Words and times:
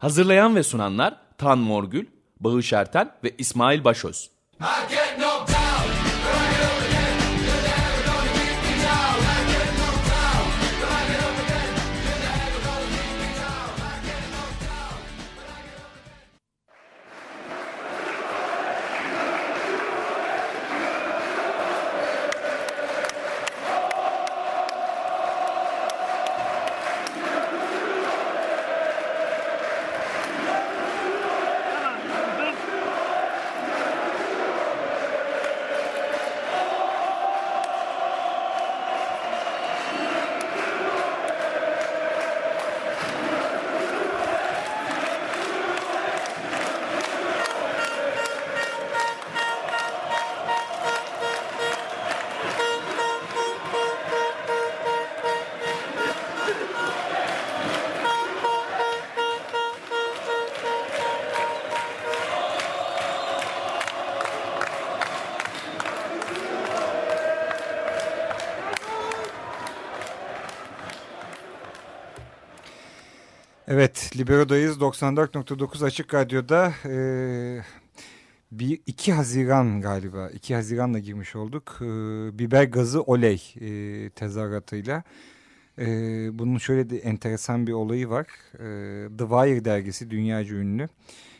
Hazırlayan 0.00 0.56
ve 0.56 0.62
sunanlar 0.62 1.16
Tan 1.38 1.58
Morgül, 1.58 2.06
Bağış 2.40 2.72
Erten 2.72 3.12
ve 3.24 3.34
İsmail 3.38 3.84
Başöz. 3.84 4.30
Evet, 73.80 74.10
Libero'dayız. 74.16 74.78
94.9 74.80 75.84
Açık 75.84 76.14
Radyo'da 76.14 76.72
e, 76.84 76.94
bir 78.52 78.80
2 78.86 79.12
Haziran 79.12 79.80
galiba, 79.80 80.30
2 80.30 80.54
Haziran'la 80.54 80.98
girmiş 80.98 81.36
olduk. 81.36 81.78
E, 81.80 81.84
biber 82.38 82.64
gazı 82.64 83.02
oley 83.02 83.42
e, 83.60 84.10
tezahüratıyla. 84.10 85.02
E, 85.78 85.86
bunun 86.38 86.58
şöyle 86.58 86.90
de 86.90 86.98
enteresan 86.98 87.66
bir 87.66 87.72
olayı 87.72 88.08
var. 88.08 88.26
E, 88.54 89.08
The 89.18 89.24
Wire 89.24 89.64
dergisi, 89.64 90.10
dünyaca 90.10 90.56
ünlü 90.56 90.88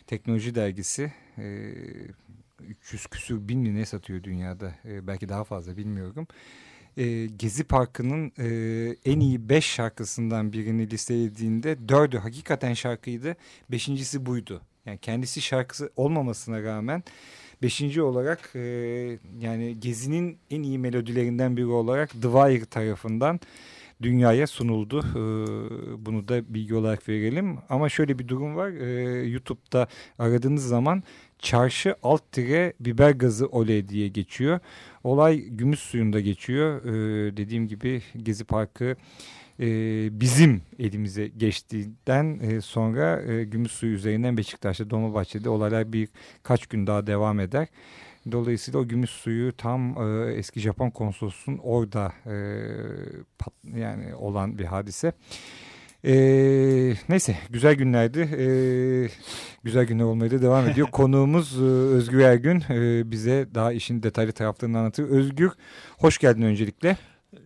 teknoloji 0.06 0.54
dergisi. 0.54 1.12
E, 1.38 1.74
300 2.68 3.06
küsür 3.06 3.48
bin 3.48 3.60
mi 3.60 3.74
ne 3.74 3.86
satıyor 3.86 4.22
dünyada? 4.22 4.74
E, 4.84 5.06
belki 5.06 5.28
daha 5.28 5.44
fazla 5.44 5.76
bilmiyorum 5.76 6.26
Gezi 7.36 7.64
Parkı'nın 7.64 8.32
e, 8.38 8.96
en 9.04 9.20
iyi 9.20 9.48
beş 9.48 9.64
şarkısından 9.64 10.52
birini 10.52 10.90
listelediğinde 10.90 11.88
dördü 11.88 12.18
hakikaten 12.18 12.74
şarkıydı. 12.74 13.36
Beşincisi 13.70 14.26
buydu. 14.26 14.62
Yani 14.86 14.98
kendisi 14.98 15.40
şarkısı 15.40 15.90
olmamasına 15.96 16.62
rağmen 16.62 17.02
beşinci 17.62 18.02
olarak 18.02 18.50
e, 18.54 18.60
yani 19.40 19.80
Gezi'nin 19.80 20.38
en 20.50 20.62
iyi 20.62 20.78
melodilerinden 20.78 21.56
biri 21.56 21.66
olarak 21.66 22.10
The 22.10 22.20
Wire 22.20 22.64
tarafından 22.64 23.40
dünyaya 24.02 24.46
sunuldu. 24.46 24.98
E, 24.98 25.22
bunu 26.06 26.28
da 26.28 26.54
bilgi 26.54 26.74
olarak 26.74 27.08
verelim. 27.08 27.58
Ama 27.68 27.88
şöyle 27.88 28.18
bir 28.18 28.28
durum 28.28 28.56
var. 28.56 28.70
E, 28.70 29.28
YouTube'da 29.28 29.88
aradığınız 30.18 30.66
zaman 30.68 31.02
çarşı 31.42 31.94
alt 32.02 32.32
tire 32.32 32.72
biber 32.80 33.10
gazı 33.10 33.46
oley 33.46 33.88
diye 33.88 34.08
geçiyor. 34.08 34.60
Olay 35.04 35.38
gümüş 35.40 35.80
suyunda 35.80 36.20
geçiyor. 36.20 36.84
Ee, 36.84 37.36
dediğim 37.36 37.68
gibi 37.68 38.02
Gezi 38.16 38.44
Parkı 38.44 38.96
e, 39.60 39.66
bizim 40.20 40.62
elimize 40.78 41.28
geçtiğinden 41.28 42.38
e, 42.42 42.60
sonra 42.60 43.22
e, 43.22 43.44
gümüş 43.44 43.72
suyu 43.72 43.92
üzerinden 43.92 44.36
Beşiktaş'ta 44.36 44.90
Dolmabahçe'de 44.90 45.48
olaylar 45.48 45.92
birkaç 45.92 46.66
gün 46.66 46.86
daha 46.86 47.06
devam 47.06 47.40
eder. 47.40 47.68
Dolayısıyla 48.32 48.80
o 48.80 48.88
gümüş 48.88 49.10
suyu 49.10 49.56
tam 49.56 50.02
e, 50.02 50.32
eski 50.32 50.60
Japon 50.60 50.90
konsolosunun 50.90 51.58
orada 51.58 52.12
e, 52.26 52.34
pat, 53.38 53.54
yani 53.74 54.14
olan 54.14 54.58
bir 54.58 54.64
hadise. 54.64 55.12
Ee, 56.04 56.94
neyse 57.08 57.36
güzel 57.50 57.74
günlerdi. 57.74 58.20
Ee, 58.20 59.08
güzel 59.64 59.84
günler 59.84 60.04
olmaya 60.04 60.30
da 60.30 60.42
devam 60.42 60.68
ediyor. 60.68 60.88
Konuğumuz 60.92 61.62
e, 61.62 61.64
Özgür 61.64 62.18
Ergün 62.20 62.62
e, 62.70 63.10
bize 63.10 63.48
daha 63.54 63.72
işin 63.72 64.02
detaylı 64.02 64.32
taraflarını 64.32 64.78
anlatır. 64.78 65.04
Özgür 65.04 65.50
hoş 65.98 66.18
geldin 66.18 66.42
öncelikle. 66.42 66.96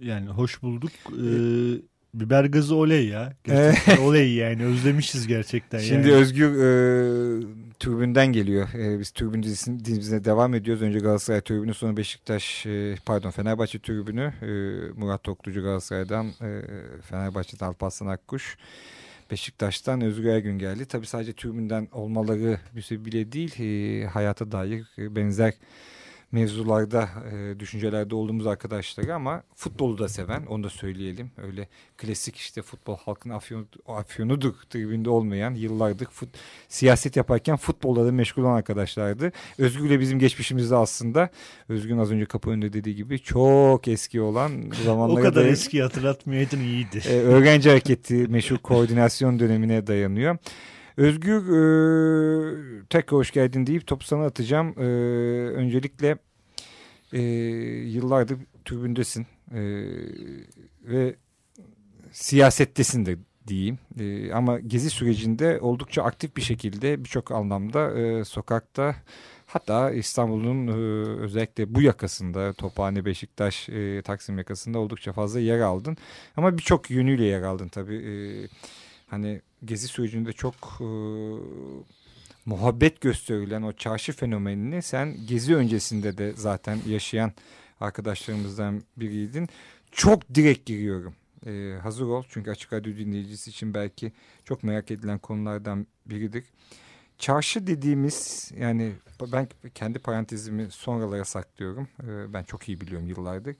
Yani 0.00 0.28
hoş 0.28 0.62
bulduk. 0.62 0.90
Ee, 1.12 1.80
biber 2.14 2.44
gazı 2.44 2.74
oley 2.74 3.08
ya. 3.08 3.32
Gerçekten 3.44 3.96
oley 4.02 4.34
yani 4.34 4.64
özlemişiz 4.64 5.26
gerçekten. 5.26 5.78
Şimdi 5.78 6.08
yani. 6.08 6.20
Özgür 6.20 6.50
e, 6.50 7.46
tribünden 7.84 8.26
geliyor. 8.26 8.68
E, 8.74 8.98
biz 8.98 9.10
tribün 9.10 9.42
dizisine, 9.42 9.84
dizisine 9.84 10.24
devam 10.24 10.54
ediyoruz. 10.54 10.82
Önce 10.82 10.98
Galatasaray 10.98 11.40
tribünü 11.40 11.74
sonra 11.74 11.96
Beşiktaş 11.96 12.66
e, 12.66 12.94
pardon 13.06 13.30
Fenerbahçe 13.30 13.78
tribünü 13.78 14.32
e, 14.42 14.48
Murat 15.00 15.24
Toklucu 15.24 15.62
Galatasaray'dan 15.62 16.26
e, 16.26 16.62
Fenerbahçe'den 17.02 17.66
Alparslan 17.66 18.06
Akkuş. 18.06 18.56
Beşiktaş'tan 19.30 20.00
Özgür 20.00 20.28
Ergün 20.28 20.58
geldi. 20.58 20.86
Tabii 20.86 21.06
sadece 21.06 21.32
tribünden 21.32 21.88
olmaları 21.92 22.58
bile 22.90 23.32
değil. 23.32 23.60
E, 23.60 24.06
hayata 24.06 24.52
dair 24.52 24.86
e, 24.98 25.16
benzer 25.16 25.54
mevzularda, 26.34 27.08
e, 27.32 27.60
düşüncelerde 27.60 28.14
olduğumuz 28.14 28.46
arkadaşları 28.46 29.14
ama 29.14 29.42
futbolu 29.54 29.98
da 29.98 30.08
seven, 30.08 30.46
onu 30.46 30.64
da 30.64 30.70
söyleyelim. 30.70 31.30
Öyle 31.36 31.68
klasik 31.96 32.36
işte 32.36 32.62
futbol 32.62 32.96
halkın 32.96 33.30
afyon, 33.30 33.66
afyonudur 33.86 34.54
tribünde 34.70 35.10
olmayan, 35.10 35.54
yıllardır 35.54 36.06
fut, 36.06 36.28
siyaset 36.68 37.16
yaparken 37.16 37.56
futbolla 37.56 38.06
da 38.06 38.12
meşgul 38.12 38.42
olan 38.42 38.54
arkadaşlardı. 38.56 39.32
Özgür'le 39.58 40.00
bizim 40.00 40.18
geçmişimizde 40.18 40.76
aslında, 40.76 41.28
Özgür'ün 41.68 41.98
az 41.98 42.10
önce 42.10 42.24
kapı 42.24 42.50
önünde 42.50 42.72
dediği 42.72 42.94
gibi 42.96 43.18
çok 43.18 43.88
eski 43.88 44.20
olan 44.20 44.52
zamanlara 44.84 45.20
O 45.20 45.22
kadar 45.22 45.34
dayan- 45.34 45.52
eski 45.52 45.82
hatırlatmayaydın 45.82 46.60
iyiydi. 46.60 47.02
E, 47.08 47.12
öğrenci 47.20 47.68
hareketi 47.68 48.14
meşhur 48.14 48.56
koordinasyon 48.58 49.38
dönemine 49.38 49.86
dayanıyor. 49.86 50.36
Özgür 50.96 51.40
e, 51.40 52.82
tekrar 52.90 53.18
hoş 53.18 53.30
geldin 53.30 53.66
deyip 53.66 53.86
topu 53.86 54.04
sana 54.04 54.24
atacağım. 54.24 54.74
E, 54.78 54.82
öncelikle 55.50 56.18
e, 57.12 57.20
yıllardır 57.88 58.38
tribündesin 58.64 59.26
e, 59.50 59.60
ve 60.82 61.14
siyasettesin 62.12 63.06
de 63.06 63.16
diyeyim. 63.46 63.78
E, 64.00 64.32
ama 64.32 64.60
gezi 64.60 64.90
sürecinde 64.90 65.60
oldukça 65.60 66.02
aktif 66.02 66.36
bir 66.36 66.42
şekilde 66.42 67.04
birçok 67.04 67.30
anlamda 67.30 67.98
e, 67.98 68.24
sokakta 68.24 68.96
hatta 69.46 69.90
İstanbul'un 69.90 70.66
e, 70.66 70.72
özellikle 71.20 71.74
bu 71.74 71.82
yakasında 71.82 72.52
Tophane, 72.52 73.04
Beşiktaş, 73.04 73.68
e, 73.68 74.02
Taksim 74.02 74.38
yakasında 74.38 74.78
oldukça 74.78 75.12
fazla 75.12 75.40
yer 75.40 75.60
aldın. 75.60 75.96
Ama 76.36 76.58
birçok 76.58 76.90
yönüyle 76.90 77.24
yer 77.24 77.42
aldın 77.42 77.68
tabii. 77.68 77.96
E, 77.96 78.14
hani 79.06 79.40
gezi 79.64 79.88
sürecinde 79.88 80.32
çok 80.32 80.54
e, 80.80 80.88
muhabbet 82.46 83.00
gösterilen 83.00 83.62
o 83.62 83.72
çarşı 83.72 84.12
fenomenini 84.12 84.82
sen 84.82 85.26
gezi 85.26 85.56
öncesinde 85.56 86.18
de 86.18 86.32
zaten 86.36 86.78
yaşayan 86.86 87.32
arkadaşlarımızdan 87.80 88.82
biriydin. 88.96 89.48
Çok 89.92 90.34
direkt 90.34 90.66
giriyorum. 90.66 91.14
Ee, 91.46 91.78
hazır 91.82 92.06
ol 92.06 92.24
çünkü 92.28 92.50
Açık 92.50 92.72
Radyo 92.72 92.96
dinleyicisi 92.96 93.50
için 93.50 93.74
belki 93.74 94.12
çok 94.44 94.62
merak 94.62 94.90
edilen 94.90 95.18
konulardan 95.18 95.86
biridir. 96.06 96.44
Çarşı 97.18 97.66
dediğimiz 97.66 98.50
yani 98.58 98.92
ben 99.32 99.48
kendi 99.74 99.98
parantezimi 99.98 100.70
sonralara 100.70 101.24
saklıyorum. 101.24 101.88
Ee, 102.02 102.32
ben 102.32 102.42
çok 102.42 102.68
iyi 102.68 102.80
biliyorum 102.80 103.08
yıllardır. 103.08 103.56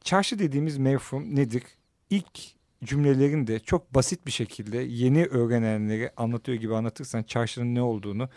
Çarşı 0.00 0.38
dediğimiz 0.38 0.78
mevhum 0.78 1.36
nedir? 1.36 1.62
İlk 2.10 2.40
cümlelerini 2.84 3.46
de 3.46 3.58
çok 3.58 3.94
basit 3.94 4.26
bir 4.26 4.30
şekilde 4.30 4.78
yeni 4.78 5.24
öğrenenlere 5.24 6.12
anlatıyor 6.16 6.58
gibi 6.58 6.74
anlatırsan 6.74 7.22
çarşının 7.22 7.74
ne 7.74 7.82
olduğunu 7.82 8.28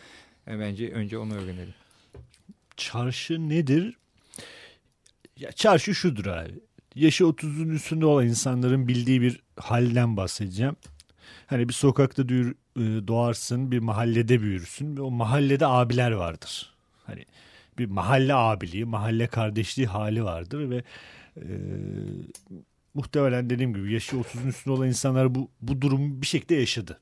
e, 0.48 0.60
bence 0.60 0.92
önce 0.92 1.18
onu 1.18 1.34
öğrenelim. 1.34 1.74
Çarşı 2.78 3.50
nedir? 3.50 3.98
Ya 5.40 5.52
çarşı 5.52 5.96
şudur 5.96 6.26
abi. 6.26 6.54
Yaşı 6.96 7.24
30'un 7.24 7.70
üstünde 7.70 8.06
olan 8.06 8.28
insanların 8.28 8.88
bildiği 8.88 9.22
bir 9.22 9.44
halden 9.58 10.18
bahsedeceğim. 10.18 10.76
Hani 11.48 11.70
bir 11.70 11.74
sokakta 11.74 12.24
e, 12.24 12.28
doğarsın, 13.08 13.72
bir 13.72 13.80
mahallede 13.80 14.42
büyürsün 14.42 14.98
ve 14.98 15.02
o 15.02 15.12
mahallede 15.12 15.66
abiler 15.66 16.12
vardır. 16.12 16.74
Hani 17.06 17.26
bir 17.78 17.86
mahalle 17.86 18.34
abiliği, 18.34 18.86
mahalle 18.86 19.28
kardeşliği 19.28 19.88
hali 19.88 20.24
vardır 20.24 20.70
ve 20.70 20.84
e, 21.38 21.46
muhtemelen 22.96 23.50
dediğim 23.50 23.74
gibi 23.74 23.94
yaşı 23.94 24.16
30'un 24.16 24.48
üstünde 24.48 24.74
olan 24.74 24.88
insanlar 24.88 25.36
bu, 25.36 25.50
bu 25.62 25.82
durumu 25.82 26.22
bir 26.22 26.28
şekilde 26.28 26.56
yaşadı. 26.56 27.00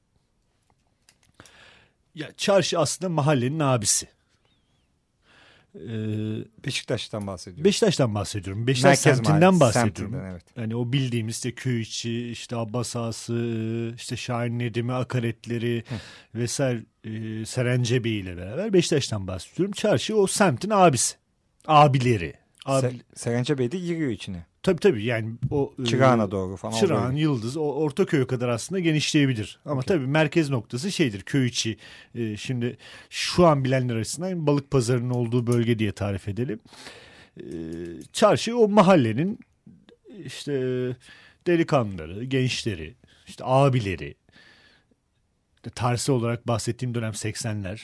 ya 2.16 2.32
çarşı 2.38 2.80
aslında 2.80 3.10
mahallenin 3.10 3.60
abisi. 3.60 4.08
Ee, 5.76 5.80
Beşiktaş'tan 6.66 7.28
bahsediyorum. 7.28 7.66
Beşiktaş'tan 7.66 8.16
bahsediyorum. 8.16 8.68
Beşiktaş 8.68 8.90
Merkez 8.90 9.04
semtinden 9.04 9.54
mahallesi, 9.54 9.60
bahsediyorum. 9.60 10.14
semtinden, 10.14 10.32
evet. 10.32 10.44
Yani 10.58 10.76
o 10.76 10.94
bildiğimiz 10.94 11.36
işte 11.36 11.52
köy 11.52 11.82
içi, 11.82 12.30
işte 12.30 12.56
Abbas 12.56 12.96
Ağası, 12.96 13.94
işte 13.96 14.18
Şahin 14.18 14.60
Nedim'i, 14.60 14.94
akaretleri 14.94 15.84
vesaire 16.36 16.84
e, 17.04 17.46
Serencebi 17.46 18.10
ile 18.10 18.38
beraber 18.38 18.74
Beşiktaş'tan 18.74 19.28
bahsediyorum. 19.28 19.72
Çarşı 19.72 20.16
o 20.18 20.28
semtin 20.28 20.70
abisi. 20.70 21.16
Abileri. 21.68 22.43
Abi, 22.66 22.88
Se- 22.88 23.00
Serence 23.16 23.58
Bey 23.58 23.72
de 23.72 23.78
giriyor 23.80 24.12
içine. 24.12 24.46
tabii 24.64 24.80
tabii 24.80 25.04
yani 25.04 25.34
o 25.52 25.74
e, 25.84 25.86
Çırağan'a 25.86 26.32
doğru 26.32 26.56
falan. 26.56 26.80
Çırağan. 26.80 27.12
Yıldız, 27.12 27.58
o 27.58 27.62
Ortaköy'e 27.62 28.28
kadar 28.28 28.50
aslında 28.50 28.80
genişleyebilir. 28.80 29.60
Ama 29.66 29.82
tabii 29.82 30.08
merkez 30.08 30.50
noktası 30.50 30.92
şeydir, 30.92 31.22
köy 31.22 31.48
içi. 31.48 31.78
Ee, 32.16 32.38
şimdi 32.38 32.78
şu 33.10 33.46
an 33.46 33.64
bilenler 33.64 33.96
açısından 33.96 34.48
balık 34.48 34.72
pazarının 34.72 35.10
olduğu 35.10 35.48
bölge 35.48 35.80
diye 35.80 35.92
tarif 35.92 36.28
edelim. 36.28 36.60
Ee, 37.40 37.44
çarşı 38.14 38.58
o 38.58 38.68
mahallenin 38.68 39.40
işte 40.26 40.54
delikanlıları, 41.48 42.24
gençleri, 42.24 42.96
işte 43.28 43.44
abileri. 43.48 44.16
Tersi 45.76 46.12
olarak 46.12 46.48
bahsettiğim 46.48 46.96
dönem 46.96 47.12
80'ler, 47.12 47.80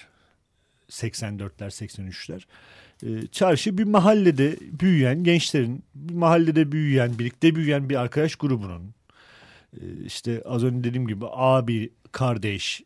84'ler, 0.89 1.69
83'ler. 1.69 2.41
Ee, 3.03 3.27
Çarşı 3.31 3.77
bir 3.77 3.83
mahallede 3.83 4.55
büyüyen 4.79 5.23
gençlerin, 5.23 5.83
bir 5.95 6.13
mahallede 6.13 6.71
büyüyen, 6.71 7.19
birlikte 7.19 7.55
büyüyen 7.55 7.89
bir 7.89 7.95
arkadaş 7.95 8.35
grubunun 8.35 8.93
e, 9.81 9.83
işte 10.05 10.41
az 10.45 10.63
önce 10.63 10.83
dediğim 10.89 11.07
gibi 11.07 11.25
abi, 11.31 11.89
kardeş, 12.11 12.81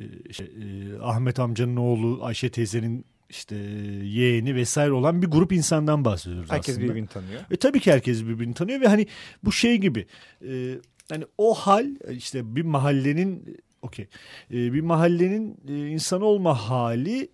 e, 0.00 0.04
işte, 0.28 0.44
e, 0.44 0.98
Ahmet 1.02 1.38
amcanın 1.38 1.76
oğlu, 1.76 2.24
Ayşe 2.24 2.50
teyzenin 2.50 3.04
işte 3.30 3.56
yeğeni 4.04 4.54
vesaire 4.54 4.92
olan 4.92 5.22
bir 5.22 5.26
grup 5.26 5.52
insandan 5.52 6.04
bahsediyoruz 6.04 6.50
Herkes 6.50 6.74
aslında. 6.74 6.88
birbirini 6.90 7.06
tanıyor. 7.08 7.40
E 7.50 7.56
tabii 7.56 7.80
ki 7.80 7.92
herkes 7.92 8.24
birbirini 8.24 8.54
tanıyor 8.54 8.80
ve 8.80 8.88
hani 8.88 9.06
bu 9.44 9.52
şey 9.52 9.76
gibi 9.78 10.06
e, 10.48 10.74
hani 11.08 11.24
o 11.38 11.54
hal 11.54 11.86
işte 12.10 12.56
bir 12.56 12.62
mahallenin 12.62 13.56
okey 13.82 14.08
e, 14.50 14.72
bir 14.72 14.80
mahallenin 14.80 15.56
e, 15.68 15.88
insan 15.88 16.22
olma 16.22 16.54
hali 16.54 17.28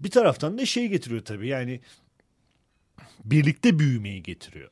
bir 0.00 0.10
taraftan 0.10 0.58
da 0.58 0.66
şey 0.66 0.88
getiriyor 0.88 1.24
tabii 1.24 1.48
yani 1.48 1.80
birlikte 3.24 3.78
büyümeyi 3.78 4.22
getiriyor. 4.22 4.70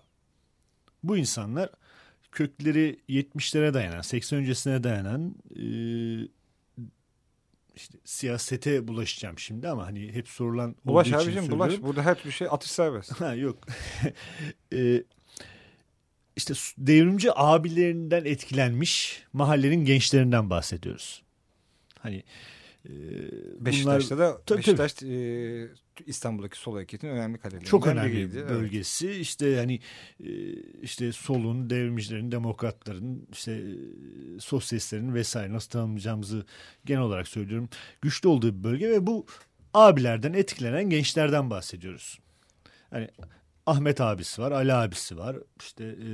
Bu 1.03 1.17
insanlar 1.17 1.71
kökleri 2.33 3.01
70'lere 3.09 3.75
dayanan 3.75 4.01
80 4.01 4.39
öncesine 4.39 4.85
dayanan 4.85 5.35
e, 5.57 5.67
işte 7.77 7.99
siyasete 8.05 8.89
bulaşacağım 8.89 9.39
şimdi 9.39 9.69
ama 9.69 9.87
hani 9.87 10.13
hep 10.13 10.29
sorulan 10.29 10.77
Bulaş 10.85 11.13
abicim 11.13 11.51
bulaş. 11.51 11.71
söylüyorum. 11.71 11.87
Burada 11.87 12.03
her 12.03 12.17
bir 12.25 12.31
şey 12.31 12.49
atış 12.51 12.71
serbest. 12.71 13.21
Ha 13.21 13.35
yok. 13.35 13.59
Ee, 14.73 15.03
işte 16.37 16.55
devrimci 16.79 17.31
abilerinden 17.35 18.25
etkilenmiş 18.25 19.23
mahallenin 19.33 19.85
gençlerinden 19.85 20.51
bahsediyoruz. 20.51 21.23
Hani 21.99 22.17
e, 22.17 22.23
Beşiktaş'ta 23.61 24.17
bunlar 24.17 24.29
da 24.29 24.43
tabii, 24.47 24.59
Beşiktaş 24.59 25.03
e, 25.03 25.69
İstanbul'daki 26.07 26.59
sol 26.59 26.75
hareketin 26.75 27.09
önemli 27.09 27.39
kalelerinden 27.39 27.71
çok 27.71 27.87
önemli 27.87 28.13
biriydi. 28.13 28.35
bir 28.35 28.39
Evet. 28.41 28.51
bölgesi. 28.51 29.11
İşte 29.11 29.57
hani 29.57 29.81
işte 30.83 31.13
solun, 31.13 31.71
devrimcilerin, 31.71 32.33
demokratların, 32.33 33.29
işte 33.33 33.53
e, 33.53 33.75
sosyalistlerin 34.41 35.15
vesaire 35.15 35.53
nasıl 35.53 35.71
tanımlayacağımızı 35.71 36.47
genel 36.85 37.03
olarak 37.03 37.29
söylüyorum. 37.29 37.69
Güçlü 38.03 38.29
olduğu 38.29 38.59
bir 38.59 38.65
bölge 38.65 38.91
ve 38.91 39.07
bu 39.07 39.27
abilerden 39.75 40.33
etkilenen 40.33 40.91
gençlerden 40.91 41.51
bahsediyoruz. 41.51 42.19
Hani 42.91 43.09
Ahmet 43.67 44.01
abisi 44.01 44.43
var, 44.43 44.53
Ali 44.53 44.73
abisi 44.73 45.19
var, 45.19 45.37
işte 45.61 45.85
e, 45.85 46.09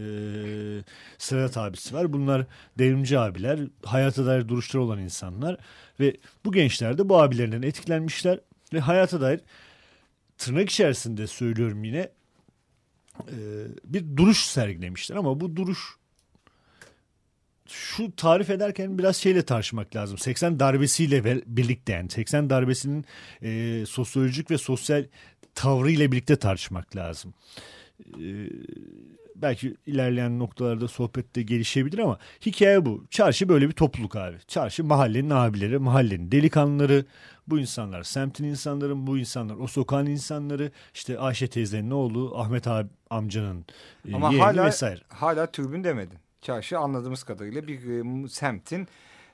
Sedat 1.19 1.56
abisi 1.56 1.94
var. 1.94 2.12
Bunlar 2.12 2.47
devrimci 2.79 3.19
abiler, 3.19 3.61
hayata 3.85 4.26
dair 4.26 4.49
duruşları 4.49 4.82
olan 4.82 4.99
insanlar 4.99 5.56
ve 6.00 6.17
bu 6.44 6.52
gençler 6.52 6.99
de 6.99 7.08
bu 7.08 7.20
abilerinden 7.20 7.62
etkilenmişler 7.62 8.41
ve 8.73 8.81
hayata 8.81 9.20
dair 9.20 9.41
tırnak 10.38 10.70
içerisinde 10.70 11.26
söylüyorum 11.26 11.85
yine 11.85 12.08
e, 13.19 13.37
bir 13.85 14.17
duruş 14.17 14.38
sergilemişler 14.38 15.17
ama 15.17 15.41
bu 15.41 15.56
duruş 15.56 15.79
şu 17.69 18.17
tarif 18.17 18.50
ederken 18.50 18.99
biraz 18.99 19.17
şeyle 19.17 19.43
tartışmak 19.43 19.96
lazım. 19.96 20.19
80 20.19 20.61
darbesiyle 20.61 21.43
birlikte 21.46 21.93
yani 21.93 22.11
80 22.11 22.50
darbesinin 22.50 23.05
e, 23.43 23.82
sosyolojik 23.87 24.50
ve 24.50 24.58
sosyal 24.58 25.05
tavrıyla 25.60 26.12
birlikte 26.12 26.36
tartışmak 26.36 26.96
lazım. 26.96 27.34
E, 28.00 28.26
belki 29.36 29.74
ilerleyen 29.86 30.38
noktalarda 30.38 30.88
sohbette 30.88 31.42
gelişebilir 31.42 31.98
ama 31.98 32.18
hikaye 32.46 32.84
bu. 32.86 33.04
Çarşı 33.10 33.48
böyle 33.48 33.68
bir 33.68 33.72
topluluk 33.72 34.16
abi. 34.16 34.36
Çarşı 34.48 34.84
mahallenin 34.84 35.30
abileri, 35.30 35.78
mahallenin 35.78 36.32
delikanlıları, 36.32 37.04
bu 37.46 37.58
insanlar 37.58 38.02
semtin 38.02 38.44
insanların, 38.44 39.06
bu 39.06 39.18
insanlar 39.18 39.56
o 39.56 39.66
sokağın 39.66 40.06
insanları, 40.06 40.72
işte 40.94 41.18
Ayşe 41.18 41.48
teyzenin 41.48 41.90
oğlu, 41.90 42.38
Ahmet 42.38 42.66
abi, 42.66 42.88
amcanın 43.10 43.64
e, 44.08 44.14
Ama 44.14 44.30
yeğeni 44.30 44.42
hala 44.44 44.66
vesaire. 44.66 45.00
hala 45.08 45.50
türbün 45.50 45.84
demedin. 45.84 46.18
Çarşı 46.42 46.78
anladığımız 46.78 47.22
kadarıyla 47.22 47.66
bir 47.66 47.78
e, 48.24 48.28
semtin 48.28 48.88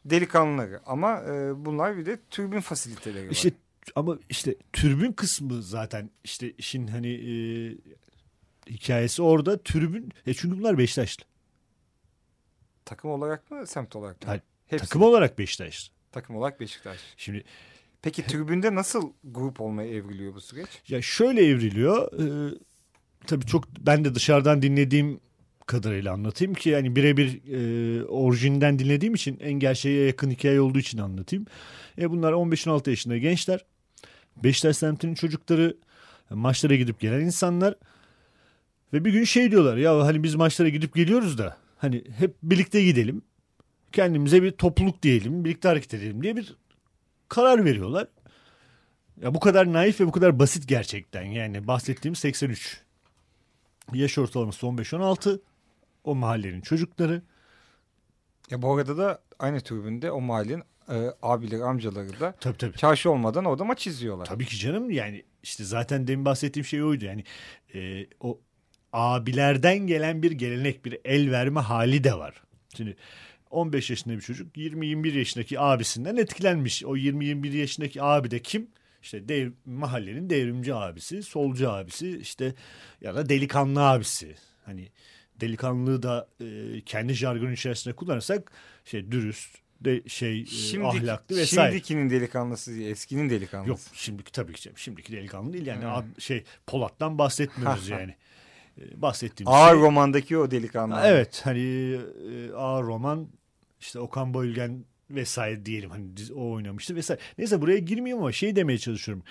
delikanlıları. 0.04 0.80
Ama 0.86 1.20
e, 1.22 1.64
bunlar 1.64 1.96
bir 1.96 2.06
de 2.06 2.18
türbün 2.30 2.60
fasiliteleri 2.60 3.26
var. 3.26 3.30
İşte 3.32 3.50
ama 3.94 4.18
işte 4.30 4.54
türbün 4.72 5.12
kısmı 5.12 5.62
zaten 5.62 6.10
işte 6.24 6.52
işin 6.52 6.86
hani 6.86 7.08
e, 7.08 7.32
hikayesi 8.70 9.22
orada 9.22 9.62
türbün. 9.62 10.12
E 10.26 10.34
çünkü 10.34 10.58
bunlar 10.58 10.78
Beşiktaşlı. 10.78 11.24
Takım 12.84 13.10
olarak 13.10 13.50
mı 13.50 13.66
semt 13.66 13.96
olarak 13.96 14.22
mı? 14.22 14.28
Hayır, 14.28 14.42
Hepsi. 14.66 14.84
Takım 14.84 15.02
olarak 15.02 15.38
Beşiktaşlı. 15.38 15.92
Takım 16.12 16.36
olarak 16.36 16.60
Beşiktaş. 16.60 16.98
Şimdi 17.16 17.44
Peki 18.02 18.26
tribünde 18.26 18.74
nasıl 18.74 19.12
grup 19.24 19.60
olmaya 19.60 19.88
evriliyor 19.90 20.34
bu 20.34 20.40
süreç? 20.40 20.68
ya 20.88 21.02
şöyle 21.02 21.46
evriliyor. 21.46 22.12
E, 22.52 22.54
tabii 23.26 23.46
çok 23.46 23.64
ben 23.80 24.04
de 24.04 24.14
dışarıdan 24.14 24.62
dinlediğim 24.62 25.20
kadarıyla 25.66 26.12
anlatayım 26.12 26.54
ki 26.54 26.68
yani 26.70 26.96
birebir 26.96 27.40
e, 27.52 28.04
orijinden 28.04 28.78
dinlediğim 28.78 29.14
için 29.14 29.38
en 29.40 29.52
gerçeğe 29.52 30.06
yakın 30.06 30.30
hikaye 30.30 30.60
olduğu 30.60 30.78
için 30.78 30.98
anlatayım. 30.98 31.46
E, 31.98 32.10
bunlar 32.10 32.32
15-16 32.32 32.90
yaşında 32.90 33.18
gençler. 33.18 33.64
Beşiktaş 34.36 34.76
semtinin 34.76 35.14
çocukları 35.14 35.76
maçlara 36.30 36.74
gidip 36.74 37.00
gelen 37.00 37.20
insanlar 37.20 37.74
ve 38.92 39.04
bir 39.04 39.12
gün 39.12 39.24
şey 39.24 39.50
diyorlar 39.50 39.76
ya 39.76 40.06
hani 40.06 40.22
biz 40.22 40.34
maçlara 40.34 40.68
gidip 40.68 40.94
geliyoruz 40.94 41.38
da 41.38 41.56
hani 41.78 42.04
hep 42.18 42.36
birlikte 42.42 42.84
gidelim. 42.84 43.22
Kendimize 43.92 44.42
bir 44.42 44.50
topluluk 44.50 45.02
diyelim, 45.02 45.44
birlikte 45.44 45.68
hareket 45.68 45.94
edelim 45.94 46.22
diye 46.22 46.36
bir 46.36 46.56
karar 47.28 47.64
veriyorlar. 47.64 48.08
Ya 49.22 49.34
bu 49.34 49.40
kadar 49.40 49.72
naif 49.72 50.00
ve 50.00 50.06
bu 50.06 50.12
kadar 50.12 50.38
basit 50.38 50.68
gerçekten. 50.68 51.22
Yani 51.22 51.66
bahsettiğim 51.66 52.16
83. 52.16 52.82
Yaş 53.92 54.18
ortalaması 54.18 54.66
15-16. 54.66 55.40
O 56.04 56.14
mahallenin 56.14 56.60
çocukları. 56.60 57.22
Ya 58.50 58.62
bu 58.62 58.74
arada 58.74 58.98
da 58.98 59.22
aynı 59.38 59.60
tribünde 59.60 60.10
o 60.10 60.20
mahallenin 60.20 60.62
e, 60.88 61.10
abileri, 61.22 61.64
amcaları 61.64 62.20
da 62.20 62.34
Tabii 62.40 62.58
tabii. 62.58 62.76
çarşı 62.76 63.10
olmadan 63.10 63.44
orada 63.44 63.64
maç 63.64 63.86
izliyorlar. 63.86 64.24
Tabii 64.24 64.46
ki 64.46 64.58
canım 64.58 64.90
yani 64.90 65.24
işte 65.42 65.64
zaten 65.64 66.06
demin 66.06 66.24
bahsettiğim 66.24 66.64
şey 66.64 66.82
oydu. 66.82 67.04
Yani 67.04 67.24
e, 67.74 68.06
o 68.20 68.40
abilerden 68.92 69.78
gelen 69.78 70.22
bir 70.22 70.30
gelenek, 70.30 70.84
bir 70.84 70.98
el 71.04 71.30
verme 71.30 71.60
hali 71.60 72.04
de 72.04 72.14
var. 72.14 72.42
Şimdi 72.76 72.96
15 73.50 73.90
yaşında 73.90 74.14
bir 74.14 74.20
çocuk 74.20 74.56
20-21 74.56 75.18
yaşındaki 75.18 75.60
abisinden 75.60 76.16
etkilenmiş. 76.16 76.84
O 76.84 76.96
20-21 76.96 77.56
yaşındaki 77.56 78.02
abi 78.02 78.30
de 78.30 78.42
kim? 78.42 78.70
İşte 79.02 79.28
dev, 79.28 79.50
mahallenin 79.66 80.30
devrimci 80.30 80.74
abisi, 80.74 81.22
solcu 81.22 81.70
abisi 81.70 82.18
işte 82.18 82.54
ya 83.00 83.14
da 83.14 83.28
delikanlı 83.28 83.88
abisi. 83.88 84.34
Hani 84.64 84.88
delikanlılığı 85.40 86.02
da 86.02 86.28
e, 86.40 86.80
kendi 86.80 87.14
jargon 87.14 87.52
içerisinde 87.52 87.96
kullanırsak 87.96 88.52
şey 88.84 89.10
dürüst, 89.12 89.56
de 89.80 90.08
şey 90.08 90.40
e, 90.40 90.46
Şimdi, 90.46 90.86
ahlaklı 90.86 91.36
vesaire. 91.36 91.70
Şimdikinin 91.72 92.10
delikanlısı 92.10 92.74
değil, 92.74 92.90
eskinin 92.90 93.30
delikanlısı. 93.30 93.70
Yok 93.70 93.78
şimdiki 93.92 94.32
tabii 94.32 94.52
ki. 94.52 94.72
Şimdiki 94.76 95.12
delikanlı 95.12 95.52
değil 95.52 95.66
yani 95.66 95.82
Hmm. 95.82 95.90
ad- 95.92 96.20
şey 96.20 96.44
Polat'tan 96.66 97.18
bahsetmiyoruz 97.18 97.88
yani. 97.88 98.14
Ee, 98.80 99.02
Bahsettiğimiz 99.02 99.54
Ağır 99.56 99.72
şey. 99.72 99.80
romandaki 99.80 100.38
o 100.38 100.50
delikanlı. 100.50 100.94
Ha, 100.94 101.08
Evet 101.08 101.40
hani 101.44 101.60
e, 102.30 102.52
ağır 102.52 102.84
roman 102.84 103.28
işte 103.80 103.98
Okan 103.98 104.34
Bayülgen 104.34 104.84
vesaire 105.10 105.66
diyelim 105.66 105.90
hani 105.90 106.06
o 106.34 106.50
oynamıştı 106.50 106.94
vesaire. 106.96 107.20
Neyse 107.38 107.60
buraya 107.60 107.78
girmeyeyim 107.78 108.22
ama 108.22 108.32
şey 108.32 108.56
demeye 108.56 108.78
çalışıyorum. 108.78 109.24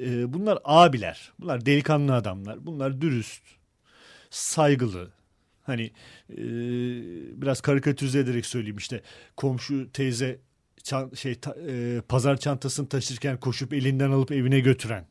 Ee, 0.00 0.32
bunlar 0.32 0.58
abiler. 0.64 1.32
Bunlar 1.38 1.66
delikanlı 1.66 2.14
adamlar. 2.14 2.66
Bunlar 2.66 3.00
dürüst, 3.00 3.42
saygılı. 4.30 5.10
Hani 5.68 5.90
e, 6.30 6.36
biraz 7.42 7.60
karikatürize 7.60 8.18
ederek 8.18 8.46
söyleyeyim 8.46 8.76
işte 8.76 9.02
komşu 9.36 9.92
teyze 9.92 10.38
çan- 10.82 11.14
şey 11.16 11.34
ta- 11.34 11.56
e, 11.68 12.00
pazar 12.08 12.36
çantasını 12.36 12.88
taşırken 12.88 13.40
koşup 13.40 13.72
elinden 13.72 14.10
alıp 14.10 14.32
evine 14.32 14.60
götüren. 14.60 15.06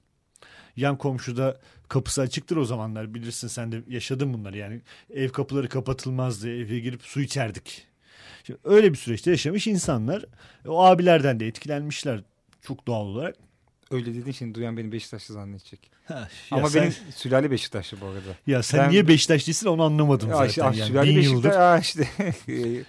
Yan 0.76 0.98
komşuda 0.98 1.60
kapısı 1.90 2.22
açıktır 2.22 2.58
o 2.58 2.66
zamanlar 2.66 3.14
bilirsin 3.14 3.48
sen 3.48 3.72
de 3.72 3.84
yaşadın 3.88 4.34
bunları 4.34 4.58
yani 4.58 4.82
ev 5.14 5.30
kapıları 5.30 5.70
kapatılmazdı 5.70 6.50
eve 6.50 6.80
girip 6.80 7.02
su 7.04 7.22
içerdik. 7.22 7.88
Şimdi 8.44 8.60
öyle 8.64 8.92
bir 8.94 8.98
süreçte 8.98 9.32
yaşamış 9.32 9.68
insanlar 9.68 10.26
o 10.68 10.84
abilerden 10.86 11.40
de 11.40 11.48
etkilenmişler 11.48 12.24
çok 12.62 12.88
doğal 12.88 13.06
olarak. 13.06 13.36
Öyle 13.92 14.06
dediğin 14.06 14.32
şimdi 14.32 14.56
duyan 14.56 14.78
beni 14.78 14.92
Beşiktaşlı 14.92 15.34
zannedecek. 15.34 15.92
Ha, 16.08 16.14
ya 16.52 16.58
Ama 16.58 16.70
sen, 16.70 16.82
benim 16.82 16.94
sülale 17.16 17.52
Beşiktaşlı 17.52 18.02
bu 18.02 18.06
arada. 18.06 18.36
ya 18.48 18.64
sen 18.64 18.80
ben- 18.80 18.92
niye 18.92 19.08
Beşiktaşlısın 19.08 19.68
onu 19.68 19.84
anlamadım 19.84 20.30
Ya 20.30 20.36
zaten. 20.36 20.50
işte, 20.50 20.62
yani. 20.62 20.76
sülale 20.76 21.10
Bin 21.10 21.18
Beşiktaş 21.18 21.34
yıldır 21.36 21.50
Aa, 21.60 21.78
işte. 21.80 22.08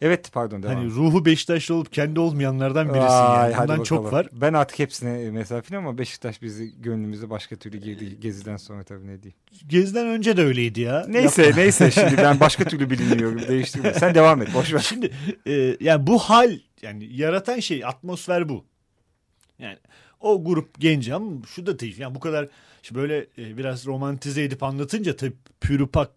evet 0.00 0.32
pardon 0.32 0.62
devam. 0.62 0.76
hani 0.76 0.90
ruhu 0.90 1.24
Beşiktaşlı 1.24 1.74
olup 1.74 1.92
kendi 1.92 2.20
olmayanlardan 2.20 2.88
birisin 2.88 3.08
Vay, 3.08 3.52
yani. 3.52 3.68
Bundan 3.68 3.82
çok 3.82 4.12
var. 4.12 4.28
Ben 4.32 4.52
artık 4.52 4.78
hepsine 4.78 5.30
mesafeli 5.30 5.78
ama 5.78 5.98
Beşiktaş 5.98 6.42
bizi 6.42 6.82
gönlümüze 6.82 7.30
başka 7.30 7.56
türlü 7.56 7.78
girdi. 7.78 8.20
Geziden 8.20 8.56
sonra 8.56 8.84
tabii 8.84 9.06
ne 9.06 9.22
diyeyim. 9.22 9.38
Gezden 9.66 10.06
önce 10.06 10.36
de 10.36 10.42
öyleydi 10.44 10.80
ya. 10.80 11.06
Neyse 11.08 11.52
neyse 11.56 11.90
şimdi 11.90 12.16
ben 12.16 12.40
başka 12.40 12.64
türlü 12.64 12.90
biliniyorum. 12.90 13.40
Değiştirme. 13.48 13.94
Sen 13.94 14.14
devam 14.14 14.42
et. 14.42 14.48
Boş 14.54 14.74
ver. 14.74 14.78
Şimdi 14.78 15.10
e, 15.46 15.76
yani 15.80 16.06
bu 16.06 16.18
hal 16.18 16.58
yani 16.82 17.16
yaratan 17.16 17.60
şey 17.60 17.84
atmosfer 17.84 18.48
bu. 18.48 18.64
Yani 19.58 19.78
o 20.20 20.44
grup 20.44 20.80
genç 20.80 21.08
ama 21.08 21.46
şu 21.46 21.66
da 21.66 21.78
değil. 21.78 21.98
Yani 21.98 22.14
bu 22.14 22.20
kadar 22.20 22.48
işte 22.82 22.94
böyle 22.94 23.26
e, 23.38 23.56
biraz 23.56 23.86
romantize 23.86 24.42
edip 24.44 24.62
anlatınca 24.62 25.16
tabii 25.16 25.34
pürüpak 25.60 26.10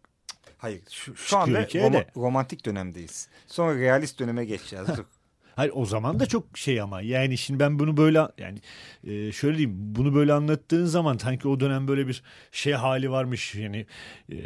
Hayır 0.64 0.82
şu, 0.90 1.16
şu 1.16 1.38
anda 1.38 1.62
roma- 1.62 2.06
romantik 2.16 2.66
dönemdeyiz. 2.66 3.28
Sonra 3.48 3.80
realist 3.80 4.20
döneme 4.20 4.46
geçeceğiz. 4.46 4.88
Hayır 5.56 5.72
o 5.76 5.86
zaman 5.86 6.20
da 6.20 6.26
çok 6.26 6.58
şey 6.58 6.82
ama 6.82 7.02
yani 7.02 7.38
şimdi 7.38 7.60
ben 7.60 7.80
bunu 7.80 7.98
böyle 7.98 8.28
yani 8.38 8.60
e, 9.04 9.32
şöyle 9.32 9.58
diyeyim 9.58 9.78
bunu 9.80 10.16
böyle 10.16 10.34
anlattığın 10.34 10.86
zaman 10.86 11.18
sanki 11.18 11.48
o 11.48 11.60
dönem 11.60 11.88
böyle 11.88 12.08
bir 12.08 12.24
şey 12.52 12.74
hali 12.74 13.12
varmış 13.12 13.56
yani 13.56 13.86
e, 14.32 14.38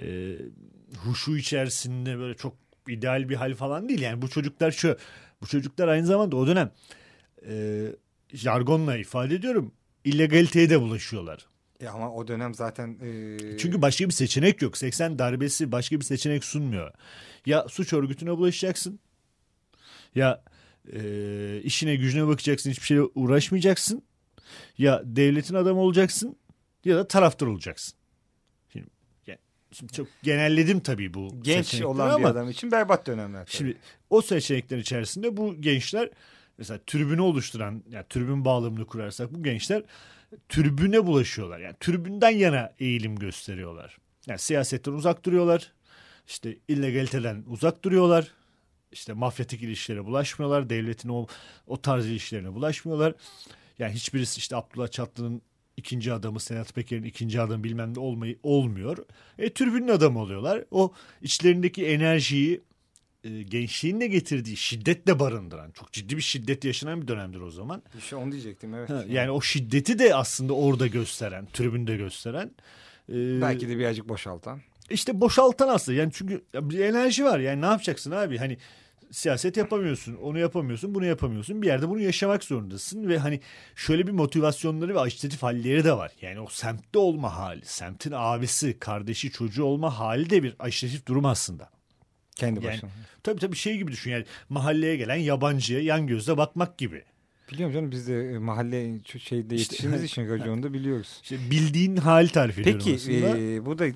huşu 0.98 1.38
içerisinde 1.38 2.18
böyle 2.18 2.34
çok 2.34 2.54
ideal 2.88 3.30
bir 3.30 3.36
hal 3.36 3.56
falan 3.56 3.90
değil 3.90 4.02
yani 4.02 4.22
bu 4.22 4.30
çocuklar 4.30 4.72
şu 4.72 4.98
bu 5.42 5.48
çocuklar 5.48 5.88
aynı 5.88 6.06
zamanda 6.06 6.36
o 6.36 6.48
dönem 6.48 6.72
e, 7.48 7.86
jargonla 8.34 8.98
ifade 8.98 9.36
ediyorum 9.36 9.72
illegaliteye 10.04 10.70
de 10.70 10.82
bulaşıyorlar. 10.82 11.48
Ya 11.82 11.92
ama 11.92 12.14
o 12.14 12.28
dönem 12.28 12.54
zaten 12.54 12.98
e, 13.02 13.58
Çünkü 13.58 13.82
başka 13.82 14.06
bir 14.06 14.14
seçenek 14.14 14.62
yok. 14.62 14.78
80 14.78 15.20
darbesi 15.20 15.72
başka 15.72 16.00
bir 16.00 16.06
seçenek 16.06 16.44
sunmuyor. 16.44 16.92
Ya 17.46 17.66
suç 17.70 17.94
örgütüne 17.94 18.30
bulaşacaksın. 18.30 19.00
Ya 20.16 20.44
e, 20.94 21.62
işine 21.64 21.96
gücüne 21.96 22.28
bakacaksın. 22.28 22.70
Hiçbir 22.72 22.86
şeyle 22.86 23.02
uğraşmayacaksın. 23.16 24.04
Ya 24.78 25.02
devletin 25.06 25.56
adamı 25.56 25.80
olacaksın. 25.80 26.36
Ya 26.86 26.98
da 26.98 27.08
taraftar 27.08 27.48
olacaksın. 27.48 27.98
Şimdi, 28.74 28.88
yani, 29.28 29.40
şimdi 29.72 29.94
çok 29.94 30.08
genelledim 30.24 30.80
tabii 30.80 31.14
bu 31.14 31.44
genç 31.44 31.82
olan 31.82 32.10
ama 32.10 32.20
bir 32.20 32.24
adam 32.24 32.50
için 32.50 32.72
berbat 32.72 33.08
dönemler. 33.08 33.40
tabii. 33.40 33.52
Şimdi 33.52 33.78
o 34.10 34.22
seçenekler 34.22 34.78
içerisinde 34.78 35.38
bu 35.38 35.62
gençler 35.62 36.10
mesela 36.58 36.80
tribünü 36.88 37.22
oluşturan 37.22 37.84
yani 37.90 38.06
tribün 38.10 38.46
bağlamını 38.46 38.86
kurarsak 38.86 39.34
bu 39.34 39.44
gençler 39.44 39.84
tribüne 40.50 41.06
bulaşıyorlar. 41.06 41.60
Yani 41.60 41.76
tribünden 41.80 42.30
yana 42.30 42.74
eğilim 42.80 43.16
gösteriyorlar. 43.16 43.98
Yani 44.28 44.40
siyasetten 44.40 44.92
uzak 44.92 45.26
duruyorlar. 45.26 45.74
İşte 46.28 46.58
illegaliteden 46.68 47.44
uzak 47.48 47.84
duruyorlar. 47.84 48.32
İşte 48.92 49.14
mafyatik 49.14 49.64
ilişkilere 49.64 50.06
bulaşmıyorlar. 50.06 50.70
Devletin 50.70 51.10
o, 51.10 51.28
o 51.68 51.82
tarz 51.82 52.06
ilişkilerine 52.06 52.54
bulaşmıyorlar. 52.54 53.14
Yani 53.80 53.94
hiçbirisi 53.94 54.40
işte 54.40 54.56
Abdullah 54.56 54.88
Çatlı'nın 54.88 55.42
ikinci 55.78 56.14
adamı, 56.14 56.40
Sedat 56.40 56.76
Peker'in 56.76 57.04
ikinci 57.04 57.42
adamı 57.42 57.64
bilmem 57.64 57.94
ne 57.96 58.00
olmayı 58.00 58.40
olmuyor. 58.44 58.98
E 59.38 59.54
tribünün 59.54 59.88
adamı 59.88 60.20
oluyorlar. 60.20 60.64
O 60.72 60.94
içlerindeki 61.22 61.86
enerjiyi 61.86 62.62
e, 63.28 63.44
gençliğin 63.44 64.00
de 64.02 64.08
getirdiği 64.08 64.58
şiddetle 64.58 65.20
barındıran 65.20 65.72
çok 65.72 65.92
ciddi 65.92 66.18
bir 66.18 66.22
şiddet 66.22 66.66
yaşanan 66.66 67.02
bir 67.02 67.08
dönemdir 67.08 67.40
o 67.40 67.52
zaman. 67.52 67.84
İşte 68.00 68.16
onu 68.16 68.32
diyecektim 68.32 68.74
evet. 68.74 68.90
Ha, 68.90 69.04
yani 69.10 69.32
o 69.32 69.42
şiddeti 69.42 70.00
de 70.00 70.16
aslında 70.16 70.54
orada 70.54 70.88
gösteren, 70.88 71.48
tribünde 71.54 71.98
gösteren. 71.98 72.52
e, 73.10 73.42
Belki 73.42 73.70
de 73.70 73.78
birazcık 73.78 74.10
boşaltan. 74.10 74.62
işte 74.90 75.22
boşaltan 75.22 75.68
aslında. 75.68 75.98
Yani 75.98 76.12
çünkü 76.14 76.42
bir 76.56 76.80
enerji 76.80 77.26
var. 77.26 77.40
Yani 77.40 77.62
ne 77.62 77.66
yapacaksın 77.66 78.12
abi? 78.12 78.38
Hani 78.38 78.58
siyaset 79.12 79.58
yapamıyorsun, 79.58 80.16
onu 80.16 80.40
yapamıyorsun, 80.40 80.96
bunu 80.96 81.06
yapamıyorsun. 81.06 81.62
Bir 81.62 81.68
yerde 81.68 81.90
bunu 81.90 82.00
yaşamak 82.00 82.44
zorundasın 82.44 83.08
ve 83.08 83.18
hani 83.18 83.40
şöyle 83.76 84.08
bir 84.08 84.12
motivasyonları 84.12 84.96
ve 84.96 85.00
agitatif 85.00 85.44
halleri 85.44 85.84
de 85.84 85.94
var. 85.98 86.12
Yani 86.22 86.40
o 86.40 86.48
semtte 86.50 87.00
olma 87.00 87.36
hali, 87.36 87.66
semtin 87.66 88.12
abisi, 88.16 88.80
kardeşi, 88.80 89.32
çocuğu 89.32 89.64
olma 89.64 90.00
hali 90.00 90.30
de 90.30 90.44
bir 90.44 90.56
agitatif 90.60 91.06
durum 91.06 91.26
aslında. 91.26 91.70
Kendi 92.38 92.66
Yani- 92.66 92.74
başına. 92.74 92.90
Tabii 93.24 93.40
tabii 93.40 93.56
şey 93.56 93.78
gibi 93.78 93.92
düşün 93.92 94.12
yani 94.12 94.26
mahalleye 94.50 94.96
gelen 94.98 95.16
yabancıya 95.16 95.82
yan 95.82 96.08
gözle 96.08 96.38
bakmak 96.38 96.78
gibi. 96.78 97.04
Biliyorum 97.52 97.74
canım 97.74 97.92
biz 97.92 98.08
de 98.08 98.30
e, 98.32 98.38
mahalle 98.38 99.00
şeyde 99.20 99.56
yetiştiğimiz 99.56 100.04
için 100.04 100.30
raconda 100.30 100.74
biliyoruz. 100.74 101.20
İşte 101.24 101.38
bildiğin 101.52 101.96
hal 101.98 102.28
tarif 102.28 102.60
ediyorum 102.60 102.82
Peki 102.86 102.96
aslında. 102.96 103.38
e, 103.38 103.66
burada 103.66 103.88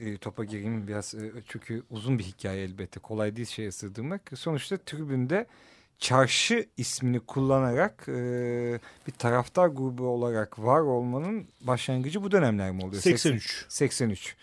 e, 0.00 0.16
topa 0.20 0.44
gireyim 0.44 0.88
biraz 0.88 1.14
e, 1.14 1.32
çünkü 1.48 1.82
uzun 1.90 2.18
bir 2.18 2.24
hikaye 2.24 2.64
elbette 2.64 3.00
kolay 3.00 3.36
değil 3.36 3.48
şeye 3.48 3.72
sığdırmak. 3.72 4.30
Sonuçta 4.34 4.78
tribünde 4.78 5.46
çarşı 5.98 6.68
ismini 6.76 7.20
kullanarak 7.20 8.04
e, 8.08 8.12
bir 9.06 9.12
taraftar 9.12 9.68
grubu 9.68 10.06
olarak 10.06 10.58
var 10.58 10.80
olmanın 10.80 11.48
başlangıcı 11.60 12.22
bu 12.22 12.30
dönemler 12.30 12.72
mi 12.72 12.84
oluyor? 12.84 13.02
83. 13.02 13.66
83. 13.68 14.36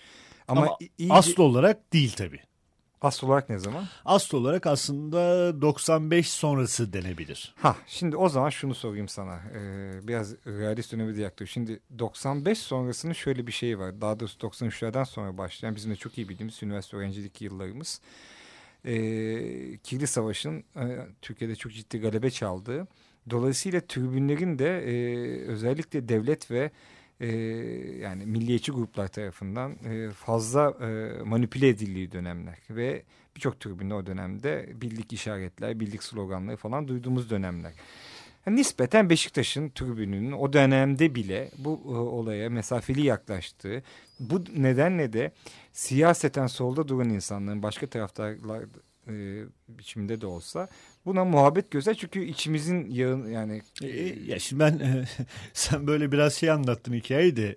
Ama, 0.47 0.61
Ama 0.61 0.77
Asıl 1.09 1.43
olarak 1.43 1.93
değil 1.93 2.13
tabii. 2.17 2.39
Asıl 3.01 3.27
olarak 3.27 3.49
ne 3.49 3.59
zaman? 3.59 3.85
Asıl 4.05 4.37
olarak 4.37 4.67
aslında 4.67 5.61
95 5.61 6.29
sonrası 6.29 6.93
denebilir. 6.93 7.53
Ha 7.61 7.75
şimdi 7.87 8.17
o 8.17 8.29
zaman 8.29 8.49
şunu 8.49 8.75
sorayım 8.75 9.07
sana. 9.07 9.39
Ee, 9.55 10.07
biraz 10.07 10.35
realist 10.45 10.93
dönemi 10.93 11.17
de 11.17 11.21
yaklaşıyor. 11.21 11.49
Şimdi 11.49 11.79
95 11.99 12.57
sonrasının 12.57 13.13
şöyle 13.13 13.47
bir 13.47 13.51
şeyi 13.51 13.79
var. 13.79 14.01
Daha 14.01 14.19
doğrusu 14.19 14.39
93'lerden 14.39 15.03
sonra 15.03 15.37
başlayan 15.37 15.75
bizim 15.75 15.91
de 15.91 15.95
çok 15.95 16.17
iyi 16.17 16.29
bildiğimiz 16.29 16.63
üniversite 16.63 16.97
öğrencilik 16.97 17.41
yıllarımız. 17.41 18.01
Ee, 18.85 18.91
Kirli 19.83 20.07
Savaş'ın 20.07 20.63
e, 20.75 21.07
Türkiye'de 21.21 21.55
çok 21.55 21.71
ciddi 21.73 21.99
galebe 21.99 22.31
çaldığı. 22.31 22.87
Dolayısıyla 23.29 23.81
tribünlerin 23.81 24.59
de 24.59 24.79
e, 24.79 24.93
özellikle 25.47 26.09
devlet 26.09 26.51
ve 26.51 26.71
e, 27.19 27.27
yani 28.01 28.25
milliyetçi 28.25 28.71
gruplar 28.71 29.07
tarafından 29.07 29.71
e, 29.71 30.11
fazla 30.11 30.73
e, 30.81 31.21
manipüle 31.23 31.67
edildiği 31.67 32.11
dönemler 32.11 32.57
ve 32.69 33.03
birçok 33.35 33.59
tribünde 33.59 33.93
o 33.93 34.05
dönemde 34.05 34.69
bildik 34.81 35.13
işaretler, 35.13 35.79
bildik 35.79 36.03
sloganları 36.03 36.57
falan 36.57 36.87
duyduğumuz 36.87 37.29
dönemler. 37.29 37.73
Yani 38.45 38.57
nispeten 38.57 39.09
Beşiktaş'ın 39.09 39.69
tribününün 39.69 40.31
o 40.31 40.53
dönemde 40.53 41.15
bile 41.15 41.51
bu 41.57 41.81
e, 41.85 41.89
olaya 41.89 42.49
mesafeli 42.49 43.05
yaklaştığı, 43.05 43.83
bu 44.19 44.43
nedenle 44.57 45.13
de 45.13 45.31
siyaseten 45.71 46.47
solda 46.47 46.87
duran 46.87 47.09
insanların 47.09 47.63
başka 47.63 47.87
taraftarlar 47.87 48.63
e, 49.07 49.43
biçiminde 49.67 50.21
de 50.21 50.25
olsa 50.25 50.67
buna 51.05 51.25
muhabbet 51.25 51.71
göster 51.71 51.93
çünkü 51.93 52.23
içimizin 52.23 52.89
yağın 52.89 53.27
yani 53.27 53.61
E, 53.81 53.87
ya 54.27 54.39
şimdi 54.39 54.59
ben 54.59 55.05
sen 55.53 55.87
böyle 55.87 56.11
biraz 56.11 56.33
şey 56.33 56.51
anlattın 56.51 56.93
hikayeyi 56.93 57.35
de 57.35 57.55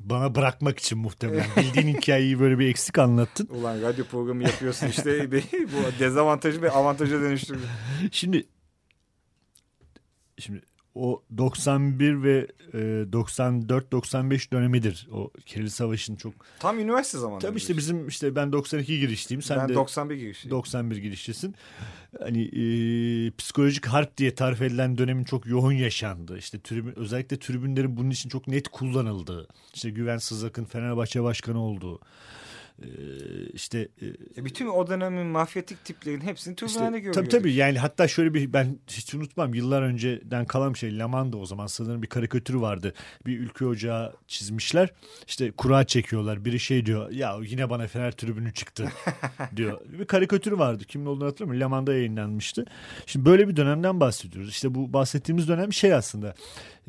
bana 0.00 0.34
bırakmak 0.34 0.78
için 0.78 0.98
muhtemelen 0.98 1.46
bildiğin 1.56 1.96
hikayeyi 1.96 2.40
böyle 2.40 2.58
bir 2.58 2.68
eksik 2.68 2.98
anlattın. 2.98 3.46
ulan 3.46 3.82
radyo 3.82 4.04
programı 4.04 4.42
yapıyorsun 4.42 4.86
işte 4.86 5.32
bu 5.32 6.00
dezavantajı 6.00 6.62
ve 6.62 6.70
avantaja 6.70 7.20
dönüştürdün. 7.20 7.66
Şimdi 8.12 8.46
şimdi 10.38 10.62
o 10.94 11.22
91 11.38 12.22
ve 12.22 12.46
e, 12.72 12.78
94-95 12.78 14.52
dönemidir. 14.52 15.08
O 15.12 15.30
Kirli 15.46 15.70
Savaş'ın 15.70 16.16
çok. 16.16 16.34
Tam 16.58 16.78
üniversite 16.78 17.18
zamanı. 17.18 17.40
Tabii 17.40 17.58
işte 17.58 17.76
bizim 17.76 18.08
işte 18.08 18.36
ben 18.36 18.52
92 18.52 19.00
girişliyim. 19.00 19.42
Sen 19.42 19.58
ben 19.58 19.68
de 19.68 19.74
91 19.74 20.16
girişliyim. 20.16 20.50
91 20.50 20.96
girişlisin. 20.96 21.54
Hani 22.20 22.42
e, 22.42 22.66
psikolojik 23.30 23.86
harp 23.86 24.16
diye 24.16 24.34
tarif 24.34 24.62
edilen 24.62 24.98
dönemin 24.98 25.24
çok 25.24 25.46
yoğun 25.46 25.72
yaşandığı, 25.72 26.38
işte 26.38 26.60
tribün, 26.60 26.98
özellikle 26.98 27.38
tribünlerin 27.38 27.96
bunun 27.96 28.10
için 28.10 28.28
çok 28.28 28.48
net 28.48 28.68
kullanıldığı, 28.68 29.48
işte 29.74 29.90
Güven 29.90 30.18
Sızak'ın 30.18 30.64
Fenerbahçe 30.64 31.22
başkanı 31.22 31.60
olduğu, 31.60 32.00
işte 33.52 33.88
e, 34.02 34.06
E 34.40 34.44
bütün 34.44 34.66
o 34.66 34.86
dönemin 34.86 35.26
mafyatik 35.26 35.84
tiplerin 35.84 36.20
hepsini 36.20 36.56
tribünlerde 36.56 36.84
işte, 36.86 36.98
görüyoruz. 36.98 37.14
tabii 37.16 37.28
tabii 37.28 37.52
yani 37.52 37.78
hatta 37.78 38.08
şöyle 38.08 38.34
bir 38.34 38.52
ben 38.52 38.78
hiç 38.90 39.14
unutmam 39.14 39.54
yıllar 39.54 39.82
önceden 39.82 40.44
kalan 40.44 40.74
bir 40.74 40.78
şey 40.78 40.98
Lamanda 40.98 41.36
o 41.36 41.46
zaman 41.46 41.66
sanırım 41.66 42.02
bir 42.02 42.06
karikatürü 42.06 42.60
vardı. 42.60 42.94
Bir 43.26 43.40
ülke 43.40 43.64
ocağı 43.66 44.12
çizmişler. 44.26 44.92
İşte 45.26 45.50
kura 45.50 45.84
çekiyorlar. 45.86 46.44
Biri 46.44 46.60
şey 46.60 46.86
diyor 46.86 47.10
ya 47.10 47.36
yine 47.42 47.70
bana 47.70 47.86
Fener 47.86 48.12
tribünü 48.12 48.52
çıktı 48.52 48.88
diyor. 49.56 49.80
Bir 49.98 50.04
karikatürü 50.04 50.58
vardı. 50.58 50.84
Kimin 50.84 51.06
olduğunu 51.06 51.28
hatırlamıyorum. 51.28 51.64
Lamanda 51.64 51.94
yayınlanmıştı. 51.94 52.64
Şimdi 53.06 53.26
böyle 53.26 53.48
bir 53.48 53.56
dönemden 53.56 54.00
bahsediyoruz. 54.00 54.50
İşte 54.50 54.74
bu 54.74 54.92
bahsettiğimiz 54.92 55.48
dönem 55.48 55.72
şey 55.72 55.94
aslında. 55.94 56.34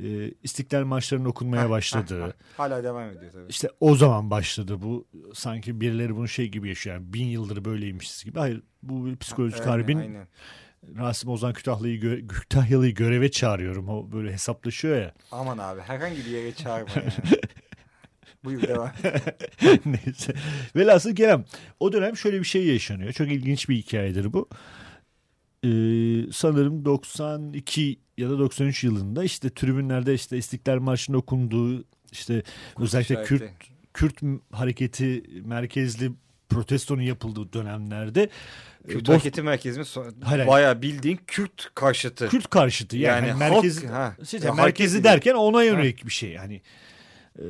E, 0.04 0.32
İstiklal 0.44 0.84
maçlarının 0.84 1.26
okunmaya 1.26 1.70
başladığı. 1.70 2.34
Hala 2.58 2.84
devam 2.84 3.10
ediyor 3.10 3.32
tabii. 3.32 3.50
İşte 3.50 3.70
o 3.80 3.96
zaman 3.96 4.30
başladı 4.32 4.82
bu 4.82 5.06
sanki 5.34 5.82
birileri 5.84 6.16
bunu 6.16 6.28
şey 6.28 6.48
gibi 6.50 6.70
yaşıyor. 6.70 6.96
Yani 6.96 7.14
bin 7.14 7.26
yıldır 7.26 7.66
böyleymişiz 7.66 8.24
gibi. 8.24 8.40
Hayır 8.40 8.62
bu 8.84 9.06
bir 9.06 9.18
psikolojik 9.18 9.66
harbin. 9.66 9.98
aynen. 9.98 10.28
Rasim 10.98 11.30
Ozan 11.30 11.54
Kütahyalı'yı 11.54 12.00
gö- 12.02 12.28
Kütahyalı'yı 12.28 12.94
göreve 12.94 13.32
çağırıyorum. 13.32 13.90
O 13.90 14.12
böyle 14.12 14.34
hesaplaşıyor 14.34 15.02
ya. 15.02 15.14
Aman 15.32 15.58
abi 15.58 15.82
herhangi 15.82 16.18
bir 16.18 16.30
yere 16.32 16.54
çağırma 16.54 16.90
yani. 16.96 17.12
Buyur 18.44 18.62
devam. 18.62 18.92
Neyse. 19.86 20.34
Velhasıl 20.76 21.16
Kerem 21.16 21.46
o 21.80 21.94
dönem 21.94 22.18
şöyle 22.18 22.40
bir 22.40 22.46
şey 22.46 22.68
yaşanıyor. 22.68 23.12
Çok 23.14 23.28
ilginç 23.28 23.70
bir 23.70 23.76
hikayedir 23.76 24.34
bu. 24.34 24.50
Ee, 25.64 26.32
sanırım 26.32 26.86
92 26.86 28.00
ya 28.18 28.30
da 28.30 28.40
93 28.40 28.84
yılında 28.84 29.24
işte 29.24 29.50
tribünlerde 29.50 30.14
işte 30.14 30.38
İstiklal 30.38 30.80
Marşı'nın 30.80 31.18
okunduğu 31.18 31.84
işte 32.12 32.44
özellikle 32.80 33.16
Kürt 33.24 33.42
işareti. 33.42 33.60
Kürt 33.60 33.73
hareketi 34.52 35.24
merkezli 35.46 36.12
protestonun 36.50 37.02
yapıldığı 37.02 37.54
dönemlerde 37.54 38.30
Kürt 38.88 39.08
Boz- 39.08 39.12
hareketi 39.14 39.42
merkezi 39.42 39.80
mi? 39.80 39.86
So- 39.86 40.24
Hayır. 40.24 40.48
Bayağı 40.48 40.82
bildiğin 40.82 41.20
Kürt 41.28 41.72
karşıtı. 41.76 42.30
Kürt 42.30 42.50
karşıtı 42.50 42.98
yani, 42.98 43.28
Yani 43.28 43.32
hani 43.42 43.52
merkezi 43.54 43.88
halk- 43.88 43.92
ha. 44.20 44.26
şey, 44.26 44.40
Ya 44.40 44.54
merkezi 44.54 45.04
derken 45.04 45.34
ona 45.34 45.64
yönelik 45.64 46.06
bir 46.06 46.12
şey 46.12 46.30
yani 46.32 46.62
e, 47.40 47.46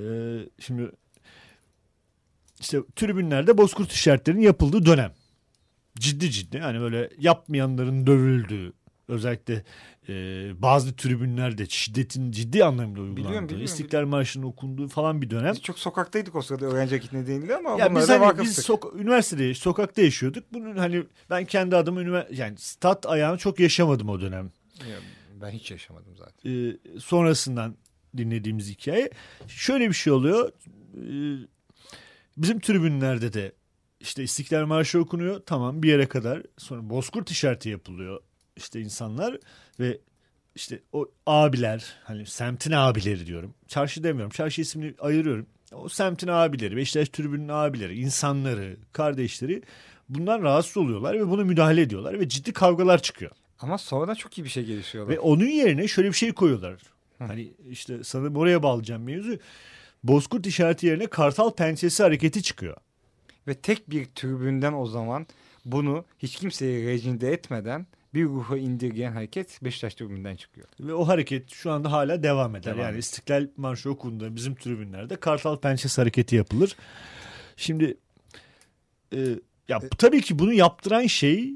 şimdi 0.60 0.92
işte 2.60 2.78
tribünlerde 2.96 3.58
bozkurt 3.58 3.92
işaretlerinin 3.92 4.42
yapıldığı 4.42 4.86
dönem 4.86 5.14
ciddi 6.00 6.32
ciddi 6.32 6.60
hani 6.60 6.80
böyle 6.80 7.10
yapmayanların 7.20 8.08
dövüldüğü 8.08 8.74
özellikle 9.08 9.64
e, 10.10 10.14
bazı 10.62 10.96
tribünlerde 10.96 11.66
şiddetin 11.66 12.32
ciddi 12.32 12.66
anlamda 12.66 13.02
uygulandığı 13.02 13.44
biliyorum, 13.44 13.66
İstiklal 13.66 14.06
Marşı'nın 14.06 14.44
okunduğu 14.46 14.88
falan 14.88 15.22
bir 15.22 15.30
dönem 15.30 15.54
Biz 15.54 15.62
çok 15.62 15.80
sokaktaydık 15.80 16.36
o 16.36 16.42
sırada 16.42 16.66
öğrenci 16.66 16.96
vakit 16.96 17.14
nedeniyle 17.14 17.56
ama 17.56 17.70
ya 17.70 17.96
biz 17.96 18.10
hani 18.10 18.40
biz 18.42 18.60
sok- 18.60 19.02
üniversitede 19.02 19.54
sokakta 19.54 20.02
yaşıyorduk. 20.02 20.44
Bunun 20.54 20.76
hani 20.78 21.04
ben 21.30 21.46
kendi 21.46 21.76
adıma 21.76 22.02
ünivers- 22.02 22.36
yani 22.36 22.58
stat 22.58 23.06
ayağını 23.06 23.38
çok 23.38 23.60
yaşamadım 23.60 24.10
o 24.10 24.22
dönem. 24.22 24.52
Ya, 24.90 24.96
ben 25.42 25.50
hiç 25.52 25.72
yaşamadım 25.72 26.16
zaten. 26.18 26.52
e, 26.52 26.78
sonrasından 27.00 27.76
dinlediğimiz 28.18 28.70
hikaye. 28.70 29.10
Şöyle 29.48 29.90
bir 29.90 29.94
şey 29.94 30.14
oluyor. 30.14 30.52
E, 30.98 31.04
bizim 32.38 32.60
tribünlerde 32.60 33.34
de 33.34 33.52
işte 34.00 34.24
İstiklal 34.24 34.66
Marşı 34.66 35.00
okunuyor. 35.00 35.42
Tamam 35.46 35.84
bir 35.84 35.90
yere 35.90 36.06
kadar. 36.06 36.44
Sonra 36.58 36.90
Bozkurt 36.90 37.32
işareti 37.32 37.70
yapılıyor. 37.70 38.22
İşte 38.58 38.82
insanlar 38.82 39.38
ve 39.80 39.98
işte 40.56 40.80
o 40.94 41.08
abiler 41.26 41.96
hani 42.04 42.26
semtin 42.26 42.72
abileri 42.72 43.28
diyorum. 43.28 43.54
Çarşı 43.68 44.04
demiyorum. 44.04 44.32
Çarşı 44.32 44.62
ismini 44.62 44.94
ayırıyorum. 45.00 45.46
O 45.72 45.90
semtin 45.90 46.28
abileri, 46.28 46.76
Beşiktaş 46.76 47.10
tribünün 47.10 47.48
abileri, 47.48 48.00
insanları, 48.00 48.78
kardeşleri 48.92 49.62
bundan 50.10 50.42
rahatsız 50.42 50.78
oluyorlar 50.78 51.20
ve 51.20 51.30
bunu 51.30 51.46
müdahale 51.46 51.82
ediyorlar 51.82 52.20
ve 52.20 52.30
ciddi 52.30 52.54
kavgalar 52.54 53.02
çıkıyor. 53.02 53.32
Ama 53.60 53.78
sonradan 53.78 54.14
çok 54.14 54.38
iyi 54.38 54.44
bir 54.44 54.50
şey 54.50 54.66
gelişiyorlar. 54.66 55.16
Ve 55.16 55.20
onun 55.20 55.46
yerine 55.46 55.88
şöyle 55.88 56.08
bir 56.08 56.14
şey 56.14 56.32
koyuyorlar. 56.32 56.82
Hani 57.18 57.54
işte 57.70 58.04
sanırım 58.04 58.36
oraya 58.36 58.64
bağlayacağım 58.64 59.04
mevzu. 59.04 59.38
Bozkurt 60.04 60.48
işareti 60.48 60.88
yerine 60.88 61.08
Kartal 61.08 61.52
pençesi 61.52 62.04
hareketi 62.04 62.44
çıkıyor. 62.44 62.78
Ve 63.48 63.54
tek 63.54 63.90
bir 63.90 64.06
tribünden 64.06 64.74
o 64.74 64.86
zaman 64.86 65.28
bunu 65.66 66.06
hiç 66.20 66.36
kimseye 66.36 66.88
rejinde 66.88 67.32
etmeden 67.34 67.88
bir 68.14 68.26
ruha 68.26 68.58
indirgeyen 68.58 69.12
hareket 69.12 69.60
Beşiktaş 69.64 69.96
tribünden 69.96 70.36
çıkıyor. 70.36 70.68
Ve 70.80 70.94
o 70.94 71.08
hareket 71.08 71.50
şu 71.50 71.72
anda 71.72 71.92
hala 71.92 72.24
devam 72.24 72.56
eder. 72.56 72.64
Devam 72.64 72.78
yani 72.80 72.88
ediyor. 72.90 73.00
İstiklal 73.00 73.48
Marşı 73.58 73.90
okunduğunda 73.90 74.36
bizim 74.36 74.56
tribünlerde 74.56 75.16
Kartal 75.16 75.58
pençesi 75.58 76.02
hareketi 76.02 76.36
yapılır. 76.36 76.76
Şimdi 77.58 77.98
e, 79.14 79.20
ya 79.70 79.82
bu- 79.82 79.90
tabii 79.98 80.22
ki 80.22 80.40
bunu 80.40 80.54
yaptıran 80.54 81.06
şey 81.08 81.54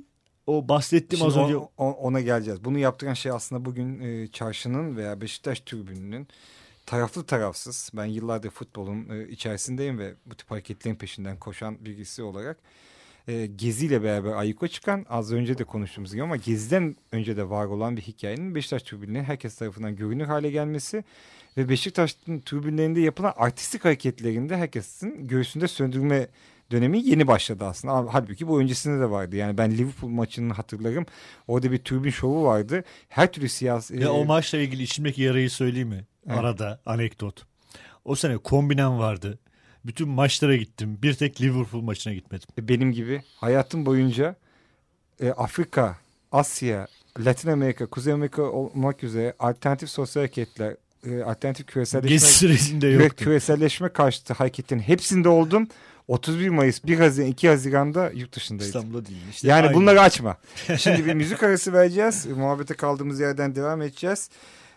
o 0.48 0.68
bahsettiğim 0.70 1.26
az 1.26 1.38
önce 1.38 1.58
o- 1.58 1.72
o- 1.78 1.92
ona 1.92 2.22
geleceğiz. 2.22 2.66
Bunu 2.66 2.78
yaptıran 2.80 3.14
şey 3.14 3.32
aslında 3.32 3.66
bugün 3.66 4.00
e, 4.00 4.28
çarşının 4.28 4.98
veya 4.98 5.22
Beşiktaş 5.22 5.60
tribününün 5.60 6.28
taraflı 6.86 7.26
tarafsız. 7.26 7.92
Ben 7.94 8.06
yıllardır 8.06 8.50
futbolun 8.50 9.10
e, 9.10 9.28
içerisindeyim 9.30 10.00
ve 10.00 10.14
bu 10.26 10.36
tip 10.36 10.52
hareketlerin 10.52 10.96
peşinden 10.96 11.40
koşan 11.40 11.86
birisi 11.86 12.24
olarak 12.24 12.58
e, 13.28 13.46
Gezi 13.46 13.86
ile 13.86 14.04
beraber 14.04 14.32
ayyuka 14.32 14.68
çıkan 14.68 15.06
az 15.10 15.34
önce 15.34 15.58
de 15.58 15.64
konuştuğumuz 15.64 16.12
gibi 16.14 16.24
ama 16.24 16.36
Gezi'den 16.36 16.96
önce 17.12 17.38
de 17.38 17.50
var 17.50 17.66
olan 17.66 17.98
bir 17.98 18.02
hikayenin 18.02 18.56
Beşiktaş 18.56 18.84
tribünlerinin 18.84 19.24
herkes 19.24 19.56
tarafından 19.56 19.96
görünür 19.96 20.26
hale 20.26 20.52
gelmesi 20.52 21.04
ve 21.58 21.70
Beşiktaş'ın 21.70 22.40
tribünlerinde 22.40 23.00
yapılan 23.00 23.34
artistik 23.38 23.86
hareketlerinde 23.86 24.58
herkesin 24.58 25.28
göğsünde 25.28 25.68
söndürme 25.68 26.28
dönemi 26.72 27.00
yeni 27.00 27.28
başladı 27.28 27.66
aslında. 27.66 28.14
Halbuki 28.14 28.48
bu 28.48 28.62
öncesinde 28.62 29.00
de 29.00 29.10
vardı. 29.10 29.36
Yani 29.36 29.58
ben 29.58 29.72
Liverpool 29.72 30.10
maçını 30.10 30.54
hatırlarım. 30.54 31.06
Orada 31.48 31.72
bir 31.72 31.78
tribün 31.78 32.10
şovu 32.10 32.44
vardı. 32.44 32.84
Her 33.10 33.32
türlü 33.32 33.50
siyasi... 33.50 34.00
Ya 34.00 34.12
o 34.12 34.26
maçla 34.26 34.58
ilgili 34.58 34.84
içimdeki 34.84 35.22
yarayı 35.22 35.50
söyleyeyim 35.50 35.90
mi? 35.90 36.06
Evet. 36.28 36.38
Arada 36.38 36.82
anekdot. 36.86 37.46
O 38.06 38.16
sene 38.16 38.38
kombinem 38.38 39.00
vardı. 39.00 39.40
Bütün 39.86 40.10
maçlara 40.10 40.56
gittim. 40.56 40.98
Bir 41.04 41.14
tek 41.14 41.42
Liverpool 41.42 41.82
maçına 41.82 42.14
gitmedim. 42.14 42.48
benim 42.58 42.92
gibi 42.92 43.22
hayatım 43.36 43.86
boyunca 43.86 44.36
e, 45.22 45.30
Afrika, 45.32 45.98
Asya, 46.32 46.88
Latin 47.20 47.50
Amerika, 47.50 47.86
Kuzey 47.86 48.14
Amerika 48.14 48.42
olmak 48.44 49.04
üzere 49.04 49.34
alternatif 49.40 49.90
sosyal 49.90 50.22
hareketler, 50.24 50.76
e, 51.06 51.24
alternatif 51.24 51.66
küreselleşme, 51.68 52.88
yoktu. 52.88 53.24
küreselleşme 53.24 53.90
karşıtı 53.90 54.34
hareketlerin 54.34 54.82
hepsinde 54.82 55.30
oldum. 55.30 55.68
31 56.08 56.50
Mayıs, 56.50 56.86
1 56.86 57.00
Haziran, 57.00 57.28
2 57.30 57.50
Haziran'da 57.50 58.12
yurt 58.16 58.36
dışındaydım. 58.36 58.68
İstanbul'da 58.68 59.06
değil. 59.06 59.22
İşte 59.32 59.48
Yani 59.48 59.66
aynı. 59.68 59.76
bunları 59.78 60.02
açma. 60.02 60.38
Şimdi 60.78 61.06
bir 61.06 61.14
müzik 61.14 61.44
arası 61.44 61.74
vereceğiz. 61.74 62.26
Muhabbete 62.26 62.74
kaldığımız 62.74 63.20
yerden 63.20 63.56
devam 63.56 63.82
edeceğiz. 63.82 64.30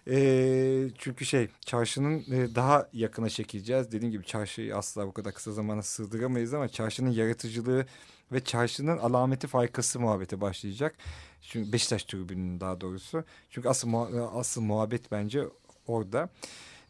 Ee, 0.08 0.88
çünkü 0.98 1.24
şey 1.26 1.48
çarşının 1.60 2.18
e, 2.18 2.54
daha 2.54 2.88
yakına 2.92 3.28
çekileceğiz. 3.28 3.92
Dediğim 3.92 4.12
gibi 4.12 4.24
çarşıyı 4.24 4.76
asla 4.76 5.06
bu 5.06 5.12
kadar 5.12 5.34
kısa 5.34 5.52
zamana 5.52 5.82
sığdıramayız 5.82 6.54
ama 6.54 6.68
çarşının 6.68 7.10
yaratıcılığı 7.10 7.86
ve 8.32 8.44
çarşının 8.44 8.98
alameti 8.98 9.46
faykası 9.46 10.00
muhabbete 10.00 10.40
başlayacak. 10.40 10.94
Çünkü 11.42 11.72
Beşiktaş 11.72 12.04
tribününün 12.04 12.60
daha 12.60 12.80
doğrusu. 12.80 13.24
Çünkü 13.50 13.68
asıl, 13.68 13.92
asıl 14.34 14.60
muhabbet 14.60 15.12
bence 15.12 15.44
orada. 15.86 16.28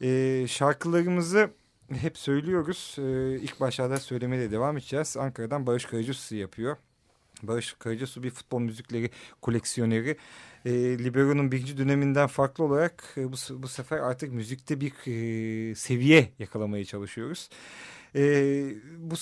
Ee, 0.03 0.46
şarkılarımızı 0.49 1.51
hep 2.01 2.18
söylüyoruz. 2.18 2.96
Ee, 2.99 3.35
ilk 3.35 3.61
başlarda 3.61 4.01
söylemeye 4.01 4.42
de 4.42 4.51
devam 4.51 4.77
edeceğiz. 4.77 5.16
Ankara'dan 5.16 5.66
Barış 5.66 5.85
Karacasu 5.85 6.37
yapıyor. 6.37 6.77
Barış 7.42 7.73
Karacasu 7.79 8.23
bir 8.23 8.31
futbol 8.31 8.61
müzikleri 8.61 9.11
koleksiyoneri. 9.42 10.16
E, 10.64 10.73
Libero'nun 10.99 11.53
birinci 11.53 11.79
döneminden 11.79 12.27
farklı 12.27 12.64
olarak 12.64 13.05
e, 13.16 13.33
bu, 13.33 13.37
bu 13.62 13.68
sefer 13.68 13.99
artık 13.99 14.33
müzikte 14.33 14.81
bir 14.81 14.92
e, 15.07 15.75
seviye 15.75 16.33
yakalamaya 16.38 16.85
çalışıyoruz. 16.85 17.49
E, 18.16 18.23
bu 18.99 19.14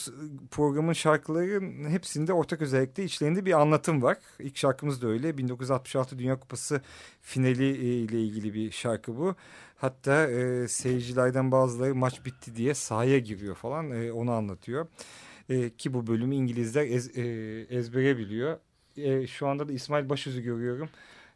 programın 0.50 0.92
şarkıların 0.92 1.90
hepsinde 1.90 2.32
ortak 2.32 2.62
özellikle 2.62 3.04
içlerinde 3.04 3.46
bir 3.46 3.60
anlatım 3.60 4.02
var. 4.02 4.16
İlk 4.38 4.56
şarkımız 4.56 5.02
da 5.02 5.08
öyle. 5.08 5.38
1966 5.38 6.18
Dünya 6.18 6.40
Kupası 6.40 6.80
finali 7.22 7.70
e, 7.70 7.94
ile 7.94 8.20
ilgili 8.22 8.54
bir 8.54 8.70
şarkı 8.70 9.16
bu. 9.16 9.34
Hatta 9.76 10.30
e, 10.30 10.68
seyircilerden 10.68 11.52
bazıları 11.52 11.94
maç 11.94 12.24
bitti 12.24 12.56
diye 12.56 12.74
sahaya 12.74 13.18
giriyor 13.18 13.54
falan 13.54 13.90
e, 13.90 14.12
onu 14.12 14.32
anlatıyor. 14.32 14.86
E, 15.48 15.70
ki 15.70 15.94
bu 15.94 16.06
bölümü 16.06 16.34
İngilizler 16.34 16.86
ez, 16.86 17.18
e, 17.18 17.22
ezbere 17.70 18.18
biliyor. 18.18 18.58
E, 18.96 19.26
şu 19.26 19.48
anda 19.48 19.68
da 19.68 19.72
İsmail 19.72 20.08
Başöz'ü 20.08 20.42
görüyorum. 20.42 20.88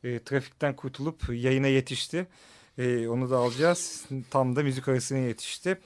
E, 0.04 0.24
trafikten 0.24 0.76
kurtulup 0.76 1.22
yayına 1.28 1.66
yetişti. 1.66 2.26
E, 2.78 3.08
onu 3.08 3.30
da 3.30 3.36
alacağız. 3.36 4.04
Tam 4.30 4.56
da 4.56 4.62
müzik 4.62 4.88
arasına 4.88 5.18
yetişti. 5.18 5.78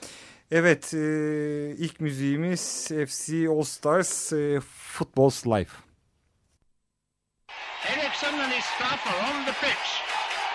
Evet 0.50 0.94
e, 0.94 0.98
ilk 1.79 2.00
müziğimiz 2.00 2.88
FC 2.88 3.48
All 3.48 3.62
Stars 3.62 4.33
e, 4.33 4.61
Football's 4.92 5.46
Life. 5.46 5.76
Ericsson 7.87 8.38
and 8.38 8.52
his 8.52 8.64
staff 8.64 9.07
are 9.07 9.33
on 9.33 9.44
the 9.44 9.52
pitch. 9.52 10.07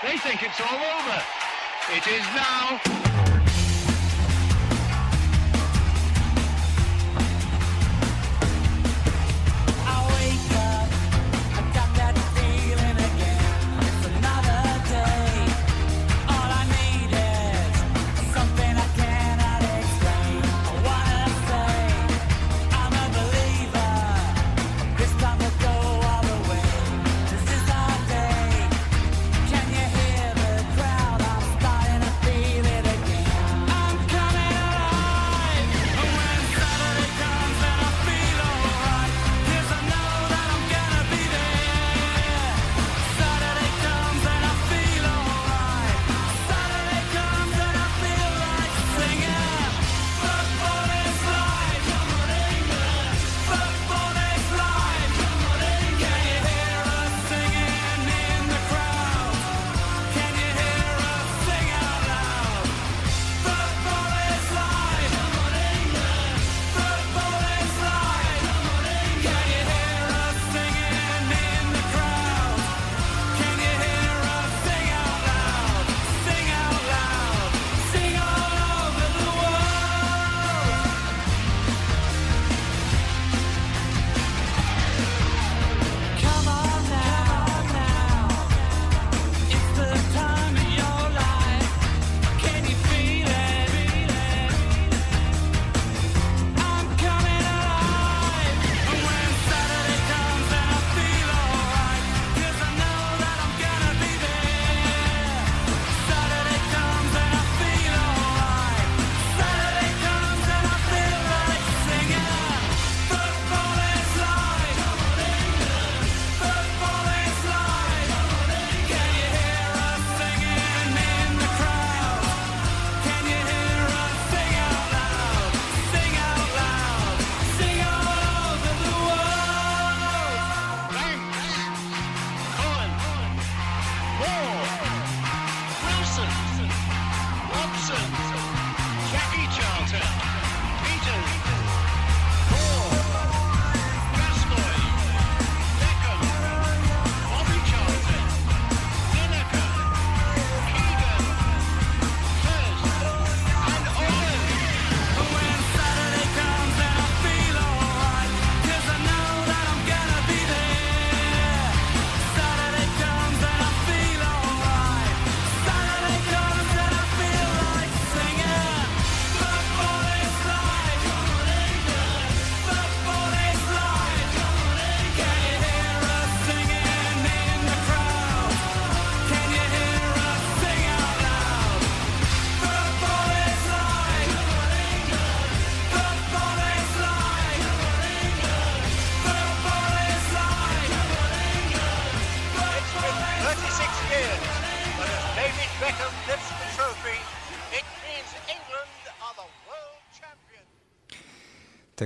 They 0.01 0.17
think 0.17 0.43
it's 0.43 0.61
all 0.61 0.79
over. 0.79 1.21
It 1.97 2.07
is 2.07 2.25
now.「 2.35 3.20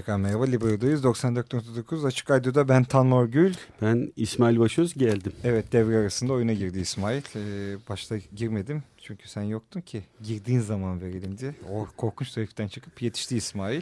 Tekrar 0.05 0.17
merhaba 0.17 0.45
Libero'dayız. 0.45 1.03
94.9 1.03 2.07
Açık 2.07 2.31
Radyo'da 2.31 2.67
ben 2.69 2.83
Tan 2.83 3.07
Morgül. 3.07 3.53
Ben 3.81 4.11
İsmail 4.15 4.59
Başöz 4.59 4.93
geldim. 4.93 5.31
Evet 5.43 5.71
devre 5.71 5.97
arasında 5.97 6.33
oyuna 6.33 6.53
girdi 6.53 6.79
İsmail. 6.79 7.21
Ee, 7.35 7.77
başta 7.89 8.17
girmedim 8.17 8.83
çünkü 8.97 9.29
sen 9.29 9.41
yoktun 9.41 9.81
ki. 9.81 10.03
Girdiğin 10.23 10.59
zaman 10.59 11.01
verelim 11.01 11.37
diye. 11.37 11.55
O 11.71 11.87
korkunç 11.97 12.31
trafikten 12.31 12.67
çıkıp 12.67 13.01
yetişti 13.01 13.37
İsmail. 13.37 13.81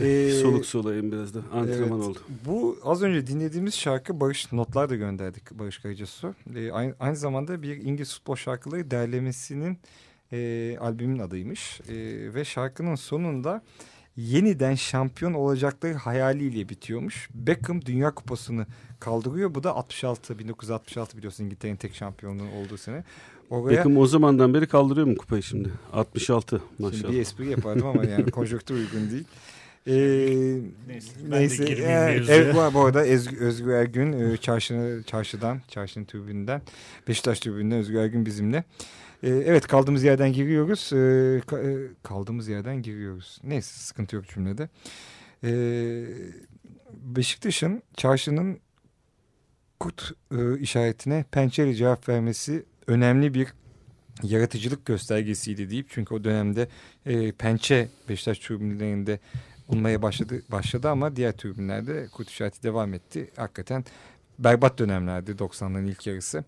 Ee, 0.00 0.30
Soluk 0.42 0.66
solayım 0.66 1.12
biraz 1.12 1.34
da. 1.34 1.38
Antrenman 1.52 1.98
evet. 1.98 2.08
oldu. 2.08 2.18
Bu 2.46 2.78
az 2.84 3.02
önce 3.02 3.26
dinlediğimiz 3.26 3.74
şarkı 3.74 4.20
Barış 4.20 4.52
notlar 4.52 4.90
da 4.90 4.96
gönderdik 4.96 5.50
Barış 5.50 5.78
Karacasu. 5.78 6.34
Ee, 6.56 6.70
aynı, 6.72 6.94
aynı 7.00 7.16
zamanda 7.16 7.62
bir 7.62 7.76
İngiliz 7.76 8.14
futbol 8.14 8.36
şarkıları 8.36 8.90
derlemesinin 8.90 9.78
e, 10.32 10.76
albümün 10.80 11.18
adıymış. 11.18 11.80
E, 11.80 11.94
ve 12.34 12.44
şarkının 12.44 12.94
sonunda 12.94 13.62
yeniden 14.16 14.74
şampiyon 14.74 15.34
olacakları 15.34 15.94
hayaliyle 15.94 16.68
bitiyormuş. 16.68 17.28
Beckham 17.34 17.84
Dünya 17.84 18.14
Kupası'nı 18.14 18.66
kaldırıyor. 19.00 19.54
Bu 19.54 19.62
da 19.62 19.76
66 19.76 20.38
1966 20.38 21.16
biliyorsun 21.16 21.44
İngiltere'nin 21.44 21.76
tek 21.76 21.94
şampiyonluğu 21.94 22.48
olduğu 22.62 22.76
sene. 22.76 23.04
Oraya 23.50 23.76
Beckham 23.76 23.96
o 23.96 24.06
zamandan 24.06 24.54
beri 24.54 24.66
kaldırıyor 24.66 25.06
mu 25.06 25.16
kupayı 25.16 25.42
şimdi? 25.42 25.70
66 25.92 26.62
maşallah. 26.78 27.00
Şimdi 27.00 27.12
bir 27.12 27.20
espri 27.20 27.50
yapardım 27.50 27.86
ama 27.86 28.04
yani 28.04 28.30
konjonktür 28.30 28.74
uygun 28.74 29.10
değil. 29.10 29.24
Ee, 29.86 29.92
Neyse, 30.88 31.10
ben 31.24 31.32
de 31.32 31.38
neyse. 31.38 31.64
girmeyeyim 31.64 32.22
Ee, 32.22 32.34
evet, 32.34 32.54
bu, 32.54 32.74
bu 32.74 32.80
arada 32.84 33.04
Özgür, 33.04 33.40
Özgür 33.40 33.72
Ergün 33.72 34.12
e, 34.12 34.36
çarşını, 34.36 35.02
çarşıdan, 35.02 35.60
çarşının 35.68 36.04
tribünden, 36.04 36.62
Beşiktaş 37.08 37.40
tribünden 37.40 37.78
Özgür 37.78 37.98
Ergün 37.98 38.26
bizimle. 38.26 38.64
Ee, 39.24 39.30
evet 39.30 39.66
kaldığımız 39.66 40.02
yerden 40.04 40.32
giriyoruz. 40.32 40.90
Ee, 40.92 40.96
ka- 41.46 41.88
e, 41.88 41.92
kaldığımız 42.02 42.48
yerden 42.48 42.82
giriyoruz. 42.82 43.38
Neyse 43.44 43.80
sıkıntı 43.80 44.16
yok 44.16 44.28
cümlede. 44.28 44.68
Ee, 45.44 46.04
Beşiktaş'ın 46.92 47.82
çarşının 47.96 48.58
kurt 49.80 50.12
e, 50.38 50.58
işaretine 50.58 51.24
pençeli 51.32 51.76
cevap 51.76 52.08
vermesi 52.08 52.64
önemli 52.86 53.34
bir 53.34 53.48
yaratıcılık 54.22 54.86
göstergesiydi 54.86 55.70
deyip 55.70 55.86
çünkü 55.90 56.14
o 56.14 56.24
dönemde 56.24 56.68
e, 57.06 57.32
pençe 57.32 57.88
Beşiktaş 58.08 58.38
tribünlerinde 58.38 59.18
bulmaya 59.68 60.02
başladı 60.02 60.42
başladı 60.50 60.88
ama 60.90 61.16
diğer 61.16 61.32
tribünlerde 61.32 62.06
kurt 62.12 62.28
işareti 62.30 62.62
devam 62.62 62.94
etti. 62.94 63.30
Hakikaten 63.36 63.84
berbat 64.38 64.78
dönemlerdi 64.78 65.30
90'ların 65.30 65.90
ilk 65.90 66.06
yarısı. 66.06 66.44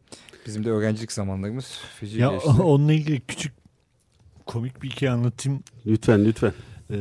Bizim 0.47 0.65
de 0.65 0.71
öğrencilik 0.71 1.13
zamanlarımız 1.13 1.81
feci 2.01 2.21
Ya 2.21 2.31
geçti. 2.31 2.51
onunla 2.63 2.93
ilgili 2.93 3.21
küçük 3.21 3.53
komik 4.47 4.83
bir 4.83 4.91
hikaye 4.91 5.13
anlatayım. 5.13 5.63
Lütfen 5.87 6.25
lütfen. 6.25 6.53
Ee, 6.91 6.97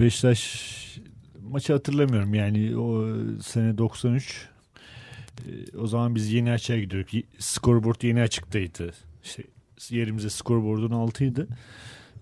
Beşiktaş 0.00 1.00
maçı 1.42 1.72
hatırlamıyorum 1.72 2.34
yani 2.34 2.76
o 2.76 3.06
sene 3.42 3.78
93 3.78 4.50
Ee, 5.48 5.78
o 5.78 5.86
zaman 5.86 6.14
biz 6.14 6.32
yeni 6.32 6.52
açığa 6.52 6.78
gidiyorduk. 6.78 7.10
Scoreboard 7.38 8.02
yeni 8.02 8.22
açıktaydı. 8.22 8.92
İşte 9.24 9.42
yerimize 9.90 10.30
scoreboard'un 10.30 10.90
altıydı. 10.90 11.48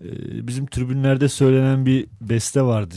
Ee, 0.01 0.47
bizim 0.47 0.65
tribünlerde 0.65 1.29
söylenen 1.29 1.85
bir 1.85 2.07
beste 2.21 2.61
vardı. 2.61 2.95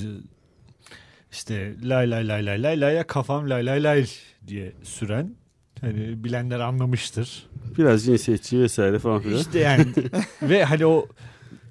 İşte 1.33 1.75
lay 1.83 2.11
lay 2.11 2.29
lay 2.29 2.47
lay 2.47 2.63
lay 2.63 2.81
lay 2.81 3.07
kafam 3.07 3.51
lay 3.51 3.67
lay 3.67 3.83
lay 3.83 4.07
diye 4.47 4.73
süren. 4.83 5.35
Hani 5.81 6.25
bilenler 6.25 6.61
anlamıştır. 6.61 7.47
Biraz 7.79 8.05
cinsiyetçi 8.05 8.61
vesaire 8.61 8.99
falan 8.99 9.21
filan. 9.21 9.39
İşte 9.39 9.59
yani 9.59 9.87
ve 10.43 10.65
hani 10.65 10.87
o 10.87 11.09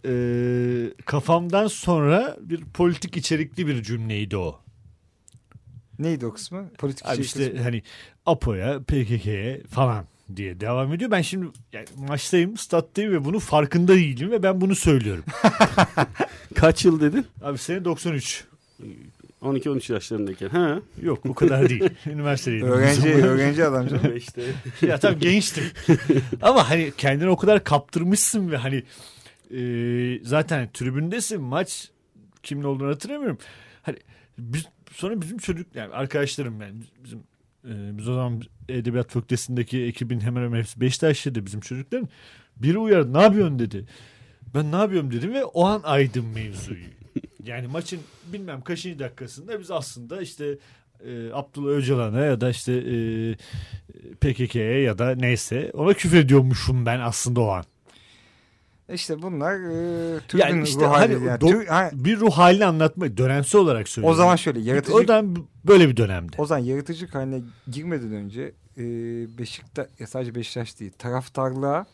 e, 0.06 0.14
kafamdan 1.06 1.68
sonra 1.68 2.38
bir 2.42 2.66
politik 2.66 3.18
içerikli 3.18 3.68
bir 3.68 3.84
cümleydi 3.84 4.38
o. 4.38 4.60
Neydi 6.00 6.26
o 6.26 6.34
kısmı? 6.34 6.70
Politik 6.78 7.06
Abi 7.06 7.22
işte 7.22 7.50
kısmı. 7.50 7.64
hani 7.64 7.84
APO'ya, 8.26 8.80
PKK'ye 8.80 9.62
falan 9.70 10.06
diye 10.36 10.60
devam 10.60 10.94
ediyor. 10.94 11.12
Ben 11.12 11.22
şimdi 11.22 11.46
yani 11.74 11.86
maçtayım, 11.98 12.58
stat'tayım 12.58 13.14
ve 13.14 13.26
bunun 13.26 13.40
farkında 13.40 13.96
değilim 13.96 14.32
ve 14.32 14.44
ben 14.44 14.62
bunu 14.62 14.76
söylüyorum. 14.76 15.24
Kaç 16.56 16.86
yıl 16.86 17.02
dedin? 17.02 17.26
Abi 17.42 17.58
sene 17.58 17.86
93. 17.86 18.46
12-13 19.42 19.94
yaşlarındayken. 19.94 20.50
Ha. 20.50 20.80
Yok 21.02 21.26
bu 21.26 21.36
kadar 21.36 21.70
değil. 21.70 21.84
Üniversitedeydim. 22.06 22.68
Öğrenci, 22.68 23.14
öğrenci 23.14 23.66
adam 23.66 23.88
canım. 23.88 24.18
işte. 24.18 24.42
ya 24.82 24.98
tam 24.98 25.20
gençtim. 25.20 25.64
Ama 26.42 26.70
hani 26.70 26.92
kendini 26.98 27.30
o 27.30 27.38
kadar 27.38 27.64
kaptırmışsın 27.64 28.52
ve 28.52 28.58
hani 28.58 28.84
e, 29.52 30.20
zaten 30.24 30.70
tribündesin 30.74 31.42
maç 31.42 31.90
kimin 32.44 32.64
olduğunu 32.64 32.90
hatırlamıyorum. 32.90 33.38
Hani 33.82 33.98
biz 34.38 34.66
sonra 34.92 35.22
bizim 35.22 35.38
çocuk 35.38 35.76
yani 35.76 35.94
arkadaşlarım 35.94 36.62
yani 36.62 36.74
bizim 37.04 37.20
e, 37.66 37.98
biz 37.98 38.08
o 38.08 38.14
zaman 38.14 38.42
edebiyat 38.70 39.10
fakültesindeki 39.10 39.84
ekibin 39.84 40.20
hemen 40.20 40.42
hemen 40.42 40.60
hepsi 40.60 40.82
Beşiktaşlıydı 40.82 41.46
bizim 41.46 41.60
çocukların. 41.60 42.10
Biri 42.58 42.78
uyardı 42.78 43.14
ne 43.14 43.22
yapıyorsun 43.22 43.60
dedi. 43.60 43.86
Ben 44.56 44.72
ne 44.72 44.76
yapıyorum 44.76 45.12
dedim 45.12 45.34
ve 45.34 45.46
o 45.46 45.66
an 45.66 45.82
aydım 45.84 46.26
mevzuyu. 46.36 47.01
Yani 47.46 47.68
maçın 47.68 48.00
bilmem 48.34 48.62
kaçıncı 48.62 49.00
dakikasında 49.00 49.60
biz 49.60 49.72
aslında 49.72 50.22
işte 50.22 50.58
e, 51.08 51.32
Abdullah 51.34 51.70
Öcalan'a 51.72 52.20
ya 52.26 52.42
da 52.42 52.50
işte 52.50 52.74
e, 52.74 53.36
PKK'ye 54.16 54.82
ya 54.82 54.98
da 54.98 55.16
neyse 55.16 55.72
ona 55.74 55.94
küfür 55.94 56.18
ediyormuşum 56.18 56.86
ben 56.86 57.00
aslında 57.00 57.42
o 57.42 57.48
an. 57.48 57.64
İşte 58.94 59.22
bunlar 59.22 59.54
e, 59.54 60.20
Yani 60.34 60.64
işte 60.64 60.86
ruh 60.86 60.90
hali. 60.92 61.14
hani 61.16 61.28
yani. 61.28 61.40
do- 61.40 61.50
Tür- 61.52 61.66
ha, 61.66 61.90
Bir 61.94 62.20
ruh 62.20 62.32
halini 62.32 62.66
anlatmak 62.66 63.18
dönemsel 63.18 63.62
olarak 63.62 63.90
söylüyorum. 63.90 64.14
o 64.14 64.18
zaman 64.18 64.36
şöyle 64.36 64.60
yaratıcı 64.60 64.96
o 64.98 65.04
zaman 65.06 65.36
böyle 65.66 65.90
bir 65.90 65.98
dönemde. 65.98 66.36
O 66.38 66.46
zaman 66.46 66.64
yaratıcılık 66.64 67.16
haline 67.16 67.42
girmeden 67.72 68.12
önce 68.14 68.52
e, 68.78 68.84
Beşiktaş 69.38 69.88
ya 70.00 70.08
sadece 70.08 70.36
Beşiktaş 70.36 70.80
değil 70.80 70.92
taraftarlığa 70.98 71.86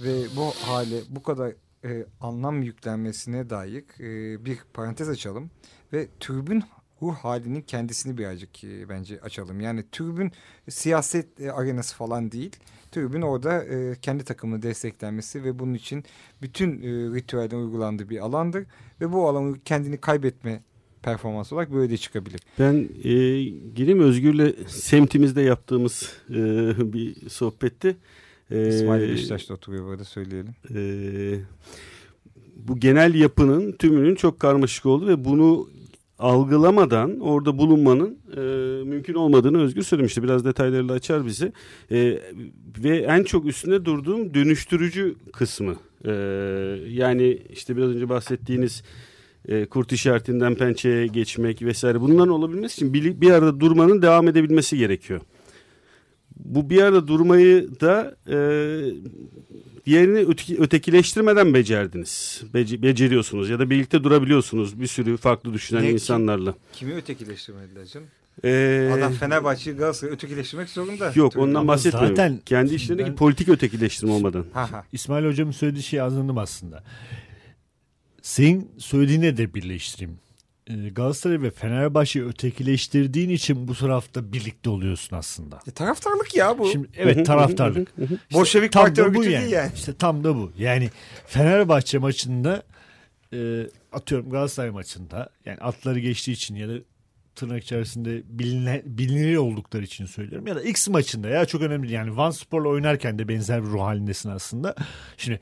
ve 0.00 0.12
bu 0.36 0.50
hale 0.66 0.96
bu 1.08 1.22
kadar 1.22 1.52
e, 1.84 2.06
anlam 2.20 2.62
yüklenmesine 2.62 3.50
dair 3.50 3.84
e, 4.00 4.44
bir 4.44 4.58
parantez 4.74 5.08
açalım 5.08 5.50
ve 5.92 6.08
tribün 6.20 6.64
ruh 7.02 7.14
halinin 7.14 7.62
kendisini 7.62 8.18
birazcık 8.18 8.64
e, 8.64 8.88
bence 8.88 9.20
açalım. 9.20 9.60
Yani 9.60 9.84
tribün 9.92 10.32
siyaset 10.68 11.40
e, 11.40 11.52
arenası 11.52 11.96
falan 11.96 12.32
değil. 12.32 12.56
Tribün 12.92 13.22
orada 13.22 13.64
e, 13.64 13.96
kendi 14.02 14.24
takımını 14.24 14.62
desteklenmesi 14.62 15.44
ve 15.44 15.58
bunun 15.58 15.74
için 15.74 16.04
bütün 16.42 16.82
e, 16.82 16.86
ritüelden 17.16 17.56
uygulandığı 17.56 18.08
bir 18.08 18.18
alandır. 18.18 18.66
Ve 19.00 19.12
bu 19.12 19.28
alanı 19.28 19.56
kendini 19.64 19.98
kaybetme 19.98 20.62
performans 21.02 21.52
olarak 21.52 21.72
böyle 21.72 21.90
de 21.90 21.96
çıkabilir. 21.96 22.40
Ben 22.58 22.88
e, 23.04 23.10
gireyim 23.74 24.00
Özgür'le 24.00 24.68
semtimizde 24.68 25.42
yaptığımız 25.42 26.12
e, 26.30 26.92
bir 26.92 27.30
sohbette. 27.30 27.96
E, 28.50 28.68
İsmail 28.68 29.12
Beşiktaş'ta 29.12 29.54
oturuyor 29.54 29.86
bu 29.86 29.90
arada 29.90 30.04
söyleyelim. 30.04 30.54
e, 30.74 30.80
bu 32.56 32.80
genel 32.80 33.14
yapının 33.14 33.72
tümünün 33.72 34.14
çok 34.14 34.40
karmaşık 34.40 34.86
olduğu 34.86 35.06
ve 35.08 35.24
bunu 35.24 35.68
algılamadan 36.18 37.20
orada 37.20 37.58
bulunmanın 37.58 38.18
e, 38.36 38.40
mümkün 38.84 39.14
olmadığını 39.14 39.60
Özgür 39.62 39.82
söylemişti. 39.82 40.22
Biraz 40.22 40.44
detaylarıyla 40.44 40.94
açar 40.94 41.26
bizi. 41.26 41.52
E, 41.90 42.18
ve 42.84 42.98
en 42.98 43.22
çok 43.22 43.46
üstünde 43.46 43.84
durduğum 43.84 44.34
dönüştürücü 44.34 45.14
kısmı. 45.32 45.76
E, 46.04 46.12
yani 46.88 47.38
işte 47.50 47.76
biraz 47.76 47.88
önce 47.88 48.08
bahsettiğiniz 48.08 48.82
e, 49.48 49.66
kurt 49.66 49.92
işaretinden 49.92 50.54
pençeye 50.54 51.06
geçmek 51.06 51.62
vesaire 51.62 52.00
bunların 52.00 52.34
olabilmesi 52.34 52.74
için 52.74 52.94
bir, 52.94 53.20
bir 53.20 53.30
arada 53.30 53.60
durmanın 53.60 54.02
devam 54.02 54.28
edebilmesi 54.28 54.78
gerekiyor. 54.78 55.20
Bu 56.44 56.70
bir 56.70 56.82
arada 56.82 57.08
durmayı 57.08 57.80
da 57.80 58.16
e, 58.28 58.36
diğerini 59.86 60.18
öteki, 60.18 60.58
ötekileştirmeden 60.58 61.54
becerdiniz. 61.54 62.42
Bece, 62.54 62.82
beceriyorsunuz 62.82 63.50
ya 63.50 63.58
da 63.58 63.70
birlikte 63.70 64.04
durabiliyorsunuz 64.04 64.80
bir 64.80 64.86
sürü 64.86 65.16
farklı 65.16 65.52
düşünen 65.52 65.82
Ne 65.82 65.90
insanlarla. 65.90 66.54
Kimi 66.72 66.94
ötekileştirmediler 66.94 67.86
canım? 67.86 68.06
Ee, 68.44 68.90
Adam 68.98 69.12
Fenerbahçe'yi 69.12 69.76
Galatasaray'ı 69.76 70.14
ötekileştirmek 70.14 70.68
zorunda. 70.68 71.12
yok 71.14 71.32
Tabii. 71.32 71.42
ondan 71.42 71.68
bahsetmiyorum. 71.68 72.16
zaten 72.16 72.40
Kendi 72.46 72.74
işlerindeki 72.74 73.08
ben- 73.10 73.16
politik 73.16 73.48
ötekileştirme 73.48 74.12
olmadan. 74.12 74.44
Ha 74.52 74.72
ha. 74.72 74.84
İsmail 74.92 75.26
hocamın 75.26 75.52
söylediği 75.52 75.82
şeyi 75.82 76.02
anladım 76.02 76.38
aslında. 76.38 76.84
Senin 78.22 78.70
söylediğine 78.78 79.36
de 79.36 79.54
birleştireyim. 79.54 80.18
Ee, 80.70 80.88
Galatasaray 80.88 81.42
ve 81.42 81.50
Fenerbahçe'yi 81.50 82.26
ötekileştirdiğin 82.26 83.30
için 83.30 83.68
bu 83.68 83.74
tarafta 83.74 84.32
birlikte 84.32 84.70
oluyorsun 84.70 85.16
aslında. 85.16 85.60
E, 85.66 85.70
taraftarlık 85.70 86.34
ya 86.34 86.58
bu. 86.58 86.70
Şimdi 86.70 86.88
evet 86.96 87.26
taraftarlık. 87.26 87.88
İşte 87.98 88.18
Bolşevik 88.32 88.72
tam 88.72 88.82
Parti 88.82 88.96
da 88.96 89.04
bu 89.04 89.08
örgütü 89.08 89.30
yani. 89.30 89.42
değil 89.42 89.52
yani. 89.52 89.70
İşte 89.74 89.94
tam 89.94 90.24
da 90.24 90.36
bu. 90.36 90.52
Yani 90.58 90.90
Fenerbahçe 91.26 91.98
maçında 91.98 92.62
e, 93.32 93.66
atıyorum 93.92 94.30
Galatasaray 94.30 94.70
maçında 94.70 95.30
yani 95.46 95.58
atları 95.58 95.98
geçtiği 95.98 96.32
için 96.32 96.54
ya 96.54 96.68
da 96.68 96.72
tırnak 97.34 97.62
içerisinde 97.62 98.22
biline, 98.24 98.82
bilinir 98.84 99.36
oldukları 99.36 99.82
için 99.82 100.06
söylüyorum. 100.06 100.46
Ya 100.46 100.56
da 100.56 100.62
X 100.62 100.88
maçında 100.88 101.28
ya 101.28 101.44
çok 101.44 101.62
önemli. 101.62 101.92
Yani 101.92 102.16
Van 102.16 102.30
Spor'la 102.30 102.68
oynarken 102.68 103.18
de 103.18 103.28
benzer 103.28 103.62
bir 103.62 103.68
ruh 103.68 103.80
halindesin 103.80 104.30
aslında. 104.30 104.74
Şimdi 105.16 105.40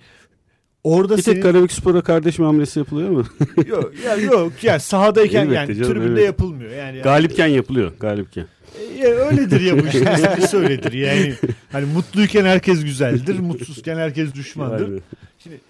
orada 0.84 1.16
Bir 1.16 1.22
senin... 1.22 1.34
tek 1.34 1.42
Karabük 1.42 1.72
Spor'a 1.72 2.00
kardeş 2.00 2.38
muamelesi 2.38 2.78
yapılıyor 2.78 3.10
mu? 3.10 3.24
yok, 3.66 3.92
ya 4.04 4.16
yok 4.16 4.52
yani 4.64 4.80
sahadayken 4.80 5.40
Elbette 5.40 5.54
yani 5.54 5.74
canım, 5.74 5.92
tribünde 5.92 6.12
evet. 6.12 6.26
yapılmıyor. 6.26 6.70
Yani, 6.70 7.00
Galipken 7.00 7.46
yapılıyor. 7.46 7.92
Galipken. 8.00 8.46
ya 8.98 9.08
öyledir 9.08 9.60
ya 9.60 9.82
bu 9.82 9.86
işte. 9.86 10.10
Esprisi 10.10 10.56
öyledir. 10.56 10.92
Yani 10.92 11.34
hani 11.72 11.84
mutluyken 11.84 12.44
herkes 12.44 12.84
güzeldir, 12.84 13.38
mutsuzken 13.38 13.96
herkes 13.96 14.34
düşmandır. 14.34 14.88
Yani. 14.88 15.00
Şimdi 15.38 15.60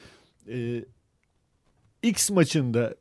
e, 0.48 0.84
X 2.02 2.30
maçında 2.30 2.94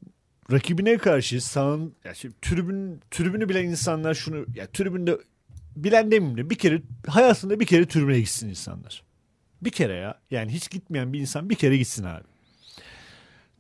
rakibine 0.52 0.98
karşı 0.98 1.42
sağın 1.42 1.94
ya 2.04 2.14
şimdi 2.14 2.36
tribün 2.42 3.02
tribünü 3.12 3.50
bilen 3.50 3.64
insanlar 3.64 4.14
şunu 4.14 4.46
ya 4.56 4.68
tribünde 4.68 5.18
bilen 5.76 6.12
demeyeyim 6.12 6.38
de 6.38 6.50
bir 6.50 6.56
kere 6.56 6.82
hayatında 7.08 7.60
bir 7.60 7.66
kere 7.66 7.86
tribüne 7.86 8.20
gitsin 8.20 8.50
insanlar. 8.50 9.07
Bir 9.62 9.70
kere 9.70 9.94
ya. 9.94 10.20
Yani 10.32 10.52
hiç 10.52 10.70
gitmeyen 10.70 11.14
bir 11.14 11.20
insan 11.20 11.50
bir 11.50 11.56
kere 11.56 11.78
gitsin 11.78 12.04
abi. 12.04 12.24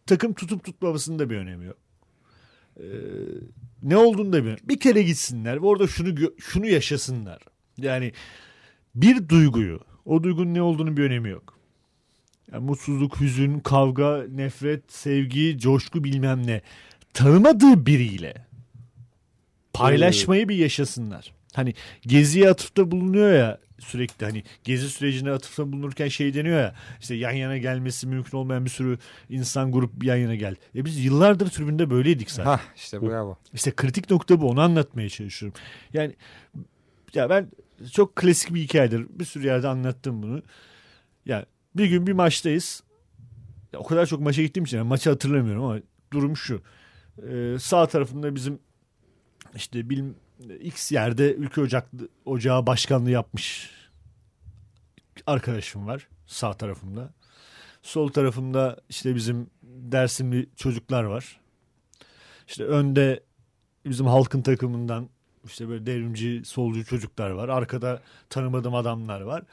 Takım 0.05 0.33
tutup 0.33 0.63
tutmamasının 0.63 1.19
da 1.19 1.29
bir 1.29 1.35
önemi 1.35 1.65
yok. 1.65 1.77
Ee, 2.79 2.83
ne 3.83 3.97
olduğunu 3.97 4.33
da 4.33 4.45
bir 4.45 4.57
bir 4.63 4.79
kere 4.79 5.03
gitsinler 5.03 5.61
ve 5.61 5.65
orada 5.65 5.87
şunu 5.87 6.31
şunu 6.39 6.65
yaşasınlar. 6.65 7.41
Yani 7.77 8.11
bir 8.95 9.29
duyguyu, 9.29 9.79
o 10.05 10.23
duygunun 10.23 10.53
ne 10.53 10.61
olduğunu 10.61 10.97
bir 10.97 11.03
önemi 11.03 11.29
yok. 11.29 11.57
Yani 12.51 12.65
mutsuzluk, 12.65 13.19
hüzün, 13.19 13.59
kavga, 13.59 14.25
nefret, 14.29 14.93
sevgi, 14.93 15.57
coşku 15.59 16.03
bilmem 16.03 16.47
ne. 16.47 16.61
Tanımadığı 17.13 17.85
biriyle 17.85 18.47
paylaşmayı 19.73 20.49
bir 20.49 20.55
yaşasınlar. 20.55 21.33
Hani 21.57 21.73
geziye 22.01 22.49
atıfta 22.49 22.91
bulunuyor 22.91 23.33
ya 23.33 23.59
sürekli 23.79 24.25
hani 24.25 24.43
gezi 24.63 24.89
sürecine 24.89 25.31
atıfta 25.31 25.71
bulunurken 25.71 26.07
şey 26.07 26.33
deniyor 26.33 26.59
ya 26.59 26.75
işte 26.99 27.15
yan 27.15 27.31
yana 27.31 27.57
gelmesi 27.57 28.07
mümkün 28.07 28.37
olmayan 28.37 28.65
bir 28.65 28.69
sürü 28.69 28.97
insan 29.29 29.71
grup 29.71 30.03
yan 30.03 30.15
yana 30.15 30.35
gel. 30.35 30.55
E 30.75 30.85
biz 30.85 31.05
yıllardır 31.05 31.49
tribünde 31.49 31.89
böyleydik 31.89 32.31
zaten. 32.31 32.51
Ha 32.51 32.61
işte 32.75 33.01
bravo. 33.01 33.37
İşte 33.53 33.71
kritik 33.75 34.09
nokta 34.09 34.41
bu. 34.41 34.49
Onu 34.49 34.61
anlatmaya 34.61 35.09
çalışıyorum. 35.09 35.59
Yani 35.93 36.15
ya 37.13 37.29
ben 37.29 37.47
çok 37.93 38.15
klasik 38.15 38.53
bir 38.53 38.61
hikayedir. 38.61 39.05
Bir 39.09 39.25
sürü 39.25 39.45
yerde 39.45 39.67
anlattım 39.67 40.23
bunu. 40.23 40.41
Ya 41.25 41.45
bir 41.75 41.85
gün 41.85 42.07
bir 42.07 42.13
maçtayız. 42.13 42.83
Ya, 43.73 43.79
o 43.79 43.83
kadar 43.83 44.05
çok 44.05 44.21
maça 44.21 44.41
gittiğim 44.41 44.65
için 44.65 44.77
yani 44.77 44.87
maçı 44.87 45.09
hatırlamıyorum 45.09 45.63
ama 45.63 45.79
durum 46.13 46.37
şu. 46.37 46.61
Ee, 47.29 47.57
sağ 47.59 47.87
tarafında 47.87 48.35
bizim 48.35 48.59
işte 49.57 49.89
bilim 49.89 50.15
X 50.59 50.91
yerde 50.91 51.33
ülke 51.33 51.61
ocaklı, 51.61 52.09
ocağı 52.25 52.67
başkanlığı 52.67 53.11
yapmış 53.11 53.71
arkadaşım 55.25 55.87
var 55.87 56.07
sağ 56.27 56.53
tarafımda. 56.53 57.13
Sol 57.81 58.07
tarafımda 58.09 58.77
işte 58.89 59.15
bizim 59.15 59.49
Dersimli 59.63 60.49
çocuklar 60.55 61.03
var. 61.03 61.39
İşte 62.47 62.63
önde 62.63 63.23
bizim 63.85 64.05
halkın 64.05 64.41
takımından 64.41 65.09
işte 65.45 65.69
böyle 65.69 65.85
devrimci, 65.85 66.41
solcu 66.45 66.85
çocuklar 66.85 67.29
var. 67.29 67.49
Arkada 67.49 68.01
tanımadığım 68.29 68.75
adamlar 68.75 69.21
var. 69.21 69.43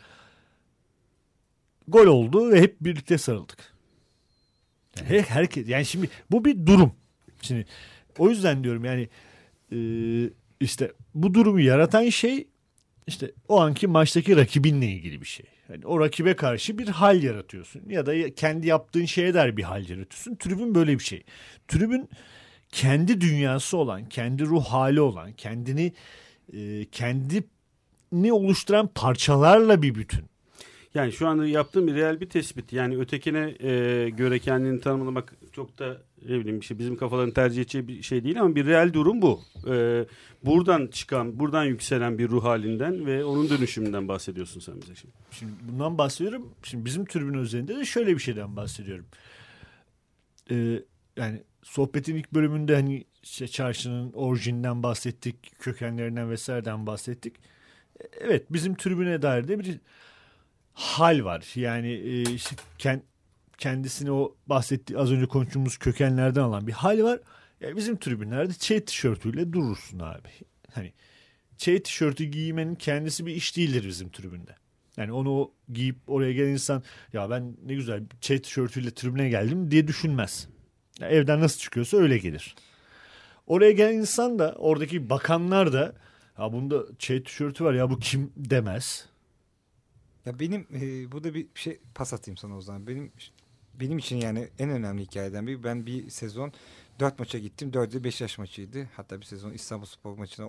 Gol 1.88 2.06
oldu 2.06 2.52
ve 2.52 2.60
hep 2.60 2.76
birlikte 2.80 3.18
sarıldık. 3.18 3.74
Yani 4.96 5.08
her- 5.08 5.22
herkes 5.22 5.68
yani 5.68 5.86
şimdi 5.86 6.10
bu 6.30 6.44
bir 6.44 6.66
durum. 6.66 6.94
Şimdi 7.42 7.66
o 8.18 8.30
yüzden 8.30 8.64
diyorum 8.64 8.84
yani 8.84 9.08
e, 9.74 9.78
işte 10.60 10.92
bu 11.14 11.34
durumu 11.34 11.60
yaratan 11.60 12.08
şey 12.08 12.46
işte 13.06 13.32
o 13.48 13.60
anki 13.60 13.86
maçtaki 13.86 14.36
rakibinle 14.36 14.86
ilgili 14.86 15.20
bir 15.20 15.26
şey. 15.26 15.46
Yani 15.68 15.86
o 15.86 16.00
rakibe 16.00 16.36
karşı 16.36 16.78
bir 16.78 16.88
hal 16.88 17.22
yaratıyorsun 17.22 17.82
ya 17.88 18.06
da 18.06 18.34
kendi 18.34 18.66
yaptığın 18.66 19.04
şeye 19.04 19.34
dair 19.34 19.56
bir 19.56 19.62
hal 19.62 19.88
yaratıyorsun. 19.88 20.34
Tribün 20.34 20.74
böyle 20.74 20.98
bir 20.98 21.04
şey. 21.04 21.22
Tribün 21.68 22.08
kendi 22.68 23.20
dünyası 23.20 23.76
olan, 23.76 24.08
kendi 24.08 24.44
ruh 24.44 24.64
hali 24.64 25.00
olan, 25.00 25.32
kendini 25.32 25.92
e, 26.52 26.84
kendini 26.84 28.32
oluşturan 28.32 28.90
parçalarla 28.94 29.82
bir 29.82 29.94
bütün. 29.94 30.24
Yani 30.94 31.12
şu 31.12 31.28
anda 31.28 31.46
yaptığım 31.46 31.86
bir 31.86 31.94
real 31.94 32.20
bir 32.20 32.28
tespit. 32.28 32.72
Yani 32.72 32.98
ötekine 32.98 33.54
e, 33.60 34.10
göre 34.10 34.38
kendini 34.38 34.80
tanımlamak 34.80 35.34
çok 35.52 35.78
da 35.78 36.02
ne 36.24 36.40
bileyim 36.40 36.58
işte 36.58 36.78
bizim 36.78 36.96
kafaların 36.96 37.30
tercih 37.30 37.62
edeceği 37.62 37.88
bir 37.88 38.02
şey 38.02 38.24
değil 38.24 38.40
ama 38.40 38.54
bir 38.54 38.66
real 38.66 38.92
durum 38.92 39.22
bu. 39.22 39.40
E, 39.66 40.06
buradan 40.44 40.86
çıkan, 40.86 41.38
buradan 41.38 41.64
yükselen 41.64 42.18
bir 42.18 42.28
ruh 42.28 42.44
halinden 42.44 43.06
ve 43.06 43.24
onun 43.24 43.50
dönüşümünden 43.50 44.08
bahsediyorsun 44.08 44.60
sen 44.60 44.82
bize 44.82 44.94
şimdi. 44.94 45.14
Şimdi 45.30 45.52
bundan 45.62 45.98
bahsediyorum. 45.98 46.54
Şimdi 46.62 46.84
bizim 46.84 47.04
tribün 47.04 47.34
üzerinde 47.34 47.76
de 47.76 47.84
şöyle 47.84 48.14
bir 48.14 48.22
şeyden 48.22 48.56
bahsediyorum. 48.56 49.06
Ee, 50.50 50.82
yani 51.16 51.42
sohbetin 51.62 52.16
ilk 52.16 52.32
bölümünde 52.32 52.74
hani 52.74 53.04
işte 53.22 53.48
çarşının 53.48 54.12
orijinden 54.12 54.82
bahsettik, 54.82 55.58
kökenlerinden 55.58 56.30
vesaireden 56.30 56.86
bahsettik. 56.86 57.34
Evet 58.20 58.52
bizim 58.52 58.74
tribüne 58.74 59.22
dair 59.22 59.48
de 59.48 59.58
bir 59.58 59.80
hal 60.72 61.24
var. 61.24 61.52
Yani 61.54 61.92
e, 61.92 62.22
işte 62.22 62.56
ken- 62.78 63.02
kendisini 63.58 64.12
o 64.12 64.36
bahsetti 64.46 64.98
az 64.98 65.12
önce 65.12 65.26
konuştuğumuz 65.26 65.76
kökenlerden 65.76 66.40
alan 66.40 66.66
bir 66.66 66.72
hal 66.72 67.02
var. 67.02 67.20
Yani 67.60 67.76
bizim 67.76 67.96
tribünlerde 67.96 68.52
çey 68.52 68.84
tişörtüyle 68.84 69.52
durursun 69.52 69.98
abi. 69.98 70.28
Hani 70.74 70.92
çey 71.56 71.82
tişörtü 71.82 72.24
giymenin 72.24 72.74
kendisi 72.74 73.26
bir 73.26 73.34
iş 73.34 73.56
değildir 73.56 73.84
bizim 73.86 74.08
tribünde. 74.08 74.54
Yani 74.96 75.12
onu 75.12 75.50
giyip 75.72 75.96
oraya 76.06 76.32
gelen 76.32 76.50
insan 76.50 76.82
ya 77.12 77.30
ben 77.30 77.56
ne 77.64 77.74
güzel 77.74 78.02
çey 78.20 78.42
tişörtüyle 78.42 78.90
tribüne 78.90 79.28
geldim 79.28 79.70
diye 79.70 79.88
düşünmez. 79.88 80.48
Ya 81.00 81.08
evden 81.08 81.40
nasıl 81.40 81.58
çıkıyorsa 81.58 81.96
öyle 81.96 82.18
gelir. 82.18 82.54
Oraya 83.46 83.72
gelen 83.72 83.94
insan 83.94 84.38
da 84.38 84.54
oradaki 84.58 85.10
bakanlar 85.10 85.72
da 85.72 85.94
ya 86.38 86.52
bunda 86.52 86.84
çey 86.98 87.22
tişörtü 87.22 87.64
var 87.64 87.74
ya 87.74 87.90
bu 87.90 87.98
kim 87.98 88.32
demez. 88.36 89.08
Ya 90.26 90.38
benim 90.40 90.66
e, 90.74 91.12
burada 91.12 91.34
bir 91.34 91.46
şey 91.54 91.78
pas 91.94 92.12
atayım 92.12 92.36
sana 92.36 92.56
o 92.56 92.60
zaman. 92.60 92.86
Benim 92.86 93.12
benim 93.80 93.98
için 93.98 94.16
yani 94.16 94.48
en 94.58 94.70
önemli 94.70 95.02
hikayeden 95.02 95.46
biri. 95.46 95.64
Ben 95.64 95.86
bir 95.86 96.10
sezon 96.10 96.52
dört 97.00 97.18
maça 97.18 97.38
gittim. 97.38 97.72
Dördü 97.72 98.04
Beşiktaş 98.04 98.38
maçıydı. 98.38 98.88
Hatta 98.96 99.20
bir 99.20 99.26
sezon 99.26 99.50
İstanbul 99.50 99.86
Spor 99.86 100.18
maçına 100.18 100.48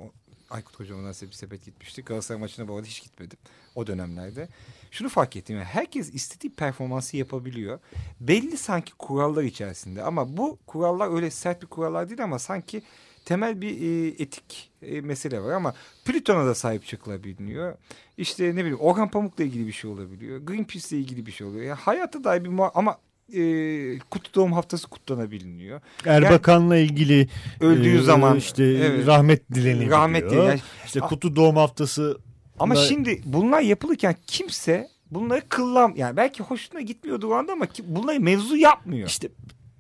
Aykut 0.50 0.80
hocamla 0.80 1.04
nasıl 1.04 1.28
bir 1.28 1.32
sepet 1.32 1.66
gitmiştik. 1.66 2.06
Galatasaray 2.06 2.42
maçına 2.42 2.68
bu 2.68 2.76
arada 2.76 2.88
hiç 2.88 3.04
gitmedim 3.04 3.38
o 3.76 3.88
dönemlerde. 3.88 4.48
Şunu 4.92 5.10
fark 5.10 5.36
ettim. 5.36 5.56
Yani 5.56 5.66
herkes 5.66 6.14
istediği 6.14 6.50
performansı 6.50 7.18
yapabiliyor. 7.18 7.80
Belli 8.20 8.58
sanki 8.58 8.94
kurallar 8.94 9.44
içerisinde 9.44 10.04
ama 10.04 10.38
bu 10.38 10.60
kurallar 10.68 11.16
öyle 11.16 11.32
sert 11.32 11.62
bir 11.62 11.68
kurallar 11.68 12.10
değil 12.10 12.24
ama 12.24 12.40
sanki 12.40 12.82
temel 13.26 13.62
bir 13.62 13.82
e, 13.82 14.08
etik 14.08 14.72
e, 14.82 15.02
mesele 15.02 15.42
var 15.42 15.52
ama 15.54 15.74
Plüton'a 16.06 16.46
da 16.46 16.56
sahip 16.56 16.86
çıkılabiliyor. 16.86 17.78
İşte 18.18 18.56
ne 18.56 18.60
bileyim 18.60 18.80
Orhan 18.80 19.12
Pamuk'la 19.12 19.44
ilgili 19.44 19.68
bir 19.68 19.72
şey 19.72 19.92
olabiliyor. 19.92 20.38
Greenpeace'le 20.38 20.98
ilgili 20.98 21.26
bir 21.26 21.32
şey 21.32 21.48
oluyor. 21.48 21.64
Yani 21.64 21.80
hayata 21.80 22.24
dair 22.24 22.44
bir 22.44 22.52
ama 22.74 22.98
e, 23.34 24.00
kutu 24.00 24.34
doğum 24.34 24.54
haftası 24.54 24.88
kutlanabiliyor. 24.88 25.82
Erbakan'la 26.06 26.78
ilgili 26.78 27.28
Öldüğü 27.62 27.98
e, 27.98 28.02
zaman 28.02 28.38
işte 28.38 28.64
evet. 28.64 29.08
rahmet 29.08 29.52
dileniliyor. 29.54 29.92
Rahmet 29.92 30.30
dileniyor. 30.32 30.60
İşte 30.86 31.00
kutu 31.00 31.36
doğum 31.36 31.56
haftası 31.56 32.18
Ama 32.60 32.76
da- 32.76 32.80
şimdi 32.80 33.22
bunlar 33.26 33.62
yapılırken 33.62 34.16
kimse 34.28 34.90
bunları 35.12 35.42
kıllam 35.50 35.96
yani 35.96 36.18
belki 36.18 36.44
hoşuna 36.44 36.82
gitmiyordu 36.82 37.28
o 37.28 37.34
anda 37.34 37.52
ama 37.52 37.68
bunları 37.84 38.20
mevzu 38.20 38.56
yapmıyor. 38.58 39.08
işte 39.08 39.30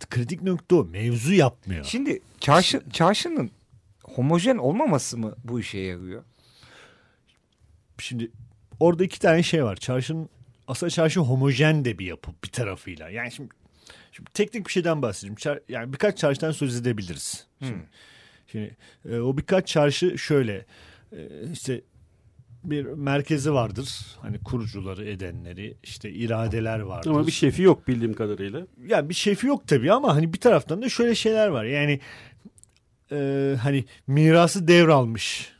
kritik 0.10 0.41
nokta 0.41 0.75
o. 0.75 0.86
Mevzu 0.86 1.34
yapmıyor. 1.34 1.86
Şimdi 1.86 2.21
çarşı 2.39 2.81
çarşının 2.93 3.51
homojen 4.03 4.58
olmaması 4.58 5.17
mı 5.17 5.36
bu 5.43 5.60
işe 5.60 5.77
yarıyor? 5.77 6.23
Şimdi 7.97 8.31
orada 8.79 9.03
iki 9.03 9.19
tane 9.19 9.43
şey 9.43 9.63
var. 9.63 9.75
Çarşının 9.75 10.29
aslında 10.67 10.89
çarşı 10.89 11.19
homojen 11.19 11.86
de 11.86 11.99
bir 11.99 12.06
yapı 12.06 12.32
bir 12.43 12.49
tarafıyla. 12.49 13.10
Yani 13.10 13.32
şimdi, 13.32 13.49
şimdi 14.12 14.32
teknik 14.34 14.65
bir 14.67 14.71
şeyden 14.71 15.01
bahsedeyim. 15.01 15.36
Çar- 15.36 15.62
yani 15.69 15.93
birkaç 15.93 16.17
çarşıdan 16.17 16.51
söz 16.51 16.82
edebiliriz. 16.82 17.47
Şimdi, 17.60 17.89
şimdi 18.47 18.78
e, 19.10 19.19
o 19.19 19.38
birkaç 19.38 19.67
çarşı 19.67 20.17
şöyle 20.17 20.65
e, 21.12 21.51
işte 21.54 21.82
bir 22.63 22.86
merkezi 22.86 23.54
vardır. 23.54 24.06
Hani 24.21 24.39
kurucuları 24.39 25.06
edenleri 25.06 25.78
işte 25.84 26.10
iradeler 26.12 26.80
vardır. 26.80 27.10
Ama 27.10 27.28
bir 27.28 27.32
şefi 27.32 27.62
yok 27.62 27.88
bildiğim 27.88 28.13
kadarıyla. 28.13 28.67
ya 28.88 29.10
bir 29.10 29.13
şefi 29.13 29.47
yok 29.47 29.67
tabii 29.67 29.91
ama 29.91 30.15
hani 30.15 30.34
bir 30.34 30.39
taraftan 30.39 30.82
da 30.82 30.89
şöyle 30.89 31.15
şeyler 31.15 31.47
var. 31.47 31.65
Yani 31.65 31.99
e, 33.12 33.56
hani 33.62 33.86
mirası 34.08 34.67
devralmış. 34.67 35.56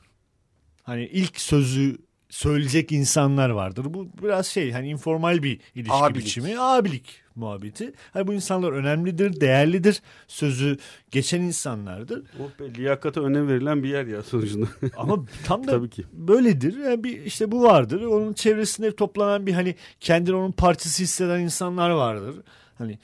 Hani 0.84 1.06
ilk 1.06 1.40
sözü 1.40 1.98
söyleyecek 2.36 2.92
insanlar 2.92 3.50
vardır. 3.50 3.86
Bu 3.90 4.08
biraz 4.24 4.48
şey 4.48 4.72
hani 4.72 4.90
informal 4.90 5.44
bir 5.44 5.60
ilişki 5.76 5.94
Abilik. 5.94 6.26
biçimi. 6.26 6.60
Abilik 6.60 7.22
muhabbeti. 7.36 7.94
Hani 8.14 8.28
bu 8.28 8.34
insanlar 8.34 8.72
önemlidir, 8.72 9.42
değerlidir. 9.42 10.02
Sözü 10.28 10.78
geçen 11.12 11.42
insanlardır. 11.42 12.24
Oh 12.40 12.60
be 12.60 12.74
liyakata 12.76 13.22
önem 13.22 13.48
verilen 13.48 13.84
bir 13.84 13.90
yer 13.90 14.06
ya 14.06 14.24
sonucunda. 14.24 14.68
Ama 14.98 15.26
tam 15.46 15.68
da 15.68 15.72
Tabii 15.72 15.90
ki. 15.90 16.04
böyledir. 16.14 16.78
Yani 16.78 17.04
bir 17.04 17.22
işte 17.22 17.52
bu 17.52 17.64
vardır. 17.64 18.02
Onun 18.02 18.34
çevresinde 18.34 18.96
toplanan 18.96 19.48
bir 19.48 19.54
hani 19.54 19.76
kendini 20.00 20.36
onun 20.36 20.52
partisi 20.52 21.04
hisseden 21.04 21.40
insanlar 21.40 21.90
vardır. 21.90 22.36
Hani 22.78 23.00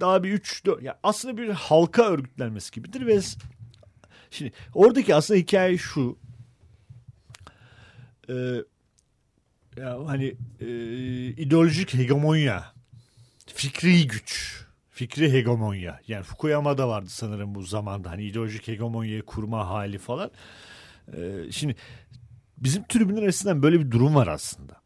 daha 0.00 0.22
bir 0.22 0.32
üç 0.32 0.66
dört 0.66 0.82
ya 0.82 0.98
aslında 1.02 1.36
bir 1.36 1.48
halka 1.48 2.04
örgütlenmesi 2.10 2.72
gibidir 2.72 3.06
ve 3.06 3.20
şimdi 4.30 4.52
oradaki 4.74 5.14
aslında 5.14 5.40
hikaye 5.40 5.78
şu. 5.78 6.25
Ee, 8.28 8.62
ya 9.76 9.98
hani 10.06 10.36
e, 10.60 10.66
ideolojik 11.26 11.94
hegemonya, 11.94 12.64
fikri 13.46 14.06
güç, 14.06 14.62
fikri 14.90 15.32
hegemonya. 15.32 16.00
Yani 16.08 16.22
Fukuyama'da 16.22 16.88
vardı 16.88 17.08
sanırım 17.08 17.54
bu 17.54 17.62
zamanda 17.62 18.10
hani 18.10 18.24
ideolojik 18.24 18.68
hegemonyayı 18.68 19.22
kurma 19.22 19.68
hali 19.68 19.98
falan. 19.98 20.30
Ee, 21.16 21.50
şimdi 21.50 21.76
bizim 22.58 22.84
tribünler 22.84 23.22
arasından 23.22 23.62
böyle 23.62 23.80
bir 23.80 23.90
durum 23.90 24.14
var 24.14 24.26
aslında. 24.26 24.80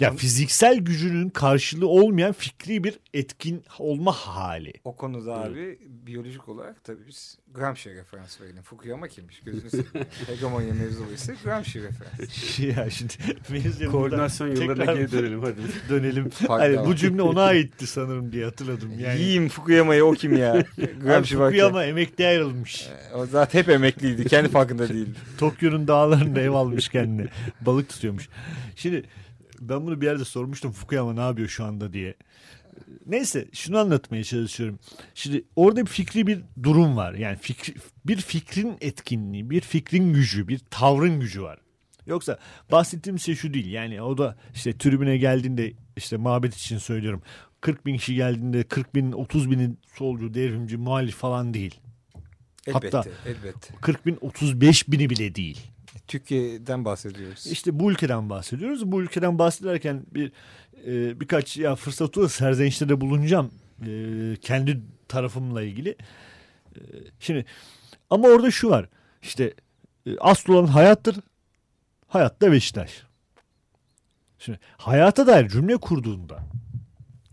Ya 0.00 0.12
fiziksel 0.12 0.78
gücünün 0.78 1.28
karşılığı 1.28 1.88
olmayan 1.88 2.32
fikri 2.32 2.84
bir 2.84 2.98
etkin 3.14 3.64
olma 3.78 4.12
hali. 4.12 4.72
O 4.84 4.96
konuda 4.96 5.34
abi 5.34 5.78
biyolojik 6.06 6.48
olarak 6.48 6.84
tabii 6.84 7.06
biz 7.08 7.38
Gramsci 7.54 7.94
referans 7.94 8.40
verelim. 8.40 8.62
Fukuyama 8.62 9.08
kimmiş 9.08 9.40
gözünü 9.40 9.70
seveyim. 9.70 10.06
Hegemonya 10.26 10.74
mevzuluysa 10.74 11.32
Gramsci 11.44 11.82
referans. 11.82 12.58
ya 12.76 12.90
şimdi 12.90 13.12
mevzuya 13.50 13.90
Koordinasyon 13.90 14.48
yıllarına 14.48 14.84
geri 14.84 15.12
dönelim 15.12 15.42
hadi. 15.42 15.56
dönelim. 15.88 16.30
Hani 16.48 16.84
bu 16.86 16.96
cümle 16.96 17.22
ona 17.22 17.42
aitti 17.42 17.86
sanırım 17.86 18.32
diye 18.32 18.44
hatırladım. 18.44 18.98
Yani 18.98 19.20
Yiyeyim 19.20 19.48
Fukuyama'yı 19.48 20.04
o 20.04 20.12
kim 20.12 20.36
ya? 20.36 20.64
Gramsci 21.02 21.38
varken. 21.38 21.58
Fukuyama 21.58 21.84
emekli 21.84 22.26
ayrılmış. 22.26 22.88
O 23.14 23.26
zaten 23.26 23.58
hep 23.58 23.68
emekliydi. 23.68 24.24
Kendi 24.24 24.48
farkında 24.48 24.88
değil. 24.88 25.08
Tokyo'nun 25.38 25.88
dağlarında 25.88 26.40
ev 26.40 26.50
almış 26.50 26.88
kendine. 26.88 27.26
Balık 27.60 27.88
tutuyormuş. 27.88 28.28
Şimdi 28.76 29.04
ben 29.60 29.86
bunu 29.86 30.00
bir 30.00 30.06
yerde 30.06 30.24
sormuştum 30.24 30.72
Fukuyama 30.72 31.12
ne 31.12 31.20
yapıyor 31.20 31.48
şu 31.48 31.64
anda 31.64 31.92
diye. 31.92 32.14
Neyse 33.06 33.48
şunu 33.52 33.78
anlatmaya 33.78 34.24
çalışıyorum. 34.24 34.78
Şimdi 35.14 35.44
orada 35.56 35.80
bir 35.80 35.90
fikri 35.90 36.26
bir 36.26 36.40
durum 36.62 36.96
var. 36.96 37.14
Yani 37.14 37.36
fikri, 37.36 37.74
bir 38.04 38.16
fikrin 38.16 38.76
etkinliği, 38.80 39.50
bir 39.50 39.60
fikrin 39.60 40.12
gücü, 40.12 40.48
bir 40.48 40.58
tavrın 40.70 41.20
gücü 41.20 41.42
var. 41.42 41.58
Yoksa 42.06 42.38
bahsettiğim 42.72 43.18
şey 43.18 43.34
şu 43.34 43.54
değil. 43.54 43.72
Yani 43.72 44.02
o 44.02 44.18
da 44.18 44.36
işte 44.54 44.78
tribüne 44.78 45.16
geldiğinde 45.16 45.72
işte 45.96 46.16
muhabbet 46.16 46.56
için 46.56 46.78
söylüyorum. 46.78 47.22
40 47.60 47.86
bin 47.86 47.96
kişi 47.96 48.14
geldiğinde 48.14 48.62
40 48.62 48.94
bin 48.94 49.12
30 49.12 49.50
binin 49.50 49.78
solcu, 49.96 50.34
devrimci, 50.34 50.76
muhalif 50.76 51.16
falan 51.16 51.54
değil. 51.54 51.80
Elbette. 52.66 52.96
Hatta- 52.96 53.10
elbette. 53.26 53.74
40 53.80 54.06
bin 54.06 54.18
35 54.20 54.88
bini 54.88 55.10
bile 55.10 55.34
değil. 55.34 55.73
Türkiye'den 56.08 56.84
bahsediyoruz. 56.84 57.46
İşte 57.46 57.80
bu 57.80 57.90
ülkeden 57.90 58.30
bahsediyoruz. 58.30 58.92
Bu 58.92 59.02
ülkeden 59.02 59.38
bahsederken 59.38 60.02
bir 60.14 60.32
e, 60.86 61.20
birkaç 61.20 61.56
ya 61.56 61.76
fırsat 61.76 62.18
olursa 62.18 62.38
serzenişte 62.38 62.88
de 62.88 63.00
bulunacağım 63.00 63.50
e, 63.86 63.90
kendi 64.40 64.80
tarafımla 65.08 65.62
ilgili. 65.62 65.96
E, 66.76 66.80
şimdi 67.20 67.44
ama 68.10 68.28
orada 68.28 68.50
şu 68.50 68.70
var. 68.70 68.88
İşte 69.22 69.54
e, 70.06 70.18
asıl 70.18 70.52
olan 70.52 70.66
hayattır. 70.66 71.16
Hayat 72.06 72.42
da 72.42 72.52
Beşiktaş. 72.52 73.02
Şimdi 74.38 74.58
hayata 74.76 75.26
dair 75.26 75.48
cümle 75.48 75.76
kurduğunda 75.76 76.42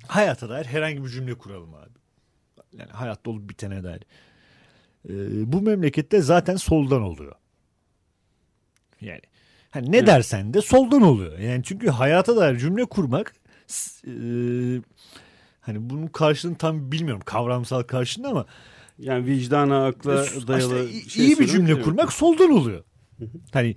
hayata 0.08 0.50
dair 0.50 0.66
herhangi 0.66 1.04
bir 1.04 1.10
cümle 1.10 1.34
kuralım 1.34 1.74
abi. 1.74 1.90
Yani 2.74 2.92
hayatta 2.92 3.30
olup 3.30 3.50
bitene 3.50 3.84
dair. 3.84 4.02
E, 5.10 5.14
bu 5.52 5.62
memlekette 5.62 6.22
zaten 6.22 6.56
soldan 6.56 7.02
oluyor. 7.02 7.36
Yani 9.02 9.22
hani 9.72 9.92
ne 9.92 9.98
Evet. 9.98 10.08
dersen 10.08 10.54
de 10.54 10.62
soldan 10.62 11.02
oluyor. 11.02 11.40
Yani 11.40 11.64
çünkü 11.64 11.88
hayata 11.90 12.36
dair 12.36 12.58
cümle 12.58 12.86
kurmak 12.86 13.34
e, 14.08 14.12
hani 15.62 15.90
bunun 15.90 16.08
karşılığını 16.08 16.58
tam 16.58 16.92
bilmiyorum 16.92 17.22
kavramsal 17.26 17.84
karşılığını 17.84 18.28
ama 18.30 18.46
Yani 19.00 19.26
vicdana, 19.26 19.86
akla 19.86 20.26
işte 20.26 20.48
dayalı 20.48 20.90
iyi, 20.90 21.10
şey 21.10 21.26
iyi 21.26 21.40
bir 21.40 21.48
cümle 21.48 21.82
kurmak 21.82 22.14
soldan 22.14 22.52
oluyor. 22.52 22.84
Hani 23.54 23.76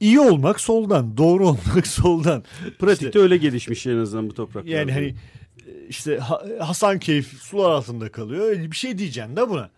iyi 0.00 0.20
olmak 0.20 0.60
soldan, 0.60 1.16
doğru 1.16 1.48
olmak 1.48 1.86
soldan. 1.86 2.44
Pratikte 2.78 3.06
İşte- 3.06 3.18
öyle 3.18 3.36
gelişmiş 3.36 3.86
en 3.86 3.96
azından 3.96 4.30
bu 4.30 4.34
topraklarda. 4.34 4.70
yani 4.76 4.92
hani 4.92 5.06
e, 5.66 5.86
işte 5.88 6.18
Ha- 6.18 6.42
Hasan 6.60 6.98
Keyif 6.98 7.26
sular 7.42 7.70
altında 7.70 8.12
kalıyor. 8.12 8.52
Bir 8.70 8.76
şey 8.76 8.98
diyeceksin 8.98 9.36
de 9.36 9.48
buna. 9.48 9.70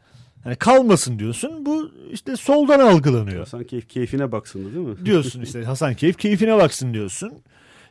Hani 0.49 0.57
kalmasın 0.57 1.19
diyorsun. 1.19 1.67
Bu 1.67 1.91
işte 2.13 2.37
soldan 2.37 2.81
algılanıyor. 2.81 3.39
Hasan 3.39 3.65
keyif, 3.65 3.89
keyfine 3.89 4.33
baksın 4.33 4.75
değil 4.75 4.87
mi? 4.87 5.07
diyorsun 5.07 5.43
işte 5.43 5.65
Hasan 5.65 5.95
Keyif 5.95 6.19
keyfine 6.19 6.57
baksın 6.57 6.95
diyorsun. 6.95 7.33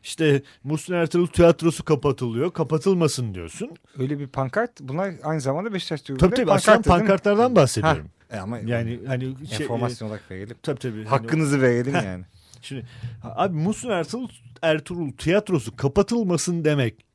İşte 0.03 0.41
Muhsin 0.63 0.93
Ertuğrul 0.93 1.27
tiyatrosu 1.27 1.85
kapatılıyor. 1.85 2.53
Kapatılmasın 2.53 3.33
diyorsun. 3.33 3.69
Öyle 3.99 4.19
bir 4.19 4.27
pankart. 4.27 4.81
Bunlar 4.81 5.13
aynı 5.23 5.41
zamanda 5.41 5.73
Beşiktaş 5.73 6.01
Tabii 6.01 6.35
tabii 6.35 6.51
aslında 6.51 6.77
mi? 6.77 6.83
pankartlardan 6.83 7.55
bahsediyorum. 7.55 8.09
Ha, 8.29 8.37
e 8.37 8.39
ama 8.39 8.59
Yani 8.59 8.99
hani 9.07 9.35
şey, 9.47 9.65
enformasyon 9.65 10.07
olarak 10.07 10.31
verelim. 10.31 10.57
tabii 10.63 10.79
tabii. 10.79 10.95
Hani 10.95 11.07
Hakkınızı 11.07 11.61
verelim 11.61 11.93
Heh. 11.93 12.03
yani. 12.03 12.23
Şimdi 12.61 12.85
ha, 13.21 13.33
abi 13.37 13.55
Muhsin 13.57 13.89
Ertuğrul, 13.89 14.29
Ertuğrul 14.61 15.11
tiyatrosu 15.11 15.75
kapatılmasın 15.75 16.65
demek. 16.65 17.05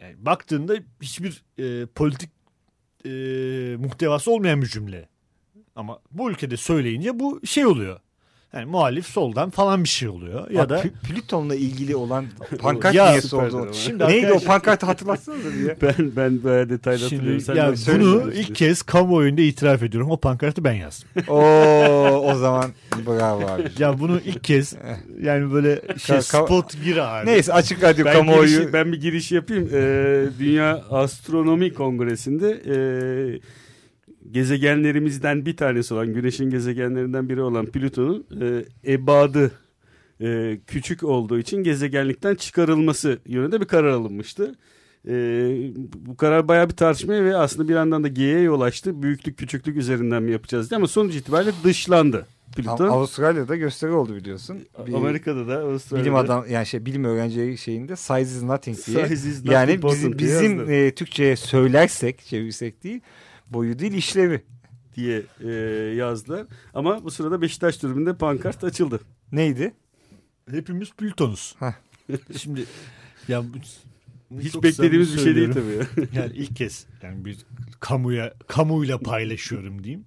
Yani 0.00 0.14
baktığında 0.18 0.74
hiçbir 1.02 1.42
e, 1.58 1.86
politik 1.86 2.33
e, 3.06 3.10
muhtevası 3.76 4.30
olmayan 4.30 4.62
bir 4.62 4.66
cümle. 4.66 5.08
Ama 5.76 5.98
bu 6.10 6.30
ülkede 6.30 6.56
söyleyince 6.56 7.18
bu 7.18 7.46
şey 7.46 7.66
oluyor. 7.66 8.00
Yani 8.54 8.64
muhalif 8.64 9.06
soldan 9.06 9.50
falan 9.50 9.84
bir 9.84 9.88
şey 9.88 10.08
oluyor. 10.08 10.50
Ya 10.50 10.62
Bak, 10.62 10.68
da 10.70 10.80
Plü- 10.82 10.90
Plüton'la 11.14 11.54
ilgili 11.54 11.96
olan 11.96 12.24
pankart 12.58 12.94
Ya, 12.94 13.08
niye 13.10 13.20
sordu? 13.22 13.68
Şimdi 13.72 14.04
Neydi 14.08 14.32
o 14.32 14.40
pankartı 14.40 14.86
hatırlatsanıza 14.86 15.48
ya. 15.48 15.76
Ben 15.82 15.94
ben 16.16 16.42
böyle 16.44 16.70
detaylı 16.70 17.02
hatırlıyorum. 17.02 17.40
Şimdi 17.40 17.44
Sen 17.44 17.94
ya 18.00 18.00
bunu 18.00 18.32
ilk 18.32 18.54
kez 18.54 18.82
kamuoyunda 18.82 19.40
itiraf 19.40 19.82
ediyorum. 19.82 20.10
O 20.10 20.16
pankartı 20.16 20.64
ben 20.64 20.72
yazdım. 20.72 21.08
Oo, 21.28 22.22
o 22.32 22.34
zaman 22.34 22.70
bravo 23.06 23.46
abi. 23.46 23.62
Ya 23.78 23.98
bunu 24.00 24.20
ilk 24.24 24.44
kez 24.44 24.74
yani 25.22 25.52
böyle 25.52 25.82
şey 25.98 26.22
spot 26.22 26.82
gir 26.84 26.96
abi. 26.96 27.26
Neyse 27.26 27.52
açık 27.52 27.82
radyo 27.82 28.04
Ben, 28.04 28.12
kamuoyu. 28.12 28.48
girişi- 28.48 28.72
ben 28.72 28.92
bir 28.92 29.00
giriş 29.00 29.32
yapayım. 29.32 29.68
Ee, 29.74 30.24
Dünya 30.38 30.82
Astronomi 30.90 31.74
Kongresi'nde 31.74 32.50
e, 32.50 32.76
gezegenlerimizden 34.30 35.46
bir 35.46 35.56
tanesi 35.56 35.94
olan 35.94 36.14
Güneş'in 36.14 36.50
gezegenlerinden 36.50 37.28
biri 37.28 37.42
olan 37.42 37.66
Plüton'un 37.66 38.26
e, 38.40 38.64
ebadı 38.92 39.50
e, 40.20 40.58
küçük 40.66 41.02
olduğu 41.02 41.38
için 41.38 41.62
gezegenlikten 41.62 42.34
çıkarılması 42.34 43.18
yönünde 43.26 43.60
bir 43.60 43.66
karar 43.66 43.90
alınmıştı. 43.90 44.54
E, 45.08 45.12
bu 45.96 46.16
karar 46.16 46.48
bayağı 46.48 46.68
bir 46.68 46.76
tartışmaya 46.76 47.24
ve 47.24 47.36
aslında 47.36 47.68
bir 47.68 47.74
yandan 47.74 48.04
da 48.04 48.08
G'ye 48.08 48.40
yol 48.40 48.60
açtı. 48.60 49.02
Büyüklük 49.02 49.38
küçüklük 49.38 49.76
üzerinden 49.76 50.22
mi 50.22 50.32
yapacağız 50.32 50.70
diye 50.70 50.76
ama 50.76 50.86
sonuç 50.86 51.14
itibariyle 51.14 51.52
dışlandı. 51.64 52.26
Plüton. 52.56 52.88
Avustralya'da 52.88 53.56
gösteri 53.56 53.90
oldu 53.90 54.16
biliyorsun. 54.16 54.58
Bir 54.86 54.94
Amerika'da 54.94 55.48
da 55.48 55.58
Avustralya'da. 55.58 56.04
bilim 56.04 56.16
adam 56.16 56.44
yani 56.50 56.66
şey 56.66 56.86
bilim 56.86 57.04
öğrencileri 57.04 57.58
şeyinde 57.58 57.96
size 57.96 58.22
is 58.22 58.42
nothing 58.42 58.78
diye. 58.86 59.08
Size 59.08 59.28
is 59.28 59.44
not 59.44 59.52
yani 59.52 59.82
bizim, 59.82 60.18
bizim 60.18 60.70
e, 60.70 60.94
Türkçe'ye 60.94 61.36
söylersek, 61.36 62.20
çevirsek 62.20 62.84
değil, 62.84 63.00
boyu 63.50 63.78
değil 63.78 63.92
işlevi. 63.92 64.44
diye 64.96 65.22
e, 65.40 65.50
yazdılar. 65.94 66.46
Ama 66.74 67.04
bu 67.04 67.10
sırada 67.10 67.42
Beşiktaş 67.42 67.76
tribünde 67.76 68.16
pankart 68.16 68.64
açıldı. 68.64 69.00
Neydi? 69.32 69.74
Hepimiz 70.50 70.90
Plütonuz. 70.92 71.56
Şimdi 72.38 72.64
ya 73.28 73.42
Hiç 74.40 74.54
beklediğimiz 74.62 75.14
bir 75.16 75.20
şey 75.20 75.34
değil 75.34 75.52
tabii. 75.52 75.72
ya. 75.72 76.06
Yani 76.22 76.32
ilk 76.36 76.56
kez 76.56 76.86
yani 77.02 77.24
bir 77.24 77.38
kamuya 77.80 78.34
kamuyla 78.46 78.98
paylaşıyorum 78.98 79.84
diyeyim. 79.84 80.04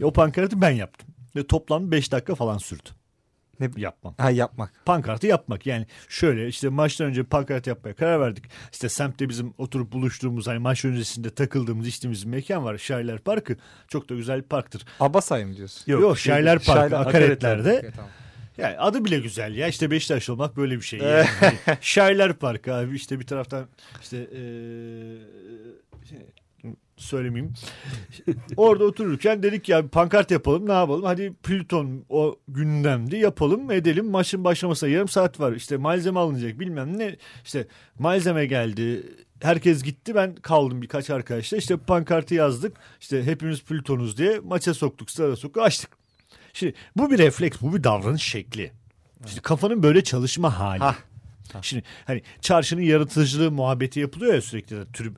E, 0.00 0.04
o 0.04 0.12
pankartı 0.12 0.60
ben 0.60 0.70
yaptım. 0.70 1.08
Ve 1.36 1.46
toplam 1.46 1.90
5 1.90 2.12
dakika 2.12 2.34
falan 2.34 2.58
sürdü. 2.58 2.88
Ne- 3.60 3.70
Yapmam. 3.76 4.14
Ha 4.18 4.30
yapmak. 4.30 4.72
Pankartı 4.84 5.26
yapmak 5.26 5.66
yani 5.66 5.86
şöyle 6.08 6.48
işte 6.48 6.68
maçtan 6.68 7.06
önce 7.06 7.22
pankart 7.24 7.66
yapmaya 7.66 7.94
karar 7.94 8.20
verdik. 8.20 8.44
İşte 8.72 8.88
semtte 8.88 9.28
bizim 9.28 9.54
oturup 9.58 9.92
buluştuğumuz 9.92 10.46
hani 10.46 10.58
maç 10.58 10.84
öncesinde 10.84 11.30
takıldığımız 11.34 11.86
içtiğimiz 11.86 12.26
bir 12.26 12.30
mekan 12.30 12.64
var. 12.64 12.78
Şairler 12.78 13.18
Parkı. 13.18 13.56
Çok 13.88 14.08
da 14.08 14.14
güzel 14.14 14.38
bir 14.38 14.48
parktır. 14.48 14.84
Abasay 15.00 15.44
mı 15.44 15.56
diyorsun? 15.56 15.92
Yok, 15.92 16.18
Şairler 16.18 16.58
Parkı 16.58 16.94
Şairler- 16.94 17.08
akaretlerde. 17.08 17.90
Tamam. 17.96 18.10
Yani 18.58 18.78
adı 18.78 19.04
bile 19.04 19.18
güzel 19.20 19.54
ya 19.54 19.68
işte 19.68 19.90
Beşiktaş 19.90 20.28
olmak 20.30 20.56
böyle 20.56 20.76
bir 20.76 20.80
şey. 20.82 21.00
Yani. 21.02 21.26
Şairler 21.80 22.32
Parkı 22.32 22.74
abi 22.74 22.96
işte 22.96 23.20
bir 23.20 23.26
taraftan 23.26 23.66
işte 24.02 24.16
şey, 26.08 26.18
söylemeyeyim. 26.98 27.54
Orada 28.56 28.84
otururken 28.84 29.42
dedik 29.42 29.68
ya 29.68 29.88
pankart 29.88 30.30
yapalım 30.30 30.68
ne 30.68 30.72
yapalım 30.72 31.04
hadi 31.04 31.32
Plüton 31.42 32.04
o 32.08 32.36
gündemdi 32.48 33.16
yapalım 33.16 33.70
edelim 33.70 34.10
maçın 34.10 34.44
başlamasına 34.44 34.90
yarım 34.90 35.08
saat 35.08 35.40
var 35.40 35.52
işte 35.52 35.76
malzeme 35.76 36.20
alınacak 36.20 36.60
bilmem 36.60 36.98
ne 36.98 37.16
işte 37.44 37.66
malzeme 37.98 38.46
geldi 38.46 39.06
herkes 39.42 39.82
gitti 39.82 40.14
ben 40.14 40.34
kaldım 40.34 40.82
birkaç 40.82 41.10
arkadaşla 41.10 41.56
işte 41.56 41.76
pankartı 41.76 42.34
yazdık 42.34 42.76
işte 43.00 43.22
hepimiz 43.24 43.62
Plütonuz 43.62 44.18
diye 44.18 44.38
maça 44.38 44.74
soktuk 44.74 45.10
sırada 45.10 45.36
soktuk 45.36 45.62
açtık. 45.62 45.98
Şimdi 46.52 46.74
bu 46.96 47.10
bir 47.10 47.18
refleks, 47.18 47.60
bu 47.60 47.74
bir 47.74 47.84
davranış 47.84 48.22
şekli. 48.22 48.72
Şimdi 49.26 49.40
kafanın 49.40 49.82
böyle 49.82 50.04
çalışma 50.04 50.58
hali. 50.58 50.78
Hah. 50.78 50.96
Şimdi 51.62 51.82
hani 52.04 52.22
çarşının 52.40 52.80
yaratıcılığı 52.82 53.50
muhabbeti 53.50 54.00
yapılıyor 54.00 54.34
ya 54.34 54.40
sürekli 54.42 54.76
de 54.76 54.84
tribün. 54.92 55.16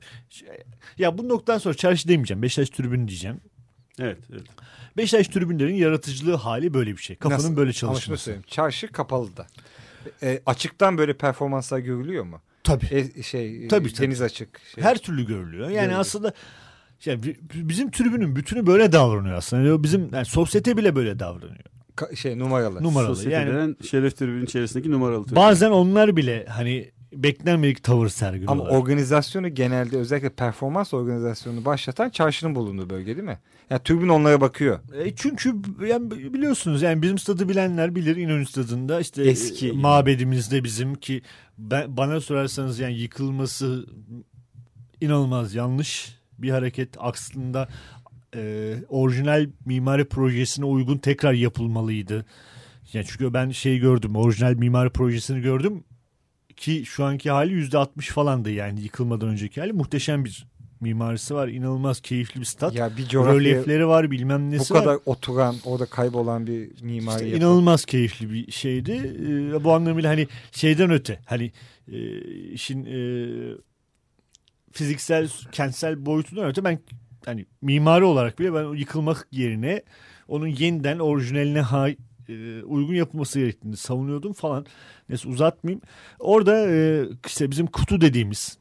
Ya 0.97 1.17
bu 1.17 1.29
noktadan 1.29 1.57
sonra 1.57 1.73
çarşı 1.73 2.07
demeyeceğim. 2.07 2.41
Beşiktaş 2.41 2.69
tribünü 2.69 3.07
diyeceğim. 3.07 3.41
Evet, 3.99 4.17
evet. 4.31 4.43
Beşiktaş 4.97 5.27
tribünlerin 5.27 5.75
yaratıcılığı 5.75 6.35
hali 6.35 6.73
böyle 6.73 6.91
bir 6.91 7.01
şey. 7.01 7.15
Kafanın 7.15 7.39
Nasıl? 7.39 7.55
böyle 7.57 7.73
çalışması. 7.73 8.23
söyleyeyim. 8.23 8.45
Çarşı 8.47 8.87
kapalı 8.87 9.37
da. 9.37 9.47
E, 10.23 10.41
açıktan 10.45 10.97
böyle 10.97 11.13
performanslar 11.17 11.79
görülüyor 11.79 12.23
mu? 12.23 12.41
Tabii. 12.63 12.85
E, 13.15 13.23
şey, 13.23 13.65
e, 13.65 13.67
Tabii, 13.67 13.93
tabii. 13.93 14.07
deniz 14.07 14.21
açık. 14.21 14.61
Şey. 14.75 14.83
Her 14.83 14.97
türlü 14.97 15.25
görülüyor. 15.27 15.65
Yani 15.69 15.75
Görülüyor. 15.75 15.99
aslında 15.99 16.33
yani 17.05 17.23
bi- 17.23 17.37
bizim 17.53 17.91
tribünün 17.91 18.35
bütünü 18.35 18.67
böyle 18.67 18.91
davranıyor 18.91 19.35
aslında. 19.35 19.63
Yani 19.67 19.83
bizim 19.83 20.09
yani 20.13 20.25
sosyete 20.25 20.77
bile 20.77 20.95
böyle 20.95 21.19
davranıyor. 21.19 21.65
Şey 22.15 22.39
numaralı. 22.39 22.83
Numaralı. 22.83 23.15
Sosyete 23.15 23.35
Yani 23.35 23.49
denen 23.49 23.75
şeref 23.89 24.17
tribünün 24.17 24.45
içerisindeki 24.45 24.91
numaralı 24.91 25.23
tribün. 25.23 25.35
bazen 25.35 25.71
onlar 25.71 26.17
bile 26.17 26.45
hani 26.49 26.91
beklenmedik 27.13 27.83
tavır 27.83 28.09
sergiliyorlar. 28.09 28.65
Ama 28.65 28.77
organizasyonu 28.77 29.49
genelde 29.49 29.97
özellikle 29.97 30.29
performans 30.29 30.93
organizasyonunu 30.93 31.65
başlatan 31.65 32.09
çarşının 32.09 32.55
bulunduğu 32.55 32.89
bölge 32.89 33.15
değil 33.15 33.27
mi? 33.27 33.39
Yani 33.69 33.81
tribün 33.83 34.09
onlara 34.09 34.41
bakıyor. 34.41 34.79
E 35.03 35.15
çünkü 35.15 35.55
yani 35.87 36.11
biliyorsunuz 36.11 36.81
yani 36.81 37.01
bizim 37.01 37.17
stadı 37.17 37.49
bilenler 37.49 37.95
bilir 37.95 38.15
İnönü 38.15 38.45
stadında 38.45 38.99
işte 38.99 39.23
Eski. 39.23 39.69
e, 39.69 39.71
mabedimizde 39.71 40.63
bizim 40.63 40.95
ki 40.95 41.21
ben, 41.57 41.97
bana 41.97 42.21
sorarsanız 42.21 42.79
yani 42.79 42.93
yıkılması 42.93 43.85
inanılmaz 45.01 45.55
yanlış 45.55 46.21
bir 46.37 46.49
hareket 46.49 46.89
aslında 46.99 47.67
e, 48.35 48.73
orijinal 48.89 49.47
mimari 49.65 50.05
projesine 50.05 50.65
uygun 50.65 50.97
tekrar 50.97 51.33
yapılmalıydı. 51.33 52.25
Yani 52.93 53.05
çünkü 53.09 53.33
ben 53.33 53.49
şey 53.49 53.79
gördüm 53.79 54.15
orijinal 54.15 54.53
mimari 54.53 54.89
projesini 54.89 55.41
gördüm 55.41 55.83
ki 56.55 56.83
şu 56.85 57.03
anki 57.05 57.31
hali 57.31 57.53
yüzde 57.53 57.77
altmış 57.77 58.09
falandı 58.09 58.51
yani 58.51 58.81
yıkılmadan 58.81 59.29
önceki 59.29 59.61
hali 59.61 59.73
muhteşem 59.73 60.25
bir 60.25 60.47
mimarisi 60.81 61.35
var 61.35 61.47
inanılmaz 61.47 62.01
keyifli 62.01 62.39
bir 62.39 62.45
stat. 62.45 62.75
Ya 62.75 62.97
bir 62.97 63.13
Rölyefleri 63.13 63.87
var 63.87 64.11
bilmem 64.11 64.47
bu 64.47 64.51
nesi 64.51 64.73
var. 64.73 64.83
kadar 64.83 64.99
oturan, 65.05 65.55
orada 65.65 65.85
kaybolan 65.85 66.47
bir 66.47 66.81
mimari 66.81 67.15
İşte 67.15 67.25
yapı. 67.25 67.37
inanılmaz 67.37 67.85
keyifli 67.85 68.33
bir 68.33 68.51
şeydi. 68.51 68.91
Ee, 68.91 69.63
bu 69.63 69.73
anlamıyla 69.73 70.09
hani 70.09 70.27
şeyden 70.51 70.91
öte 70.91 71.19
hani 71.25 71.51
e, 71.91 72.21
işin 72.51 72.85
e, 72.85 73.01
fiziksel 74.71 75.29
kentsel 75.51 76.05
boyutundan 76.05 76.45
öte 76.45 76.63
ben 76.63 76.79
hani 77.25 77.45
mimari 77.61 78.03
olarak 78.03 78.39
bile 78.39 78.53
ben 78.53 78.63
o 78.63 78.73
yıkılmak 78.73 79.27
yerine 79.31 79.81
onun 80.27 80.47
yeniden 80.47 80.99
orijinaline 80.99 81.61
ha, 81.61 81.89
e, 82.29 82.63
uygun 82.63 82.93
yapılması 82.93 83.39
gerektiğini 83.39 83.77
savunuyordum 83.77 84.33
falan. 84.33 84.65
Neyse 85.09 85.29
uzatmayayım. 85.29 85.81
Orada 86.19 86.67
e, 86.69 87.05
işte 87.27 87.51
bizim 87.51 87.67
kutu 87.67 88.01
dediğimiz 88.01 88.57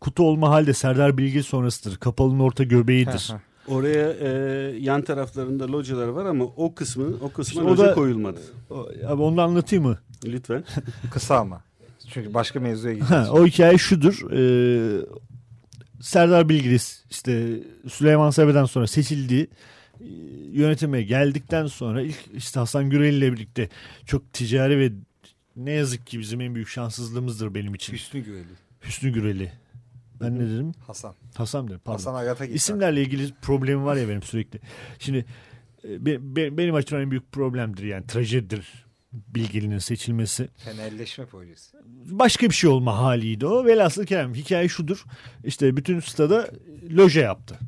kutu 0.00 0.22
olma 0.22 0.50
halde 0.50 0.72
Serdar 0.72 1.18
Bilge 1.18 1.42
sonrasıdır. 1.42 1.96
Kapalının 1.96 2.40
orta 2.40 2.64
göbeğidir. 2.64 3.32
Oraya 3.68 4.12
e, 4.12 4.28
yan 4.80 5.02
taraflarında 5.02 5.72
localar 5.72 6.08
var 6.08 6.24
ama 6.26 6.44
o 6.44 6.74
kısmı 6.74 7.04
o 7.20 7.28
kısma 7.32 7.60
İşte 7.62 7.70
loca 7.72 7.84
da- 7.86 7.94
koyulmadı. 7.94 8.40
O- 8.70 8.88
Abi 9.06 9.22
onu 9.22 9.40
anlatayım 9.42 9.84
mı? 9.84 9.98
Lütfen. 10.24 10.64
Kısa 11.10 11.36
ama. 11.38 11.62
Çünkü 12.08 12.34
başka 12.34 12.60
mevzuya 12.60 12.94
Ha, 12.94 12.98
gidiyoruz. 13.04 13.30
o 13.30 13.46
hikaye 13.46 13.78
şudur. 13.78 14.30
Ee, 14.32 15.00
Serdar 16.00 16.48
Bilgiris 16.48 17.04
işte 17.10 17.60
Süleyman 17.88 18.30
Sebe'den 18.30 18.64
sonra 18.64 18.86
seçildi. 18.86 19.46
Ee, 20.00 20.04
Yönetime 20.52 21.02
geldikten 21.02 21.66
sonra 21.66 22.02
ilk 22.02 22.16
işte 22.36 22.60
Hasan 22.60 22.90
Gürel 22.90 23.12
ile 23.14 23.32
birlikte 23.32 23.68
çok 24.06 24.32
ticari 24.32 24.78
ve 24.78 24.92
ne 25.56 25.70
yazık 25.70 26.06
ki 26.06 26.18
bizim 26.18 26.40
en 26.40 26.54
büyük 26.54 26.68
şanssızlığımızdır 26.68 27.54
benim 27.54 27.74
için. 27.74 27.92
Hüsnü 27.92 28.20
Güveli. 28.24 28.44
Hüsnü 28.84 29.10
Gürel'i. 29.10 29.52
Ben 30.20 30.38
ne 30.38 30.46
dedim? 30.50 30.72
Hasan. 30.86 31.14
Hasan 31.34 31.68
dedim 31.68 31.80
pardon. 31.84 31.98
Hasan 31.98 32.14
Agat'a 32.14 32.44
gitti. 32.44 32.56
İsimlerle 32.56 33.02
ilgili 33.02 33.32
problemim 33.42 33.84
var 33.84 33.96
ya 33.96 34.08
benim 34.08 34.22
sürekli. 34.22 34.60
Şimdi 34.98 35.24
e, 35.88 36.06
be- 36.06 36.36
be- 36.36 36.56
benim 36.58 36.74
açımdan 36.74 37.02
en 37.04 37.10
büyük 37.10 37.32
problemdir 37.32 37.82
yani 37.84 38.06
trajedidir 38.06 38.85
Bilgili'nin 39.12 39.78
seçilmesi. 39.78 40.48
Fenerleşme 40.56 41.26
projesi. 41.26 41.76
başka 42.04 42.48
bir 42.48 42.54
şey 42.54 42.70
olma 42.70 42.98
haliydi 42.98 43.46
o. 43.46 43.64
Velhasıl 43.64 44.06
kelam 44.06 44.34
hikaye 44.34 44.68
şudur. 44.68 45.04
İşte 45.44 45.76
bütün 45.76 46.00
stada 46.00 46.50
loje 46.90 47.20
yaptı. 47.20 47.58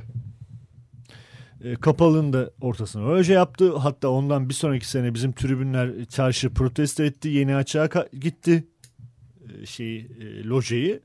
E, 1.65 1.75
Kapalı'nın 1.75 2.33
da 2.33 2.51
ortasına 2.61 3.03
loje 3.03 3.33
yaptı. 3.33 3.77
Hatta 3.77 4.09
ondan 4.09 4.49
bir 4.49 4.55
sonraki 4.55 4.89
sene 4.89 5.15
bizim 5.15 5.33
tribünler 5.33 6.05
çarşı 6.05 6.51
protesto 6.51 7.03
etti. 7.03 7.29
Yeni 7.29 7.57
açığa 7.57 7.89
gitti 8.21 8.65
e, 9.63 9.67
şeyi 9.67 10.11
e, 10.21 10.45
lojeyi. 10.45 11.01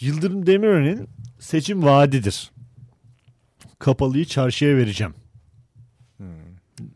Yıldırım 0.00 0.46
Demirören'in 0.46 1.08
seçim 1.38 1.82
vaadidir. 1.82 2.50
Kapalı'yı 3.78 4.24
çarşıya 4.24 4.76
vereceğim 4.76 5.14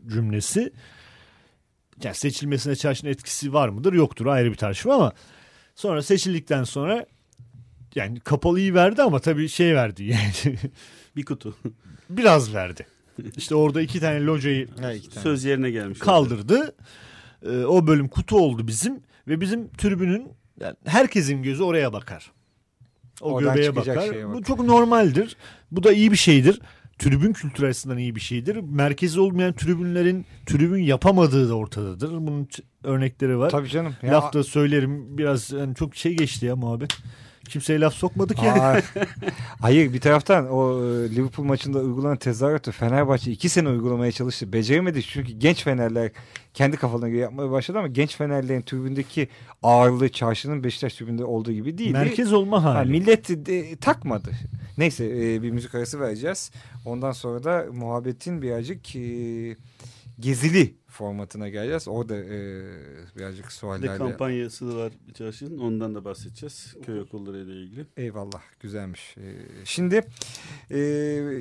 cümlesi. 0.07 0.73
Yani 2.03 2.15
seçilmesine 2.15 2.75
çarşının 2.75 3.11
etkisi 3.11 3.53
var 3.53 3.69
mıdır? 3.69 3.93
Yoktur 3.93 4.25
ayrı 4.25 4.51
bir 4.51 4.55
tartışma 4.55 4.93
ama 4.93 5.11
sonra 5.75 6.01
seçildikten 6.01 6.63
sonra 6.63 7.05
yani 7.95 8.19
kapalıyı 8.19 8.73
verdi 8.73 9.01
ama 9.01 9.19
tabii 9.19 9.49
şey 9.49 9.75
verdi 9.75 10.03
yani 10.03 10.55
Bir 11.15 11.25
kutu. 11.25 11.57
biraz 12.09 12.53
verdi. 12.53 12.87
İşte 13.37 13.55
orada 13.55 13.81
iki 13.81 13.99
tane 13.99 14.25
locayı 14.25 14.67
Ha, 14.81 14.93
iki 14.93 15.09
tane. 15.09 15.23
Söz 15.23 15.43
yerine 15.43 15.71
gelmiş. 15.71 15.99
kaldırdı. 15.99 16.75
Ee, 17.45 17.49
o 17.65 17.87
bölüm 17.87 18.07
kutu 18.07 18.37
oldu 18.39 18.67
bizim 18.67 18.99
ve 19.27 19.41
bizim 19.41 19.67
tribünün 19.69 20.27
yani 20.59 20.75
herkesin 20.85 21.43
gözü 21.43 21.63
oraya 21.63 21.93
bakar. 21.93 22.31
O 23.21 23.31
Oradan 23.31 23.55
göbeğe 23.55 23.75
bakar. 23.75 24.01
şeye 24.01 24.33
Bu 24.33 24.43
çok 24.43 24.59
normaldir. 24.65 25.37
Bu 25.71 25.83
da 25.83 25.93
iyi 25.93 26.11
bir 26.11 26.17
şeydir. 26.17 26.61
Tribün 26.97 27.33
kültürü 27.33 27.67
açısından 27.67 27.97
iyi 27.97 28.15
bir 28.15 28.21
şeydir. 28.21 28.55
Merkezi 28.55 29.19
olmayan 29.19 29.53
tribünlerin 29.53 30.25
tribün 30.45 30.81
yapamadığı 30.81 31.49
da 31.49 31.53
ortadadır. 31.55 32.11
Bunun 32.11 32.47
örnekleri 32.83 33.37
var. 33.37 33.49
Tabii 33.49 33.69
canım. 33.69 33.95
Ya, 34.03 34.13
Laf 34.13 34.33
da 34.33 34.43
söylerim 34.43 35.17
biraz 35.17 35.51
yani 35.51 35.75
çok 35.75 35.95
şey 35.95 36.17
geçti 36.17 36.45
ya 36.45 36.55
muhabbet. 36.55 36.97
Kimseye 37.47 37.79
laf 37.79 37.93
sokmadık 37.93 38.43
yani. 38.43 38.59
Aa, 38.61 38.81
hayır 39.61 39.93
bir 39.93 39.99
taraftan 40.01 40.49
o 40.49 40.85
e, 40.85 41.09
Liverpool 41.15 41.45
maçında 41.45 41.79
uygulanan 41.79 42.17
tezahüratı 42.17 42.71
Fenerbahçe 42.71 43.31
iki 43.31 43.49
sene 43.49 43.69
uygulamaya 43.69 44.11
çalıştı. 44.11 44.53
Beceremedi 44.53 45.03
çünkü 45.03 45.31
genç 45.33 45.63
Fenerler 45.63 46.11
kendi 46.53 46.77
kafalarına 46.77 47.09
göre 47.09 47.21
yapmaya 47.21 47.51
başladı 47.51 47.77
ama 47.77 47.87
genç 47.87 48.15
Fenerlerin 48.15 48.61
tribündeki 48.61 49.27
ağırlığı 49.63 50.09
çarşının 50.09 50.63
Beşiktaş 50.63 50.93
tribünde 50.93 51.23
olduğu 51.25 51.51
gibi 51.51 51.77
değil. 51.77 51.91
Merkez 51.91 52.33
olma 52.33 52.63
Ha, 52.63 52.73
hali. 52.75 52.91
millet 52.91 53.29
de, 53.29 53.75
takmadı. 53.75 54.31
Neyse 54.77 55.05
e, 55.05 55.41
bir 55.41 55.51
müzik 55.51 55.75
arası 55.75 55.99
vereceğiz. 55.99 56.51
Ondan 56.85 57.11
sonra 57.11 57.43
da 57.43 57.65
muhabbetin 57.73 58.41
birazcık 58.41 58.95
e, 58.95 58.99
gezili 60.19 60.75
formatına 60.97 61.49
geleceğiz. 61.49 61.87
Orada 61.87 62.15
e, 62.15 62.63
birazcık 63.17 63.45
Bir 63.45 63.51
suallerle. 63.51 63.97
kampanyası 63.97 64.67
da 64.71 64.75
var 64.75 64.93
çarşının. 65.13 65.59
Ondan 65.59 65.95
da 65.95 66.05
bahsedeceğiz. 66.05 66.75
Köy 66.85 66.99
okulları 66.99 67.37
ile 67.37 67.53
ilgili. 67.63 67.85
Eyvallah 67.97 68.41
güzelmiş. 68.59 69.15
Ee, 69.17 69.35
şimdi 69.65 70.01
e, 70.71 70.77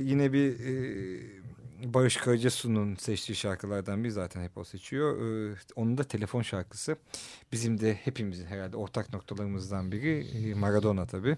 yine 0.03 0.33
bir 0.33 0.61
e, 0.61 0.75
Barış 1.95 2.17
Karacasu'nun 2.17 2.95
seçtiği 2.95 3.37
şarkılardan 3.37 4.05
biri 4.05 4.13
zaten 4.13 4.43
hep 4.43 4.59
o 4.59 4.65
seçiyor. 4.65 5.17
Ee, 5.53 5.57
onun 5.77 5.99
da 5.99 6.05
telefon 6.05 6.43
şarkısı. 6.43 6.97
Bizim 7.53 7.81
de 7.81 7.95
hepimizin 7.95 8.47
herhalde 8.47 8.77
ortak 8.77 9.13
noktalarımızdan 9.13 9.93
biri 9.93 10.27
e, 10.51 10.55
Maradona 10.55 11.07
tabii. 11.07 11.37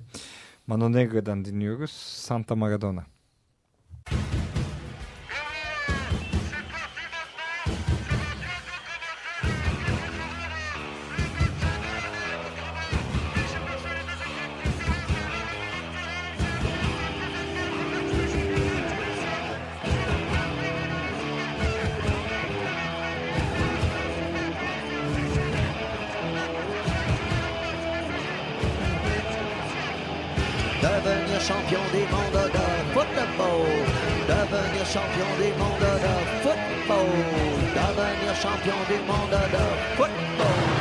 Mano 0.67 0.93
Negra'dan 0.93 1.45
dinliyoruz. 1.45 1.91
Santa 1.91 2.57
Maradona. 2.57 3.07
Devenir 4.11 4.58
champion 31.49 31.81
des 31.93 32.07
mondes 32.13 32.51
de 32.53 32.67
football. 32.93 33.65
Devenir 34.29 34.85
champion 34.85 35.31
des 35.41 35.53
mondes 35.61 35.95
de 36.05 36.15
football. 36.43 37.09
Devenir 37.79 38.35
champion 38.37 38.81
des 38.91 39.01
mondes 39.09 39.41
de 39.55 39.97
football. 39.97 40.78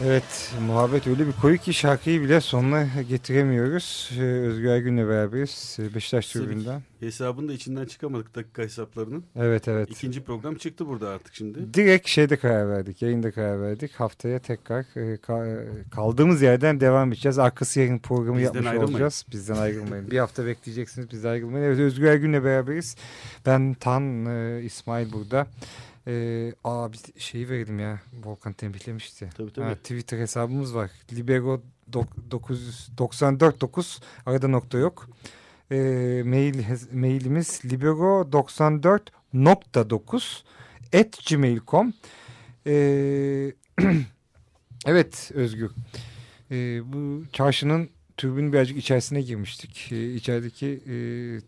Evet 0.00 0.52
muhabbet 0.66 1.06
öyle 1.06 1.26
bir 1.26 1.32
koyu 1.32 1.58
ki 1.58 1.74
şarkıyı 1.74 2.22
bile 2.22 2.40
sonuna 2.40 2.86
getiremiyoruz. 3.08 4.10
Ee, 4.18 4.22
Özgür 4.22 4.68
Ergün'le 4.68 5.08
beraberiz 5.08 5.78
ee, 5.80 5.94
Beşiktaş 5.94 6.28
tribünden. 6.28 6.82
Hesabını 7.00 7.48
da 7.48 7.52
içinden 7.52 7.84
çıkamadık 7.86 8.34
dakika 8.34 8.62
hesaplarının. 8.62 9.24
Evet 9.36 9.68
evet. 9.68 9.90
İkinci 9.90 10.24
program 10.24 10.54
çıktı 10.54 10.86
burada 10.86 11.08
artık 11.08 11.34
şimdi. 11.34 11.74
Direkt 11.74 12.08
şeyde 12.08 12.36
karar 12.36 12.68
verdik. 12.68 13.02
Yayında 13.02 13.30
karar 13.30 13.60
verdik. 13.62 13.92
Haftaya 13.94 14.38
tekrar 14.38 14.80
e, 14.80 15.14
ka- 15.16 15.88
kaldığımız 15.90 16.42
yerden 16.42 16.80
devam 16.80 17.08
edeceğiz. 17.12 17.38
Arkası 17.38 17.80
yarın 17.80 17.98
programı 17.98 18.36
Bizden 18.38 18.46
yapmış 18.46 18.66
ayrılmayın. 18.66 18.92
olacağız. 18.92 19.24
Bizden 19.32 19.56
ayrılmayın. 19.56 20.10
bir 20.10 20.18
hafta 20.18 20.46
bekleyeceksiniz. 20.46 21.10
Bizden 21.10 21.30
ayrılmayın. 21.30 21.64
Evet 21.66 21.78
Özgür 21.78 22.06
Ergün'le 22.06 22.44
beraberiz. 22.44 22.96
Ben 23.46 23.74
Tan, 23.74 24.26
e, 24.26 24.62
İsmail 24.62 25.12
burada. 25.12 25.46
E, 26.06 26.52
aa 26.64 26.92
biz 26.92 27.02
şeyi 27.16 27.48
verelim 27.48 27.78
ya. 27.78 28.00
Volkan 28.24 28.52
tembihlemişti. 28.52 29.30
Tabii 29.36 29.52
tabii. 29.52 29.64
Ha, 29.64 29.74
Twitter 29.74 30.18
hesabımız 30.18 30.74
var. 30.74 30.90
Libero 31.12 31.62
dok- 31.92 32.30
949 32.30 34.00
arada 34.26 34.48
nokta 34.48 34.78
yok. 34.78 35.08
E, 35.70 35.76
mail 36.26 36.64
mailimiz 36.92 37.60
libero94.9 37.64 40.42
at 41.00 41.18
gmail.com 41.28 41.92
E, 42.66 42.72
Evet 44.86 45.30
Özgür. 45.34 45.70
E, 46.50 46.80
bu 46.92 47.22
çarşının 47.32 47.88
türbün 48.16 48.52
birazcık 48.52 48.78
içerisine 48.78 49.22
girmiştik. 49.22 49.92
E, 49.92 50.14
içerideki 50.14 50.66
e, 50.66 50.94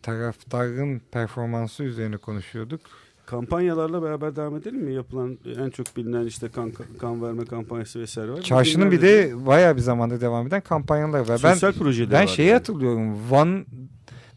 taraftarın 0.02 1.02
performansı 1.12 1.82
üzerine 1.84 2.16
konuşuyorduk. 2.16 2.80
Kampanyalarla 3.26 4.02
beraber 4.02 4.36
devam 4.36 4.56
edelim 4.56 4.80
mi? 4.80 4.94
Yapılan 4.94 5.38
en 5.58 5.70
çok 5.70 5.96
bilinen 5.96 6.26
işte 6.26 6.48
kan, 6.48 6.72
kan 6.98 7.22
verme 7.22 7.44
kampanyası 7.44 8.00
vesaire 8.00 8.30
var. 8.32 8.42
Çarşının 8.42 8.90
bir 8.90 9.00
de 9.02 9.46
bayağı 9.46 9.76
bir 9.76 9.80
zamanda 9.80 10.20
devam 10.20 10.46
eden 10.46 10.60
kampanyalar 10.60 11.20
var. 11.28 11.40
Ben 11.44 11.52
sosyal 11.52 11.72
projeleri 11.72 12.10
Ben 12.12 12.22
var 12.22 12.26
şeyi 12.26 12.48
yani. 12.48 12.56
hatırlıyorum. 12.58 13.30
Van 13.30 13.66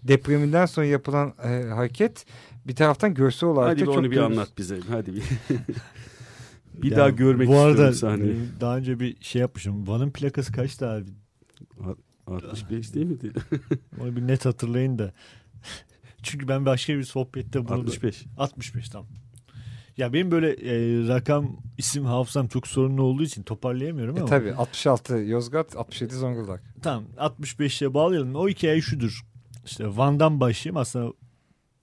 depreminden 0.04 0.66
sonra 0.66 0.86
yapılan 0.86 1.34
e, 1.44 1.64
hareket 1.70 2.26
bir 2.68 2.76
taraftan 2.76 3.14
görsel 3.14 3.50
olarak 3.50 3.70
Hadi 3.70 3.82
da 3.82 3.86
çok 3.86 3.98
onu 3.98 4.12
bir 4.12 4.18
anlat 4.18 4.50
bize. 4.58 4.80
Hadi 4.90 5.14
bir. 5.16 5.24
bir 6.84 6.92
Ya 6.92 6.98
daha 6.98 7.10
görmek 7.10 7.48
bu 7.48 7.58
arada, 7.58 7.90
istiyorum 7.90 8.20
sahneyi. 8.20 8.36
e, 8.58 8.62
Daha 8.62 8.78
önce 8.78 9.00
bir 9.00 9.18
şey 9.22 9.42
yapmışım. 9.42 9.88
Van'ın 9.88 10.12
plakası 10.12 10.52
kaçtı 10.54 10.88
abi? 10.90 11.10
65 12.28 12.94
değil 12.94 13.06
miydi? 13.06 13.32
Onu 14.02 14.16
bir 14.16 14.28
net 14.28 14.46
hatırlayın 14.46 15.00
da. 15.00 15.14
Çünkü 16.32 16.48
ben 16.48 16.66
başka 16.66 16.94
bir 16.98 17.04
sohbette 17.04 17.60
bunu 17.60 17.70
da- 17.70 17.74
65. 17.82 18.26
65 18.38 18.90
tam. 18.90 19.06
Ya 19.98 20.14
benim 20.14 20.32
böyle 20.32 20.50
e, 20.52 21.08
rakam 21.08 21.58
isim 21.78 22.06
hafızam 22.06 22.48
çok 22.48 22.68
sorunlu 22.68 23.04
olduğu 23.04 23.24
için 23.24 23.44
toparlayamıyorum 23.44 24.18
E, 24.18 24.20
ama. 24.20 24.30
tabii 24.30 24.54
66 24.54 25.18
Yozgat 25.18 25.76
67 25.76 26.16
Zonguldak. 26.16 26.64
Tamam 26.82 27.04
65'e 27.18 27.94
bağlayalım. 27.94 28.36
O 28.36 28.48
hikaye 28.50 28.82
şudur. 28.82 29.22
İşte 29.66 29.98
Van'dan 29.98 30.40
başlayayım. 30.40 30.78
Aslında 30.78 31.14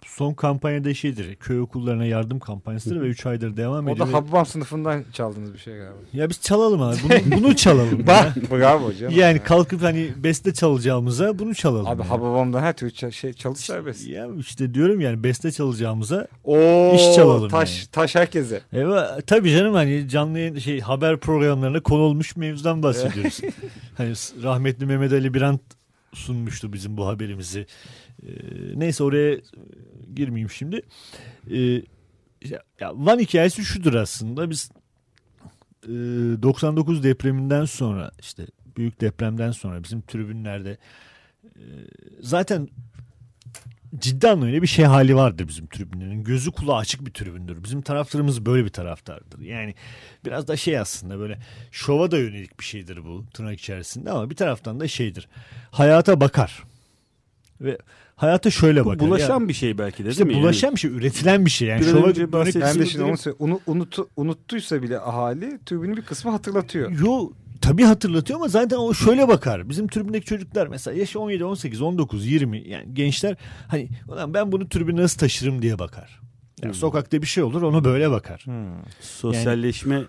son 0.06 0.34
kampanyada 0.34 0.94
şeydir. 0.94 1.34
Köy 1.36 1.60
okullarına 1.60 2.04
yardım 2.04 2.38
kampanyasıdır 2.38 3.00
ve 3.02 3.06
3 3.06 3.26
aydır 3.26 3.56
devam 3.56 3.86
O 3.86 3.90
ediyor. 3.90 4.06
da 4.06 4.10
Ve- 4.10 4.14
Hababam 4.16 4.46
sınıfından 4.46 5.04
çaldığınız 5.12 5.54
bir 5.54 5.58
şey 5.58 5.74
galiba. 5.76 5.94
Ya 6.12 6.30
biz 6.30 6.40
çalalım 6.40 6.82
abi. 6.82 6.96
Bunu, 7.04 7.36
bunu 7.40 7.56
çalalım. 7.56 8.06
Bah, 8.06 8.36
bravo 8.50 8.86
hocam. 8.86 9.12
Yani 9.16 9.38
kalkıp 9.42 9.82
hani 9.82 10.10
beste 10.16 10.54
çalacağımıza 10.54 11.38
bunu 11.38 11.54
çalalım. 11.54 11.86
Abi 11.86 12.00
yani. 12.00 12.08
Hababam'da 12.08 12.60
her 12.62 12.76
türlü 12.76 13.12
şey 13.12 13.32
çalış 13.32 13.60
serbest. 13.60 14.08
Ya 14.08 14.28
işte 14.38 14.74
diyorum 14.74 15.00
yani 15.00 15.24
beste 15.24 15.52
çalacağımıza 15.52 16.28
Oo, 16.44 16.94
İş 16.94 17.14
çalalım 17.16 17.48
taş, 17.48 17.78
yani. 17.78 17.86
taş 17.92 18.14
herkese. 18.14 18.60
Evet 18.72 19.26
tabii 19.26 19.50
canım 19.50 19.74
hani 19.74 20.08
canlı 20.08 20.38
yayın 20.38 20.58
şey 20.58 20.80
haber 20.80 21.16
programlarına 21.20 21.80
konu 21.80 22.00
olmuş 22.02 22.36
mevzudan 22.36 22.82
bahsediyoruz. 22.82 23.40
hani 23.96 24.12
rahmetli 24.42 24.86
Mehmet 24.86 25.12
Ali 25.12 25.34
Birant 25.34 25.60
sunmuştu 26.12 26.72
bizim 26.72 26.96
bu 26.96 27.06
haberimizi. 27.06 27.66
Ee, 28.22 28.28
neyse 28.74 29.04
oraya 29.04 29.38
girmeyeyim 30.14 30.50
şimdi. 30.50 30.82
Ya, 32.44 32.62
ya 32.80 32.92
Van 32.94 33.18
hikayesi 33.18 33.64
şudur 33.64 33.94
aslında 33.94 34.50
biz 34.50 34.70
e, 35.84 35.88
99 35.88 37.04
depreminden 37.04 37.64
sonra 37.64 38.10
işte 38.20 38.46
büyük 38.76 39.00
depremden 39.00 39.50
sonra 39.50 39.82
bizim 39.84 40.00
tribünlerde 40.00 40.78
e, 41.44 41.62
zaten 42.20 42.68
ciddi 43.98 44.28
anlamıyla 44.28 44.62
bir 44.62 44.66
şey 44.66 44.84
hali 44.84 45.16
vardır 45.16 45.48
bizim 45.48 45.66
tribünlerin. 45.66 46.24
Gözü 46.24 46.52
kulağı 46.52 46.76
açık 46.76 47.06
bir 47.06 47.12
tribündür. 47.12 47.64
Bizim 47.64 47.82
taraftarımız 47.82 48.46
böyle 48.46 48.64
bir 48.64 48.70
taraftardır. 48.70 49.40
Yani 49.40 49.74
biraz 50.24 50.48
da 50.48 50.56
şey 50.56 50.78
aslında 50.78 51.18
böyle 51.18 51.38
şova 51.70 52.10
da 52.10 52.18
yönelik 52.18 52.60
bir 52.60 52.64
şeydir 52.64 53.04
bu 53.04 53.24
tırnak 53.34 53.60
içerisinde 53.60 54.10
ama 54.10 54.30
bir 54.30 54.36
taraftan 54.36 54.80
da 54.80 54.88
şeydir. 54.88 55.28
Hayata 55.70 56.20
bakar. 56.20 56.62
Ve 57.60 57.78
hayata 58.24 58.50
şöyle 58.50 58.84
Bu 58.84 58.88
bakar. 58.88 58.98
bulaşan 59.08 59.40
Ya, 59.40 59.48
bir 59.48 59.54
şey 59.54 59.78
belki 59.78 60.04
de 60.04 60.08
işte 60.10 60.24
değil 60.26 60.36
mi? 60.36 60.42
bulaşan 60.42 60.74
bir 60.74 60.80
şey, 60.80 60.90
üretilen 60.90 61.44
bir 61.46 61.50
şey. 61.50 61.68
Yani 61.68 61.84
şova 61.84 62.06
önce 62.06 62.22
dönük- 62.32 62.32
Ben 62.60 62.78
de 62.80 62.86
şimdi 62.86 63.04
onu 63.04 63.16
söyle- 63.16 63.36
unu- 63.38 63.60
unutu- 63.66 64.08
unuttuysa 64.16 64.82
bile 64.82 65.00
ahali 65.00 65.58
tribünü 65.66 65.96
bir 65.96 66.02
kısmı 66.02 66.30
hatırlatıyor. 66.30 66.90
Yo 66.90 67.30
tabii 67.60 67.82
hatırlatıyor 67.82 68.38
ama 68.38 68.48
zaten 68.48 68.76
o 68.76 68.94
şöyle 68.94 69.28
bakar. 69.28 69.68
Bizim 69.68 69.88
tribündeki 69.88 70.26
çocuklar 70.26 70.66
mesela 70.66 70.98
yaşı 70.98 71.20
17, 71.20 71.44
18, 71.44 71.82
19, 71.82 72.26
20 72.26 72.68
yani 72.68 72.94
gençler 72.94 73.36
hani 73.68 73.88
"Ulan 74.08 74.34
ben 74.34 74.52
bunu 74.52 74.68
tribüne 74.68 75.00
nasıl 75.02 75.18
taşırım 75.18 75.62
diye 75.62 75.78
bakar. 75.78 76.20
Yani 76.62 76.72
Hmm. 76.72 76.78
sokakta 76.80 77.22
bir 77.22 77.26
şey 77.26 77.44
olur 77.44 77.62
onu 77.62 77.84
böyle 77.84 78.10
bakar. 78.10 78.44
Sosyalleşme 79.00 80.02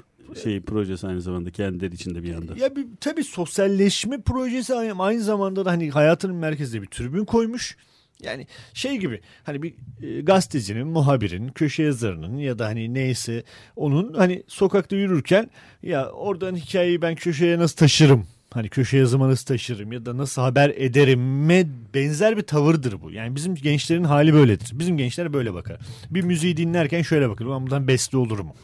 şey 0.44 0.62
projesi 0.62 1.08
aynı 1.08 1.22
zamanda 1.22 1.52
kendileri 1.52 1.94
içinde 1.96 2.24
bir 2.24 2.28
yanda. 2.30 2.54
Ya 2.58 2.76
bir 2.76 2.86
tabii 3.02 3.24
sosyalleşme 3.24 4.22
projesi 4.22 4.76
aynı, 4.76 5.04
aynı 5.04 5.22
zamanda 5.22 5.66
da 5.66 5.72
hani 5.72 5.90
hayatının 5.92 6.36
merkezine 6.36 6.82
bir 6.82 6.88
tribün 6.88 7.26
koymuş. 7.26 7.78
Yani 8.24 8.48
şey 8.74 8.98
gibi 8.98 9.22
hani 9.44 9.64
bir 9.64 9.74
e, 10.04 10.22
gazetecinin, 10.22 10.88
muhabirin, 10.88 11.48
köşe 11.48 11.84
yazarının 11.84 12.38
ya 12.38 12.60
da 12.60 12.66
hani 12.66 12.94
neyse 12.94 13.44
onun 13.76 14.14
hani 14.14 14.44
sokakta 14.48 14.96
yürürken 14.96 15.50
ya 15.84 16.10
oradan 16.10 16.56
hikayeyi 16.56 17.02
ben 17.02 17.16
köşeye 17.16 17.60
nasıl 17.60 17.76
taşırım? 17.76 18.28
Hani 18.54 18.70
köşe 18.70 18.98
yazıma 18.98 19.30
nasıl 19.30 19.46
taşırım 19.46 19.92
ya 19.92 20.06
da 20.06 20.18
nasıl 20.18 20.42
haber 20.42 20.70
ederime 20.70 21.68
benzer 21.94 22.38
bir 22.38 22.42
tavırdır 22.42 23.02
bu. 23.02 23.12
Yani 23.12 23.36
bizim 23.36 23.56
gençlerin 23.56 24.04
hali 24.04 24.34
böyledir. 24.34 24.72
Bizim 24.74 24.98
gençler 24.98 25.34
böyle 25.34 25.54
bakar. 25.54 25.78
Bir 26.10 26.22
müziği 26.22 26.58
dinlerken 26.58 27.02
şöyle 27.02 27.30
bakar. 27.30 27.46
Ulan 27.46 27.64
buradan 27.64 27.88
beste 27.88 28.18
olur 28.18 28.40
mu? 28.40 28.56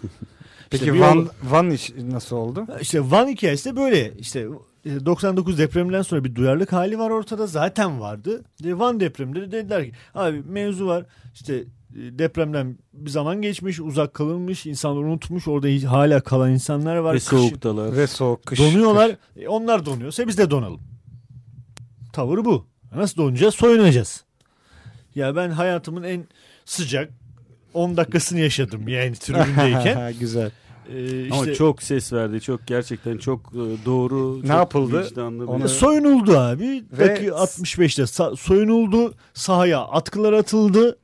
Peki 0.70 0.86
İşte 0.86 1.00
Van, 1.00 1.30
Van 1.44 1.72
iş 1.72 1.90
nasıl 2.12 2.36
oldu? 2.36 2.66
işte 2.82 3.12
Van 3.12 3.28
hikayesi 3.28 3.70
de 3.72 3.76
böyle. 3.76 4.14
İşte 4.20 4.48
99 4.86 5.58
depreminden 5.58 6.02
sonra 6.02 6.24
bir 6.24 6.36
duyarlılık 6.36 6.74
hali 6.74 7.00
var 7.00 7.10
ortada. 7.10 7.48
Zaten 7.48 8.00
vardı. 8.02 8.44
De 8.64 8.80
Van 8.80 9.00
depreminde 9.00 9.42
de 9.42 9.52
dediler 9.52 9.86
ki 9.86 9.92
abi 10.16 10.42
mevzu 10.46 10.88
var. 10.88 11.06
İşte 11.34 11.56
e, 11.56 11.64
depremden 11.96 12.78
bir 12.94 13.10
zaman 13.10 13.42
geçmiş, 13.42 13.80
uzak 13.80 14.14
kalınmış, 14.14 14.66
insanlar 14.66 15.02
unutmuş. 15.02 15.48
Orada 15.48 15.92
hala 15.92 16.22
kalan 16.22 16.52
insanlar 16.52 16.96
var. 16.98 17.14
Ve 17.14 17.18
Kış- 17.18 17.24
soğuktalar. 17.24 17.98
Ve 17.98 18.08
soğuk 18.08 18.46
kış. 18.46 18.60
donuyorlar. 18.60 19.16
E, 19.38 19.48
onlar 19.48 19.86
donuyorsa 19.86 20.28
biz 20.28 20.38
de 20.38 20.50
donalım. 20.52 20.82
Tavır 22.14 22.46
bu. 22.46 22.66
Nasıl 22.96 23.18
donacağız? 23.18 23.56
Soyunacağız. 23.56 24.24
Ya 25.16 25.36
ben 25.36 25.50
hayatımın 25.50 26.04
en 26.04 26.28
sıcak 26.66 27.10
10 27.74 27.98
dakikasını 27.98 28.40
yaşadım 28.40 28.88
yani 28.88 29.14
tribündeyken. 29.20 30.14
Güzel. 30.20 30.52
Ee, 30.96 31.32
Ama 31.32 31.42
işte- 31.42 31.56
çok 31.56 31.84
ses 31.84 32.14
verdi. 32.14 32.42
Çok 32.42 32.68
gerçekten 32.68 33.18
çok 33.18 33.40
e, 33.40 33.86
doğru. 33.86 34.38
Ne 34.44 34.48
çok 34.48 34.56
yapıldı? 34.56 35.08
Onu- 35.48 35.70
Soyunuldu 35.70 36.38
abi. 36.38 36.84
Ve- 36.92 37.10
Dakika 37.10 37.36
65'te 37.36 38.02
sa- 38.04 38.36
soyunuldu. 38.38 39.14
Sahaya 39.34 39.80
atkılar 39.82 40.34
atıldı. 40.34 40.98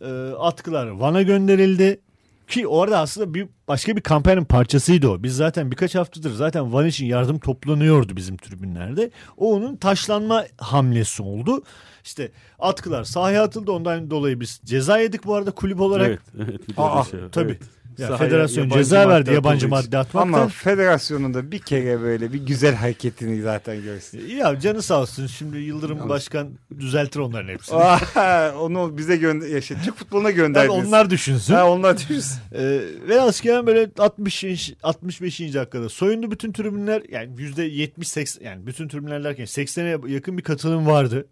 Ee, 0.00 0.30
atkılar 0.38 0.86
Van'a 0.86 1.22
gönderildi. 1.22 2.00
Ki 2.48 2.66
orada 2.66 2.98
aslında 2.98 3.34
bir 3.34 3.48
başka 3.68 3.96
bir 3.96 4.00
kampanyanın 4.00 4.44
parçasıydı 4.44 5.08
o. 5.08 5.22
Biz 5.22 5.36
zaten 5.36 5.70
birkaç 5.70 5.94
haftadır 5.94 6.34
zaten 6.34 6.72
Van 6.72 6.86
için 6.86 7.06
yardım 7.06 7.38
toplanıyordu 7.38 8.16
bizim 8.16 8.36
tribünlerde. 8.36 9.10
O 9.36 9.54
onun 9.54 9.76
taşlanma 9.76 10.44
hamlesi 10.58 11.22
oldu. 11.22 11.62
İşte 12.04 12.30
atkılar 12.58 13.04
sahaya 13.04 13.42
atıldı. 13.42 13.72
Ondan 13.72 14.10
dolayı 14.10 14.40
biz 14.40 14.60
ceza 14.64 14.98
yedik 14.98 15.24
bu 15.26 15.34
arada 15.34 15.50
kulüp 15.50 15.80
olarak. 15.80 16.06
Evet, 16.08 16.20
evet. 16.48 16.60
Aa, 16.76 17.04
şey 17.04 17.20
tabii. 17.32 17.50
Evet. 17.52 17.62
Ya 17.98 18.08
Sahaya 18.08 18.18
federasyon 18.18 18.68
ceza 18.68 19.08
verdi 19.08 19.32
yabancı 19.32 19.68
madde 19.68 19.98
atmaktan. 19.98 20.32
Ama 20.32 20.48
federasyonun 20.48 21.34
da 21.34 21.50
bir 21.52 21.58
kere 21.58 22.00
böyle 22.00 22.32
bir 22.32 22.46
güzel 22.46 22.74
hareketini 22.74 23.42
zaten 23.42 23.82
görsün. 23.82 24.26
Ya 24.36 24.60
canı 24.60 24.82
sağ 24.82 25.00
olsun. 25.00 25.26
Şimdi 25.26 25.58
Yıldırım 25.58 26.08
Başkan 26.08 26.50
düzeltir 26.78 27.20
onların 27.20 27.48
hepsini. 27.48 27.76
Aa, 27.76 28.52
onu 28.60 28.98
bize 28.98 29.16
gönder, 29.16 29.46
ya 29.46 29.60
şey, 29.60 29.76
Türk 29.84 29.96
futboluna 29.96 30.28
Tabii 30.28 30.36
gönderdiniz. 30.36 30.86
onlar 30.88 31.10
düşünsün. 31.10 31.54
Ha, 31.54 31.70
onlar 31.70 31.98
düşünsün. 31.98 32.38
Ee, 32.54 32.80
ve 33.08 33.20
askeren 33.20 33.66
böyle 33.66 33.90
60 33.98 34.74
65. 34.82 35.40
dakikada 35.40 35.88
soyundu 35.88 36.30
bütün 36.30 36.52
tribünler. 36.52 37.02
Yani 37.10 37.34
%70-80 37.34 38.44
yani 38.44 38.66
bütün 38.66 38.88
tribünler 38.88 39.24
derken 39.24 39.46
80'e 39.46 40.12
yakın 40.12 40.38
bir 40.38 40.42
katılım 40.42 40.86
vardı. 40.86 41.26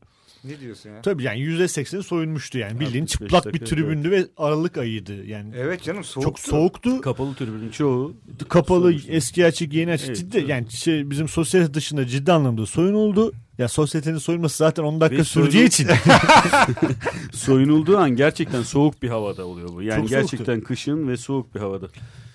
Ne 0.44 0.60
diyorsun 0.60 0.90
ya? 0.90 1.02
Tabii 1.02 1.22
yani 1.22 1.38
%80'i 1.40 2.02
soyunmuştu 2.02 2.58
yani. 2.58 2.80
Bildiğin 2.80 3.04
65 3.04 3.10
çıplak 3.12 3.54
bir 3.54 3.58
tribündü 3.66 4.10
ve 4.10 4.26
Aralık 4.36 4.78
ayıydı. 4.78 5.24
Yani 5.26 5.52
Evet 5.56 5.82
canım 5.82 6.04
soğuktu. 6.04 6.30
çok 6.30 6.38
soğuktu. 6.40 7.00
Kapalı 7.00 7.34
tribünün 7.34 7.70
çoğu 7.70 8.14
kapalı, 8.48 8.82
soyunmuştu. 8.82 9.12
eski 9.12 9.46
açık, 9.46 9.72
yeni 9.72 9.92
açık 9.92 10.06
Evet, 10.08 10.16
ciddi. 10.18 10.44
Yani 10.48 10.70
şey, 10.70 11.10
bizim 11.10 11.28
sosyete 11.28 11.74
dışında 11.74 12.06
ciddi 12.06 12.32
anlamda 12.32 12.66
soyunuldu. 12.66 13.32
Ya 13.58 13.68
sosyetenin 13.68 14.18
soyunması 14.18 14.56
zaten 14.56 14.82
10 14.82 15.00
dakika 15.00 15.20
Ve 15.20 15.24
soyunul- 15.24 15.64
için. 15.66 15.88
soyunulduğu 17.32 17.98
an 17.98 18.10
gerçekten 18.16 18.62
soğuk 18.62 19.02
bir 19.02 19.08
havada 19.08 19.46
oluyor 19.46 19.68
bu. 19.68 19.82
Yani 19.82 20.00
Çok 20.00 20.08
soğuktu. 20.10 20.20
gerçekten 20.36 20.60
kışın 20.60 21.08
ve 21.08 21.16
soğuk 21.16 21.54
bir 21.54 21.60
havada. 21.60 21.88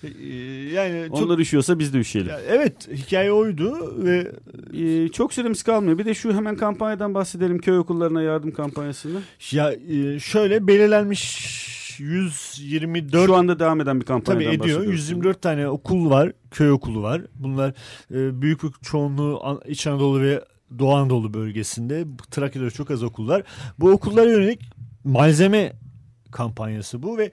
Ee, 0.06 0.74
yani 0.74 1.08
çok, 1.10 1.22
Onlar 1.22 1.40
üşüyorsa 1.40 1.80
biz 1.80 1.94
de 1.94 1.98
üşüyelim. 1.98 2.32
Ya 2.32 2.40
evet 2.50 2.88
hikaye 2.94 3.32
oydu 3.32 3.96
ve 4.06 4.32
Ee, 4.74 5.08
çok 5.10 5.34
süremiz 5.34 5.64
kalmıyor. 5.64 5.98
Bir 5.98 6.06
de 6.06 6.14
şu 6.14 6.34
hemen 6.34 6.56
kampanyadan 6.56 7.14
bahsedelim. 7.14 7.60
Köy 7.60 7.78
okullarına 7.78 8.22
yardım 8.22 8.52
kampanyasını. 8.52 9.20
Ya 9.52 9.74
e, 9.74 10.20
şöyle 10.20 10.68
belirlenmiş 10.68 11.66
124 12.00 13.26
Şu 13.26 13.36
anda 13.36 13.60
devam 13.60 13.82
eden 13.82 14.00
bir 14.02 14.06
tabii 14.06 14.24
kampanyadan 14.24 14.54
ediyor. 14.54 14.78
bahsediyoruz. 14.78 15.00
124 15.00 15.42
tane 15.42 15.68
okul 15.68 16.10
var, 16.10 16.32
köy 16.52 16.72
okulu 16.72 17.02
var. 17.02 17.22
Bunlar 17.36 17.74
e, 18.12 18.42
büyük 18.42 18.64
bir 18.64 18.70
çoğunluğu 18.82 19.62
İç 19.68 19.88
Anadolu 19.88 20.22
ve 20.22 20.44
Doğu 20.80 20.94
Anadolu 20.94 21.34
bölgesinde. 21.34 22.06
Trakya'da 22.32 22.72
çok 22.72 22.92
az 22.92 23.04
okul 23.04 23.28
var. 23.28 23.44
Bu 23.80 23.92
okullara 23.92 24.30
yönelik 24.30 24.62
malzeme 25.04 25.74
kampanyası 26.32 27.04
bu 27.04 27.18
ve 27.18 27.32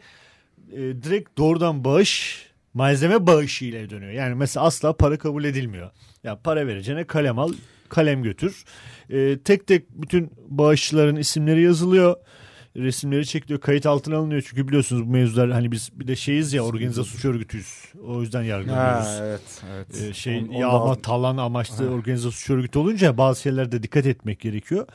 e, 0.73 0.79
direkt 0.79 1.39
doğrudan 1.39 1.85
bağış 1.85 2.43
malzeme 2.75 3.27
bağışı 3.27 3.64
ile 3.64 3.91
dönüyor. 3.91 4.12
Yani 4.12 4.35
mesela 4.35 4.66
asla 4.66 4.97
para 4.97 5.18
kabul 5.18 5.45
edilmiyor. 5.45 5.91
Ya 6.25 6.39
para 6.45 6.66
vereceğine 6.66 7.05
kalem 7.05 7.39
al, 7.39 7.53
kalem 7.89 8.23
götür. 8.23 8.64
E, 9.11 9.39
tek 9.45 9.66
tek 9.66 9.91
bütün 9.91 10.31
bağışçıların 10.49 11.16
isimleri 11.16 11.62
yazılıyor. 11.62 12.16
Resimleri 12.77 13.27
çekiliyor, 13.27 13.61
kayıt 13.61 13.87
altına 13.87 14.16
alınıyor. 14.16 14.45
Çünkü 14.49 14.68
biliyorsunuz 14.68 15.07
bu 15.07 15.11
mevzular 15.11 15.51
hani 15.51 15.73
biz 15.73 15.91
bir 16.01 16.07
de 16.09 16.16
şeyiz 16.16 16.53
ya 16.53 16.62
organize 16.62 17.05
suç 17.05 17.25
örgütüyüz. 17.25 17.85
O 18.07 18.20
yüzden 18.20 18.43
yargılanıyoruz. 18.43 19.07
Ha, 19.07 19.18
evet, 19.23 19.62
evet. 19.73 20.03
Ee, 20.03 20.12
şey 20.12 20.39
On- 20.39 20.53
yağma 20.53 20.79
aldım. 20.79 21.03
talan 21.03 21.37
amaçlı 21.37 21.87
Ha. 21.87 21.93
organize 21.93 22.31
suç 22.31 22.51
örgütü 22.51 22.79
olunca 22.79 23.18
bazı 23.18 23.41
şeylerde 23.41 23.83
dikkat 23.83 24.07
etmek 24.07 24.41
gerekiyor. 24.41 24.87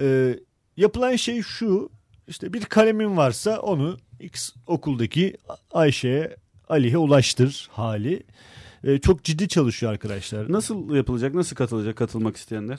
Ee, 0.00 0.38
yapılan 0.76 1.16
şey 1.16 1.42
şu 1.42 1.90
işte 2.28 2.52
bir 2.52 2.64
kalemin 2.64 3.16
varsa 3.16 3.58
onu 3.60 3.98
X 4.20 4.50
okuldaki 4.66 5.36
Ayşe'ye 5.72 6.36
Ali'ye 6.68 6.98
ulaştır 6.98 7.68
hali. 7.72 8.22
Ee, 8.84 8.98
çok 8.98 9.24
ciddi 9.24 9.48
çalışıyor 9.48 9.92
arkadaşlar. 9.92 10.52
Nasıl 10.52 10.94
yapılacak? 10.94 11.34
Nasıl 11.34 11.56
katılacak 11.56 11.96
katılmak 11.96 12.36
isteyenler? 12.36 12.78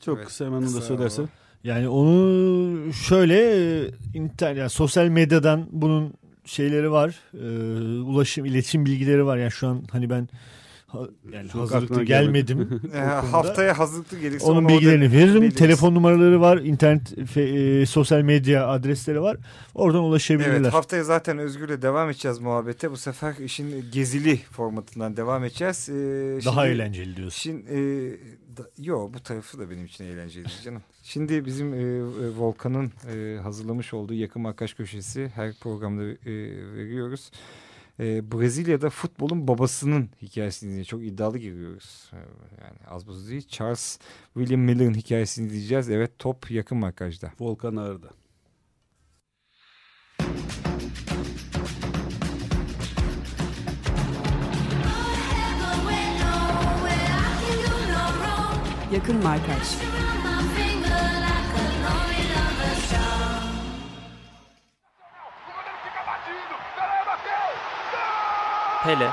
Çok 0.00 0.16
Evet, 0.16 0.26
kısa 0.26 0.44
hemen 0.44 0.56
onu 0.56 0.74
da 0.74 0.80
söylersen. 0.80 1.28
Yani 1.64 1.88
onu 1.88 2.92
şöyle 2.92 3.36
e, 3.36 3.90
internet 4.14 4.58
yani 4.58 4.70
sosyal 4.70 5.08
medyadan 5.08 5.66
bunun 5.72 6.14
şeyleri 6.44 6.90
var. 6.90 7.14
Ee, 7.34 7.46
ulaşım 8.00 8.44
iletişim 8.44 8.86
bilgileri 8.86 9.26
var. 9.26 9.36
Yani 9.36 9.50
şu 9.50 9.68
an 9.68 9.82
hani 9.92 10.10
ben 10.10 10.28
ha- 10.94 11.08
yani 11.32 11.48
Çok 11.48 11.60
hazırlıklı 11.60 12.02
gelmedim. 12.04 12.80
Haftaya 13.30 13.78
hazırlıklı 13.78 14.18
gelirse 14.18 14.46
Onun 14.46 14.64
onu 14.64 14.68
bilgilerini 14.68 15.12
veririm. 15.12 15.34
belirleriz. 15.34 15.54
Telefon 15.54 15.94
numaraları 15.94 16.40
var. 16.40 16.58
internet 16.58 17.12
fe- 17.12 17.80
e, 17.82 17.86
sosyal 17.86 18.20
medya 18.22 18.68
adresleri 18.68 19.20
var. 19.22 19.36
Oradan 19.74 20.00
ulaşabilirler. 20.02 20.54
Evet 20.60 20.72
haftaya 20.72 21.04
zaten 21.04 21.38
Özgür'le 21.38 21.82
devam 21.82 22.10
edeceğiz 22.10 22.38
muhabbete. 22.38 22.90
Bu 22.90 22.96
sefer 22.96 23.34
işin 23.36 23.84
gezili 23.92 24.36
formatından 24.36 25.16
devam 25.16 25.44
edeceğiz. 25.44 25.88
Ee, 25.88 25.92
Daha 26.44 26.64
şimdi- 26.64 26.74
eğlenceli 26.74 27.16
diyorsun. 27.16 27.38
Şimdi, 27.42 27.70
e, 27.70 27.76
da- 28.56 28.70
yo 28.78 29.10
bu 29.14 29.20
tarafı 29.20 29.58
da 29.58 29.70
benim 29.70 29.84
için 29.84 30.04
eğlenceli 30.04 30.44
canım. 30.64 30.82
Şimdi 31.02 31.44
bizim 31.46 31.74
e, 31.74 31.78
e, 31.78 32.02
Volkan'ın 32.38 32.92
e, 33.14 33.38
hazırlamış 33.42 33.94
olduğu 33.94 34.14
yakın 34.14 34.44
arkadaş 34.44 34.74
köşesi 34.74 35.32
her 35.34 35.52
programda 35.62 36.02
e, 36.02 36.32
veriyoruz. 36.76 37.30
E, 38.00 38.32
Brezilya'da 38.32 38.90
futbolun 38.90 39.48
babasının 39.48 40.10
hikayesini 40.22 40.68
dinleyeceğiz. 40.68 40.88
Çok 40.88 41.04
iddialı 41.04 41.38
giriyoruz. 41.38 42.10
E, 42.12 42.16
Yani 42.64 42.78
az 42.90 43.06
buz 43.06 43.28
değil. 43.30 43.48
Charles 43.48 43.98
William 44.34 44.60
Miller'ın 44.60 44.94
hikayesini 44.94 45.48
dinleyeceğiz. 45.50 45.90
Evet 45.90 46.18
top 46.18 46.50
yakın 46.50 46.78
markajda. 46.78 47.32
Volkan 47.40 47.76
Ağrı'da. 47.76 48.08
Yakın 58.92 59.22
Markaj 59.24 59.62
Pele, 68.84 69.08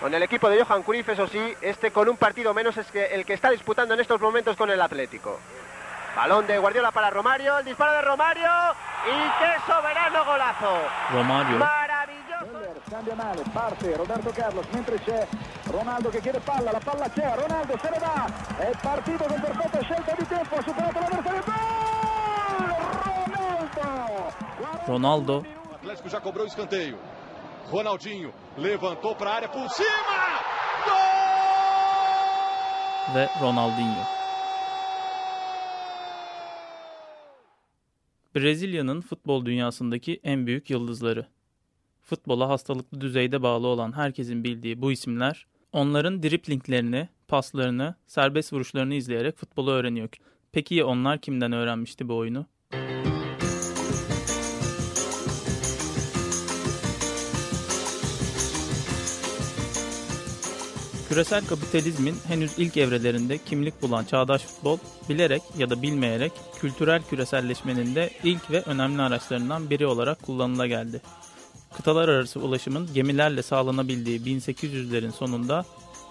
Con 0.00 0.14
el 0.14 0.22
equipo 0.22 0.48
de 0.48 0.62
Johan 0.62 0.82
Cruyff, 0.82 1.08
eso 1.10 1.26
sí, 1.26 1.54
este 1.60 1.90
con 1.90 2.08
un 2.08 2.16
partido 2.16 2.54
menos 2.54 2.76
es 2.78 2.90
que 2.90 3.06
el 3.14 3.26
que 3.26 3.34
está 3.34 3.50
disputando 3.50 3.92
en 3.92 4.00
estos 4.00 4.20
momentos 4.20 4.56
con 4.56 4.70
el 4.70 4.80
Atlético. 4.80 5.38
Balón 6.14 6.46
de 6.46 6.58
Guardiola 6.58 6.92
para 6.92 7.10
Romario, 7.10 7.58
el 7.58 7.64
disparo 7.66 7.92
de 7.92 8.02
Romario 8.02 8.50
y 9.04 9.28
qué 9.38 9.54
soberano 9.66 10.24
golazo. 10.24 10.78
Romario, 11.12 11.58
Maravilloso. 11.58 12.80
Cambia 12.90 13.14
male, 13.14 13.42
parte 13.52 13.94
Roberto 13.96 14.30
Carlos 14.34 14.66
mentre 14.72 14.98
c'è 15.00 15.26
Ronaldo 15.64 16.08
che 16.08 16.20
chiede 16.20 16.40
palla, 16.40 16.72
la 16.72 16.80
palla 16.82 17.10
c'è, 17.10 17.34
Ronaldo 17.34 17.78
se 17.82 17.90
ne 17.90 17.98
va, 17.98 18.26
è 18.58 18.70
partito 18.80 19.24
con 19.24 19.40
perfetta 19.40 19.82
scelta 19.82 20.14
di 20.16 20.26
tempo, 20.26 20.56
ha 20.56 20.62
superato 20.62 20.98
l'avversario, 21.00 21.42
gol! 21.44 21.66
Ronaldo! 24.86 24.86
Ronaldo, 24.86 25.44
Atlético 25.86 26.08
já 26.08 26.20
cobrou 26.20 26.44
o 26.44 26.48
escanteio. 26.48 26.98
Ronaldinho 27.70 28.34
levantou 28.58 29.14
para 29.14 29.30
a 29.30 29.34
área 29.34 29.48
por 29.48 29.68
cima. 29.68 30.42
Gol! 30.84 30.94
ve 33.14 33.28
Ronaldinho. 33.40 34.04
Brezilya'nın 38.34 39.00
futbol 39.00 39.46
dünyasındaki 39.46 40.20
en 40.24 40.46
büyük 40.46 40.70
yıldızları. 40.70 41.26
Futbola 42.02 42.48
hastalıklı 42.48 43.00
düzeyde 43.00 43.42
bağlı 43.42 43.66
olan 43.66 43.96
herkesin 43.96 44.44
bildiği 44.44 44.82
bu 44.82 44.92
isimler, 44.92 45.46
onların 45.72 46.22
driplinglerini, 46.22 47.08
paslarını, 47.28 47.94
serbest 48.06 48.52
vuruşlarını 48.52 48.94
izleyerek 48.94 49.36
futbolu 49.36 49.70
öğreniyor. 49.70 50.08
Peki 50.52 50.74
ya 50.74 50.86
onlar 50.86 51.18
kimden 51.20 51.52
öğrenmişti 51.52 52.08
bu 52.08 52.16
oyunu? 52.16 52.46
Küresel 61.16 61.46
kapitalizmin 61.46 62.16
henüz 62.28 62.58
ilk 62.58 62.76
evrelerinde 62.76 63.38
kimlik 63.38 63.82
bulan 63.82 64.04
çağdaş 64.04 64.42
futbol, 64.42 64.78
bilerek 65.08 65.42
ya 65.58 65.70
da 65.70 65.82
bilmeyerek 65.82 66.32
kültürel 66.60 67.02
küreselleşmenin 67.02 67.94
de 67.94 68.10
ilk 68.24 68.50
ve 68.50 68.60
önemli 68.60 69.02
araçlarından 69.02 69.70
biri 69.70 69.86
olarak 69.86 70.22
kullanıla 70.22 70.66
geldi. 70.66 71.02
Kıtalar 71.76 72.08
arası 72.08 72.40
ulaşımın 72.40 72.94
gemilerle 72.94 73.42
sağlanabildiği 73.42 74.20
1800'lerin 74.20 75.12
sonunda 75.12 75.64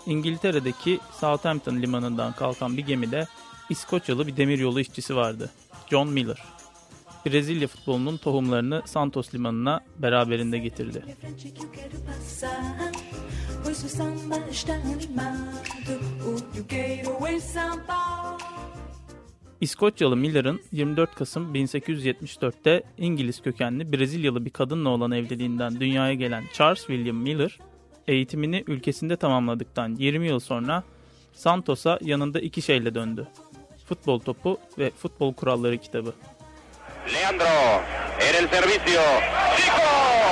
İngiltere'deki 0.06 1.00
Southampton 1.20 1.82
limanından 1.82 2.34
kalkan 2.34 2.78
bir 2.78 2.86
gemide 2.86 3.28
İskoçyalı 3.70 4.28
bir 4.28 4.38
demiryolu 4.38 4.80
işçisi 4.80 5.16
vardı. 5.16 5.50
John 5.90 6.10
Miller. 6.10 6.44
Brezilya 7.26 7.68
futbolunun 7.68 8.18
tohumlarını 8.18 8.82
Santos 8.86 9.34
limanına 9.34 9.80
beraberinde 9.98 10.58
getirdi. 10.58 11.04
Frente 13.66 13.74
que 13.74 13.74
eu 13.74 13.74
quero 13.74 13.74
passar. 13.74 13.74
Pois 13.74 13.84
o 13.84 13.90
samba 13.90 14.38
está 14.50 14.74
animado. 14.74 16.00
O 16.26 16.58
eu 16.58 16.66
quero 16.66 17.28
em 17.28 17.40
Samba. 17.40 18.38
İskoçyalı 19.62 20.16
Miller'ın 20.16 20.62
24 20.72 21.16
Kasım 21.16 21.56
1874'te 21.56 22.84
İngiliz 22.98 23.42
kökenli 23.42 23.94
Brezilyalı 23.94 24.46
bir 24.46 24.50
kadınla 24.50 24.90
olan 24.90 25.12
evliliğinden 25.12 25.80
dünyaya 25.80 26.14
gelen 26.14 26.44
Charles 26.54 26.80
William 26.80 27.18
Miller, 27.18 27.60
eğitimini 28.08 28.64
ülkesinde 28.68 29.16
tamamladıktan 29.16 29.96
20 29.96 30.28
yıl 30.28 30.40
sonra 30.40 30.84
Santos'a 31.34 32.00
yanında 32.02 32.40
iki 32.40 32.62
şeyle 32.62 32.96
döndü. 32.96 33.28
Futbol 33.86 34.20
topu 34.20 34.58
ve 34.78 34.92
futbol 34.92 35.34
kuralları 35.34 35.78
kitabı. 35.78 36.14
Leandro 37.14 37.82
en 38.20 38.44
el 38.44 38.50
servicio. 38.50 39.02
¡Zico! 39.58 40.25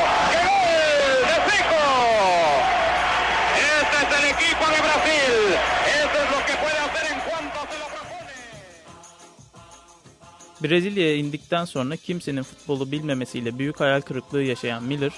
Brezilya'ya 10.63 11.15
indikten 11.15 11.65
sonra 11.65 11.95
kimsenin 11.95 12.43
futbolu 12.43 12.91
bilmemesiyle 12.91 13.59
büyük 13.59 13.79
hayal 13.79 14.01
kırıklığı 14.01 14.43
yaşayan 14.43 14.83
Miller, 14.83 15.13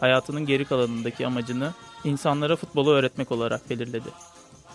hayatının 0.00 0.46
geri 0.46 0.64
kalanındaki 0.64 1.26
amacını 1.26 1.72
insanlara 2.04 2.56
futbolu 2.56 2.90
öğretmek 2.90 3.32
olarak 3.32 3.70
belirledi. 3.70 4.08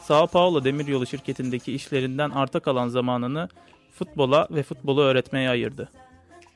Sao 0.04 0.28
Paulo 0.28 0.64
Demiryolu 0.64 1.06
şirketindeki 1.06 1.74
işlerinden 1.74 2.30
arta 2.30 2.60
kalan 2.60 2.88
zamanını 2.88 3.50
futbola 3.92 4.48
ve 4.52 4.64
futbolu 4.64 5.02
öğretmeye 5.02 5.50
ayırdı. 5.50 5.90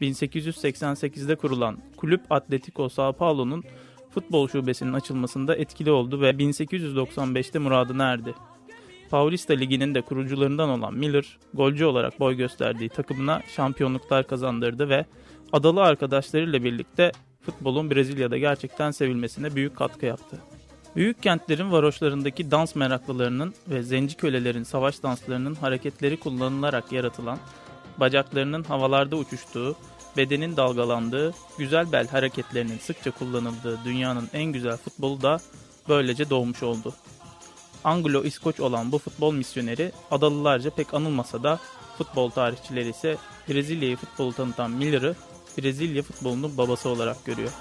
1888'de 0.02 1.36
kurulan 1.36 1.78
Kulüp 1.98 2.32
Atletico 2.32 2.90
Sao 2.90 3.14
Paulo'nun 3.14 3.64
futbol 4.14 4.48
şubesinin 4.48 4.94
açılmasında 4.94 5.56
etkili 5.56 5.92
oldu 5.92 6.22
ve 6.22 6.30
1895'te 6.30 7.60
muradına 7.60 8.04
erdi. 8.04 8.36
Paulista 9.14 9.54
Ligi'nin 9.54 9.96
de 9.96 10.02
kurucularından 10.02 10.70
olan 10.70 10.94
Miller, 10.94 11.38
golcü 11.54 11.86
olarak 11.86 12.20
boy 12.20 12.36
gösterdiği 12.36 12.90
takımına 12.90 13.42
şampiyonluklar 13.56 14.28
kazandırdı 14.28 14.90
ve 14.90 15.06
adalı 15.52 15.84
arkadaşlarıyla 15.84 16.64
birlikte 16.64 17.12
futbolun 17.42 17.92
Brezilya'da 17.92 18.38
gerçekten 18.38 18.92
sevilmesine 18.92 19.56
büyük 19.56 19.76
katkı 19.76 20.06
yaptı. 20.06 20.38
Büyük 20.96 21.24
kentlerin 21.24 21.72
varoşlarındaki 21.72 22.52
dans 22.52 22.76
meraklılarının 22.76 23.54
ve 23.68 23.84
zenci 23.84 24.18
kölelerin 24.18 24.64
savaş 24.64 25.04
danslarının 25.04 25.56
hareketleri 25.56 26.20
kullanılarak 26.20 26.92
yaratılan, 26.92 27.40
bacaklarının 27.98 28.64
havalarda 28.64 29.16
uçuştuğu, 29.16 29.76
bedenin 30.18 30.58
dalgalandığı, 30.58 31.34
güzel 31.58 31.92
bel 31.92 32.08
hareketlerinin 32.08 32.78
sıkça 32.78 33.12
kullanıldığı 33.12 33.80
dünyanın 33.86 34.30
en 34.34 34.46
güzel 34.46 34.78
futbolu 34.78 35.22
da 35.22 35.40
böylece 35.90 36.30
doğmuş 36.30 36.64
oldu. 36.64 36.94
Anglo-İskoç 37.84 38.60
olan 38.60 38.92
bu 38.92 38.98
futbol 38.98 39.34
misyoneri 39.34 39.92
adalılarca 40.12 40.70
pek 40.70 40.94
anılmasa 40.94 41.44
da 41.44 41.60
futbol 41.98 42.30
tarihçileri 42.30 42.90
ise 42.90 43.18
Brezilya'yı 43.50 43.96
futbolu 43.96 44.34
tanıtan 44.34 44.72
Miller'ı 44.72 45.16
Brezilya 45.58 46.04
futbolunun 46.04 46.58
babası 46.58 46.90
olarak 46.90 47.26
görüyor. 47.26 47.52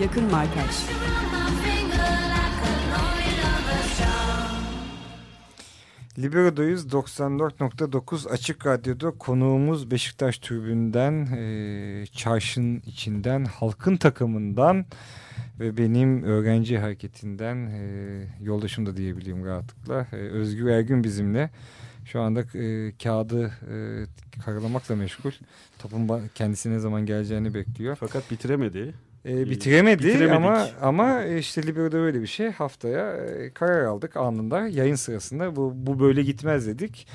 Yakın 0.00 0.24
markaj. 0.30 0.74
Libero'dayız 6.18 6.86
94.9 6.86 8.28
Açık 8.28 8.66
Radyo'da 8.66 9.10
konuğumuz 9.10 9.90
Beşiktaş 9.90 10.38
tribünden, 10.38 11.12
e, 11.36 12.06
çarşın 12.06 12.82
içinden, 12.86 13.44
halkın 13.44 13.96
takımından 13.96 14.86
ve 15.60 15.76
benim 15.76 16.22
öğrenci 16.22 16.78
hareketinden 16.78 17.56
e, 17.56 18.26
yoldaşım 18.40 18.86
da 18.86 18.96
diyebilirim 18.96 19.46
rahatlıkla. 19.46 20.06
E, 20.12 20.16
Özgür 20.16 20.66
Ergün 20.66 21.04
bizimle. 21.04 21.50
Şu 22.04 22.20
anda 22.20 22.40
e, 22.40 22.92
kağıdı 23.02 23.46
e, 23.46 23.76
karalamakla 24.44 24.96
meşgul. 24.96 25.32
Topun 25.78 26.10
kendisine 26.34 26.74
ne 26.74 26.78
zaman 26.78 27.06
geleceğini 27.06 27.54
bekliyor. 27.54 27.96
Fakat 28.00 28.30
bitiremedi. 28.30 28.94
E, 29.26 29.50
bitiremedi 29.50 29.98
Bitiremedik. 30.04 30.32
ama 30.36 30.68
ama 30.82 31.24
işte 31.24 31.62
Libero'da 31.62 31.96
öyle 31.96 32.22
bir 32.22 32.26
şey. 32.26 32.50
Haftaya 32.50 33.16
e, 33.16 33.50
karar 33.50 33.84
aldık 33.84 34.16
anında 34.16 34.68
yayın 34.68 34.94
sırasında. 34.94 35.56
Bu, 35.56 35.72
bu 35.76 36.00
böyle 36.00 36.22
gitmez 36.22 36.66
dedik. 36.66 37.06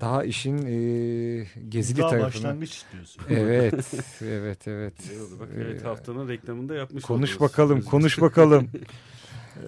Daha 0.00 0.24
işin 0.24 0.56
e, 0.58 1.46
gezili 1.68 1.98
Daha 1.98 2.10
tarafını. 2.10 2.26
başlangıç 2.44 2.70
istiyorsun. 2.76 3.22
Evet, 3.30 3.74
evet, 4.22 4.68
evet. 4.68 4.94
Oldu 5.22 5.40
bak, 5.40 5.48
Ee, 5.56 5.60
evet 5.62 5.84
haftanın 5.84 6.28
reklamını 6.28 6.68
da 6.68 6.74
yapmış 6.74 7.04
Konuş 7.04 7.30
oldunuz. 7.36 7.40
bakalım, 7.52 7.82
konuş 7.82 8.20
bakalım. 8.20 8.68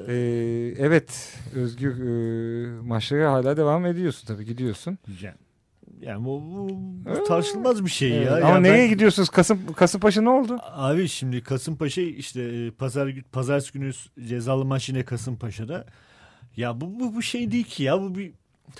Ee, 0.08 0.74
evet, 0.78 1.34
Özgür 1.54 1.92
e, 2.00 2.80
maçlara 2.82 3.32
hala 3.32 3.56
devam 3.56 3.86
ediyorsun 3.86 4.26
tabii 4.26 4.44
gidiyorsun. 4.44 4.98
Yani, 5.22 5.36
yani 6.06 6.24
bu, 6.24 6.42
bu, 6.42 6.68
bu 7.10 7.24
tartışılmaz 7.24 7.84
bir 7.84 7.90
şey 7.90 8.16
Evet, 8.16 8.26
ya. 8.26 8.36
Ama 8.36 8.48
Ya 8.48 8.60
nereye 8.60 8.84
ben- 8.84 8.88
gidiyorsunuz? 8.88 9.28
Kasım 9.28 9.72
Kasımpaşa 9.72 10.22
ne 10.22 10.28
oldu? 10.28 10.58
Abi 10.62 11.08
şimdi 11.08 11.42
Kasımpaşa 11.42 12.00
işte 12.02 12.42
e, 12.42 12.70
pazar 12.70 13.14
pazartesi 13.32 13.72
günü 13.72 13.92
cezalı 14.28 14.64
maç 14.64 14.88
yine 14.88 15.04
Kasımpaşa'da. 15.04 15.86
Ya 16.56 16.80
bu, 16.80 17.00
bu 17.00 17.14
bu 17.14 17.22
şey 17.22 17.50
değil 17.50 17.64
ki 17.64 17.82
ya 17.82 18.00
bu 18.02 18.14
bir 18.14 18.30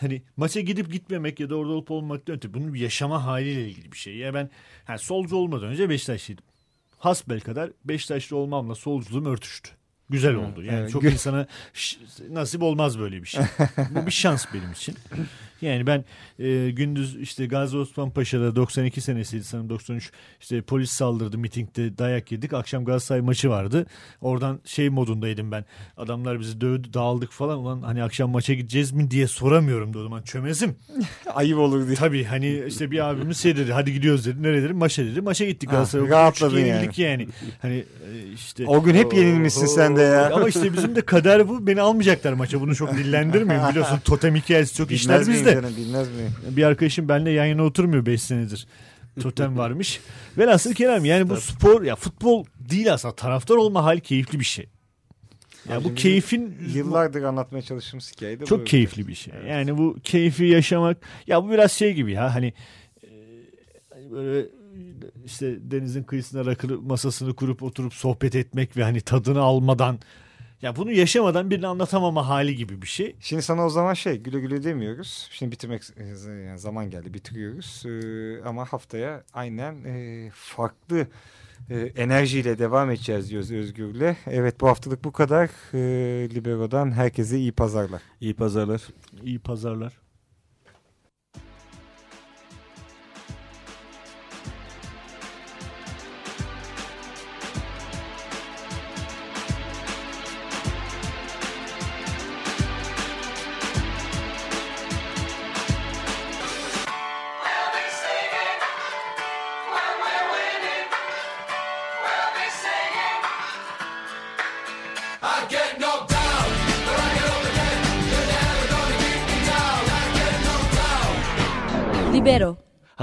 hani 0.01 0.23
maça 0.37 0.61
gidip 0.61 0.93
gitmemek 0.93 1.41
ya 1.41 1.51
da 1.51 1.55
orada 1.57 1.73
olup 1.73 1.91
olmaktan 1.91 2.37
öte 2.37 2.55
bunun 2.55 2.75
bir 2.75 2.81
yaşama 2.81 3.25
haliyle 3.25 3.69
ilgili 3.69 3.93
bir 3.93 3.99
şey. 3.99 4.17
Ya 4.17 4.35
ben 4.35 4.51
yani 4.89 4.99
solcu 4.99 5.37
olmadan 5.37 5.69
önce 5.69 5.89
Beşiktaşlıydım. 5.89 6.45
Hasbel 6.99 7.41
kadar 7.41 7.71
Beşiktaşlı 7.85 8.37
olmamla 8.37 8.75
solculuğum 8.75 9.31
örtüştü. 9.31 9.71
Güzel 10.11 10.35
oldu. 10.35 10.63
Yani 10.63 10.79
Evet, 10.79 10.91
çok 10.91 11.05
insana 11.05 11.47
nasip 12.31 12.63
olmaz 12.63 12.99
böyle 12.99 13.23
bir 13.23 13.29
şey. 13.29 13.45
Bu 13.91 14.07
bir 14.07 14.11
şans 14.11 14.47
benim 14.55 14.73
için. 14.73 14.95
Yani 15.63 15.87
ben 15.87 16.05
e, 16.39 16.71
gündüz 16.71 17.17
işte 17.17 17.47
Gazi 17.47 17.77
Osman 17.77 18.11
Paşa'da 18.11 18.57
92 18.57 19.01
senesiydi 19.01 19.45
sanırım 19.45 19.69
93 19.69 20.13
işte 20.41 20.63
polis 20.63 20.91
saldırdı 20.91 21.39
mitingde 21.39 21.99
dayak 21.99 22.33
yedik. 22.33 22.53
Akşam 22.53 22.85
Galatasaray 22.85 23.21
maçı 23.21 23.51
vardı. 23.51 23.87
Oradan 24.21 24.61
şey 24.65 24.89
modundaydım 24.89 25.53
ben. 25.53 25.65
Adamlar 25.97 26.41
bizi 26.41 26.61
dövdü 26.61 26.93
dağıldık 26.93 27.33
falan. 27.33 27.59
Ulan 27.59 27.83
hani 27.83 28.03
akşam 28.03 28.31
maça 28.31 28.55
gideceğiz 28.55 28.93
mi 28.93 29.11
diye 29.11 29.27
soramıyorum 29.27 29.95
da 29.95 29.99
o 29.99 30.03
zaman 30.03 30.23
çömezim. 30.23 30.77
Ayıp 31.35 31.59
olur 31.59 31.87
diye. 31.87 31.97
Tabii 31.97 32.25
hani 32.25 32.63
işte 32.69 32.91
bir 32.91 33.09
abimiz 33.11 33.39
şey 33.39 33.57
dedi 33.57 33.73
hadi 33.73 33.93
gidiyoruz 33.93 34.27
dedi. 34.27 34.43
Nereye 34.43 34.63
dedi? 34.63 34.73
Maça 34.73 35.05
dedi. 35.05 35.21
Maça 35.21 35.45
gittik 35.45 35.71
Galatasaray. 35.71 36.09
rahatladın 36.09 36.57
3-2 36.57 36.63
yani. 36.65 36.91
yani. 36.99 37.29
Hani 37.63 37.75
e, 37.75 38.33
işte. 38.35 38.67
O 38.67 38.83
gün 38.83 38.95
hep 38.95 39.15
yenilmişsin 39.15 39.67
sen 39.67 39.97
de 39.97 40.03
ya. 40.03 40.31
Ama 40.35 40.49
işte 40.49 40.73
bizim 40.73 40.97
de 40.97 41.01
kader 41.01 41.49
bu. 41.49 41.67
Beni 41.67 41.81
almayacaklar 41.81 42.33
maça. 42.33 42.61
Bunu 42.61 42.77
çok 42.77 42.95
dillendirmeyin. 42.95 43.69
Biliyorsun 43.69 43.99
totem 44.05 44.35
hikayesi 44.35 44.75
çok 44.75 44.91
işler 44.91 45.21
Bilmez 45.21 45.46
canım, 45.55 45.77
bilmez 45.77 46.09
miyim? 46.11 46.33
Bir 46.51 46.63
arkadaşım 46.63 47.09
benimle 47.09 47.31
yan 47.31 47.45
yana 47.47 47.63
oturmuyor 47.65 48.07
5 48.07 48.23
senedir. 48.23 48.67
Totem 49.21 49.59
varmış. 49.59 50.01
Velhasıl 50.39 50.75
Kerem 50.75 51.05
yani 51.05 51.29
bu 51.31 51.37
spor 51.37 51.83
ya 51.83 51.97
futbol 51.97 52.45
değil 52.59 52.93
aslında 52.93 53.15
taraftar 53.15 53.55
olma 53.57 53.85
hali 53.85 54.01
keyifli 54.01 54.41
bir 54.41 54.45
şey. 54.45 54.67
Ya 55.71 55.77
bu 55.77 55.85
Bizim 55.85 55.95
keyfin 55.95 56.55
Yıllardır 56.75 57.23
anlatmaya 57.23 57.63
çalıştığımız 57.63 58.13
hikaye 58.13 58.37
de 58.39 58.43
bu. 58.43 58.47
çok 58.47 58.67
keyifli 58.67 59.09
bir 59.09 59.15
şey. 59.15 59.35
Yani 59.49 59.79
bu 59.79 59.97
keyfi 60.05 60.45
yaşamak 60.45 60.97
ya 61.27 61.45
bu 61.45 61.51
biraz 61.51 61.73
şey 61.73 61.95
gibi 61.95 62.13
ya 62.13 62.35
hani 62.35 62.53
e, 63.03 63.09
hani 63.95 64.11
böyle 64.11 64.47
işte 65.25 65.71
denizin 65.71 66.03
kıyısına 66.03 66.47
rakı 66.47 66.69
masasını 66.83 67.35
kurup 67.35 67.63
oturup 67.63 67.95
sohbet 67.95 68.35
etmek 68.35 68.77
ve 68.77 68.83
hani 68.83 69.01
tadını 69.01 69.41
almadan 69.41 69.99
ya 70.63 70.77
bunu 70.77 70.93
yaşamadan 70.93 71.51
birini 71.51 71.67
anlatamama 71.67 72.29
hali 72.29 72.57
gibi 72.57 72.83
bir 72.83 72.87
şey. 72.87 73.17
Şimdi 73.21 73.43
sana 73.43 73.67
o 73.67 73.69
zaman 73.69 73.95
şey 73.95 74.17
güle 74.17 74.41
güle 74.41 74.65
demiyoruz. 74.65 75.29
Şimdi 75.33 75.53
bitirmek 75.53 75.83
e, 75.97 76.05
yani 76.31 76.59
zaman 76.59 76.91
geldi 76.91 77.15
bitiriyoruz. 77.15 77.83
Ee, 77.87 78.43
ama 78.49 78.65
haftaya 78.65 79.25
aynen 79.33 79.85
e, 79.85 80.31
farklı 80.35 81.07
e, 81.71 81.77
enerjiyle 81.79 82.59
devam 82.59 82.91
edeceğiz 82.91 83.31
diyoruz 83.31 83.53
Özgür'le. 83.53 84.17
Evet 84.27 84.61
bu 84.61 84.69
haftalık 84.69 85.05
bu 85.05 85.13
kadar. 85.13 85.51
E, 85.75 86.35
Libero'dan 86.35 86.93
herkese 86.93 87.39
iyi 87.39 87.53
pazarlar. 87.53 88.03
İyi 88.21 88.35
pazarlar. 88.35 88.83
İyi 89.25 89.39
pazarlar. 89.39 90.06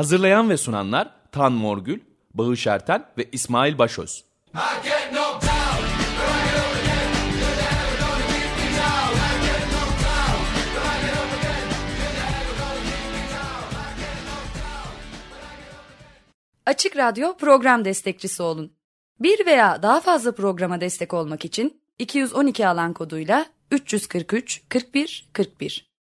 Hazırlayan 0.03 0.49
ve 0.49 0.57
sunanlar 0.57 1.15
Tan 1.31 1.53
Morgül, 1.53 1.99
Bağış 2.33 2.67
Erten 2.67 3.05
ve 3.17 3.29
İsmail 3.31 3.77
Başöz. 3.77 4.23
Açık 16.65 16.97
Radyo 16.97 17.37
program 17.37 17.85
destekçisi 17.85 18.43
olun. 18.43 18.73
Bir 19.19 19.45
veya 19.45 19.83
daha 19.83 20.01
fazla 20.01 20.35
programa 20.35 20.81
destek 20.81 21.13
olmak 21.13 21.45
için 21.45 21.81
212 21.99 22.67
alan 22.67 22.93
koduyla 22.93 23.45
343 23.71 24.61
41 24.69 25.29
41 25.33 25.92